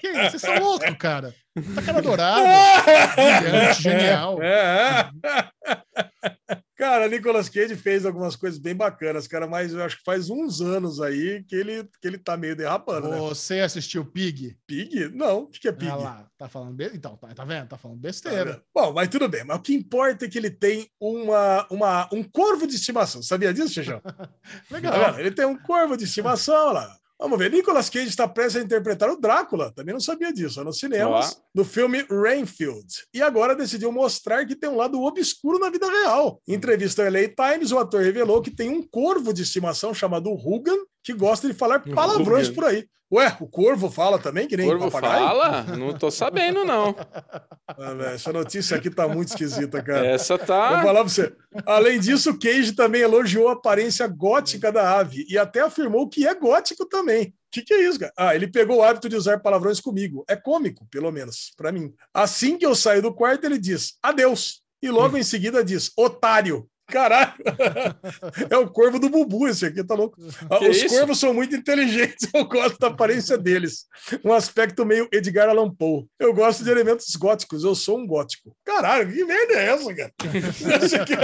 [0.00, 0.30] Que isso?
[0.30, 1.32] Vocês são loucos, cara.
[1.76, 2.42] Tá cara dourado,
[3.14, 4.38] brilhante, genial.
[6.82, 10.60] Cara, Nicolas Cage fez algumas coisas bem bacanas, cara, mas eu acho que faz uns
[10.60, 13.18] anos aí que ele, que ele tá meio derrapando, né?
[13.20, 14.58] Você assistiu Pig?
[14.66, 15.08] Pig?
[15.14, 15.88] Não, o que que é Pig?
[15.92, 16.90] Ah lá, tá falando be...
[16.92, 17.68] Então, tá, tá vendo?
[17.68, 18.44] Tá falando Tá besteira.
[18.54, 18.62] vendo?
[18.74, 19.44] Bom, mas tudo bem.
[19.44, 23.22] Mas o que importa é que ele tem uma, uma, um corvo de estimação.
[23.22, 24.00] Sabia disso, Xixão?
[24.02, 24.28] Tá
[24.72, 24.92] Legal.
[25.12, 25.20] vendo?
[25.20, 26.98] Ele tem um corvo de estimação lá.
[27.22, 27.52] Vamos ver.
[27.52, 29.70] Nicolas Cage está prestes a interpretar o Drácula.
[29.70, 30.54] Também não sabia disso.
[30.54, 31.40] Só nos cinemas.
[31.54, 32.84] No filme Rainfield.
[33.14, 36.42] E agora decidiu mostrar que tem um lado obscuro na vida real.
[36.48, 40.32] Em entrevista ao LA Times, o ator revelou que tem um corvo de estimação chamado
[40.34, 42.54] Rugan, que gosta de falar palavrões Rugan.
[42.60, 42.86] por aí.
[43.12, 45.26] Ué, o corvo fala também, que nem Corvo papagaio?
[45.26, 45.62] fala?
[45.76, 46.94] Não tô sabendo, não.
[47.74, 50.06] Ah, essa notícia aqui tá muito esquisita, cara.
[50.06, 50.82] Essa Vou tá.
[50.82, 51.34] falar pra você.
[51.64, 56.34] Além disso, Cage também elogiou a aparência gótica da ave e até afirmou que é
[56.34, 57.28] gótico também.
[57.28, 58.12] O que, que é isso, cara?
[58.14, 60.22] Ah, ele pegou o hábito de usar palavrões comigo.
[60.28, 61.94] É cômico, pelo menos, pra mim.
[62.12, 64.60] Assim que eu saio do quarto, ele diz adeus.
[64.82, 66.68] E logo em seguida diz otário.
[66.88, 67.32] Caralho!
[68.50, 70.16] É o corvo do Bubu, esse aqui, tá louco?
[70.58, 70.88] Que Os isso?
[70.94, 73.86] corvos são muito inteligentes, eu gosto da aparência deles.
[74.24, 76.06] Um aspecto meio Edgar Allan Poe.
[76.18, 78.54] Eu gosto de elementos góticos, eu sou um gótico.
[78.64, 80.12] Caralho, que merda é essa, cara?
[81.02, 81.16] Aqui-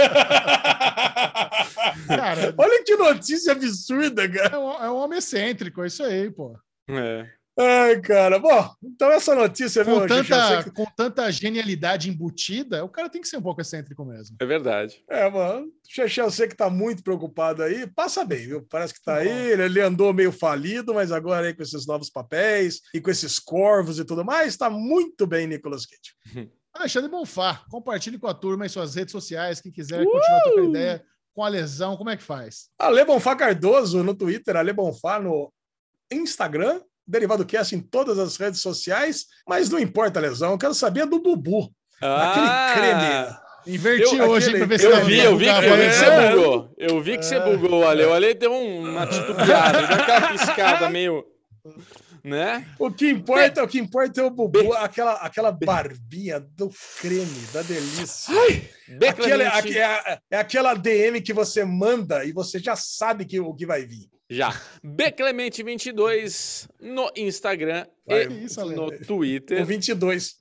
[2.07, 4.55] Cara, Olha que notícia absurda, cara.
[4.55, 6.57] é um, é um homem excêntrico, é isso aí, pô.
[6.89, 7.27] É.
[7.59, 8.39] Ai, cara.
[8.39, 13.21] Bom, então essa notícia, Com viu, tanta, que- com tanta genialidade embutida, o cara tem
[13.21, 14.37] que ser um pouco excêntrico mesmo.
[14.39, 15.03] É verdade.
[15.09, 15.67] É, mano.
[15.87, 17.85] Xexé, eu sei que tá muito preocupado aí.
[17.87, 18.65] Passa bem, viu?
[18.69, 19.19] Parece que tá Bom.
[19.19, 19.27] aí.
[19.51, 23.39] Ele, ele andou meio falido, mas agora aí com esses novos papéis e com esses
[23.39, 26.15] corvos e tudo mais, tá muito bem, Nicolas Cage.
[26.73, 31.03] Alexandre Bonfá, compartilhe com a turma em suas redes sociais, quem quiser continuar trocando ideia
[31.33, 32.69] com a lesão, como é que faz?
[32.79, 35.51] Ale Bonfá Cardoso no Twitter, Ale Bonfá no
[36.11, 36.79] Instagram,
[37.09, 41.05] Derivado Cast em todas as redes sociais, mas não importa a lesão, eu quero saber
[41.07, 41.71] do Bubu.
[42.01, 43.35] Aquele creme.
[43.67, 45.69] Inverti Eu- hoje aquele- hein, ver se Eu dá vi, eu vi, eu vi que
[45.69, 45.95] mais.
[45.95, 46.31] você É.
[46.35, 46.73] bugou.
[46.77, 48.03] Eu vi que você bugou, Ale.
[48.05, 51.25] O Ale deu um- uma titubeada, deu aquela piscada meio.
[52.23, 52.65] Né?
[52.77, 56.69] O que importa, o que importa é o Bubu, aquela, aquela barbinha do
[57.01, 58.33] creme, da delícia.
[58.87, 59.07] B.
[59.07, 63.53] Aquela, aque- é, é aquela DM que você manda e você já sabe que, o
[63.53, 64.09] que vai vir.
[64.29, 64.51] Já.
[64.85, 68.27] Bclemente22 no Instagram Vai.
[68.27, 69.65] e isso, no O Twitter.
[69.65, 70.37] 22.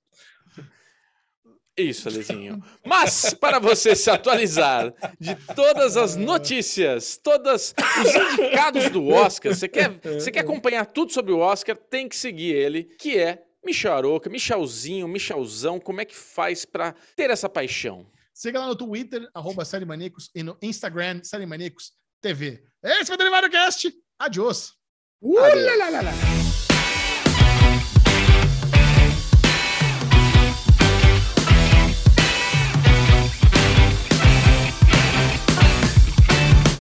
[1.76, 2.62] Isso, Alezinho.
[2.84, 9.68] Mas, para você se atualizar de todas as notícias, todos os indicados do Oscar, você
[9.68, 13.94] quer, você quer acompanhar tudo sobre o Oscar, tem que seguir ele, que é Michel
[13.94, 15.78] Aroca, Michelzinho, Michelzão.
[15.78, 18.10] Como é que faz para ter essa paixão?
[18.34, 22.62] Siga lá no Twitter, arroba Série Maníacos, e no Instagram, Série Maníacos TV.
[22.82, 23.92] Esse foi o Derivado Cast.
[24.18, 24.72] Adiós.
[25.20, 26.47] Uh, lá, lá, lá.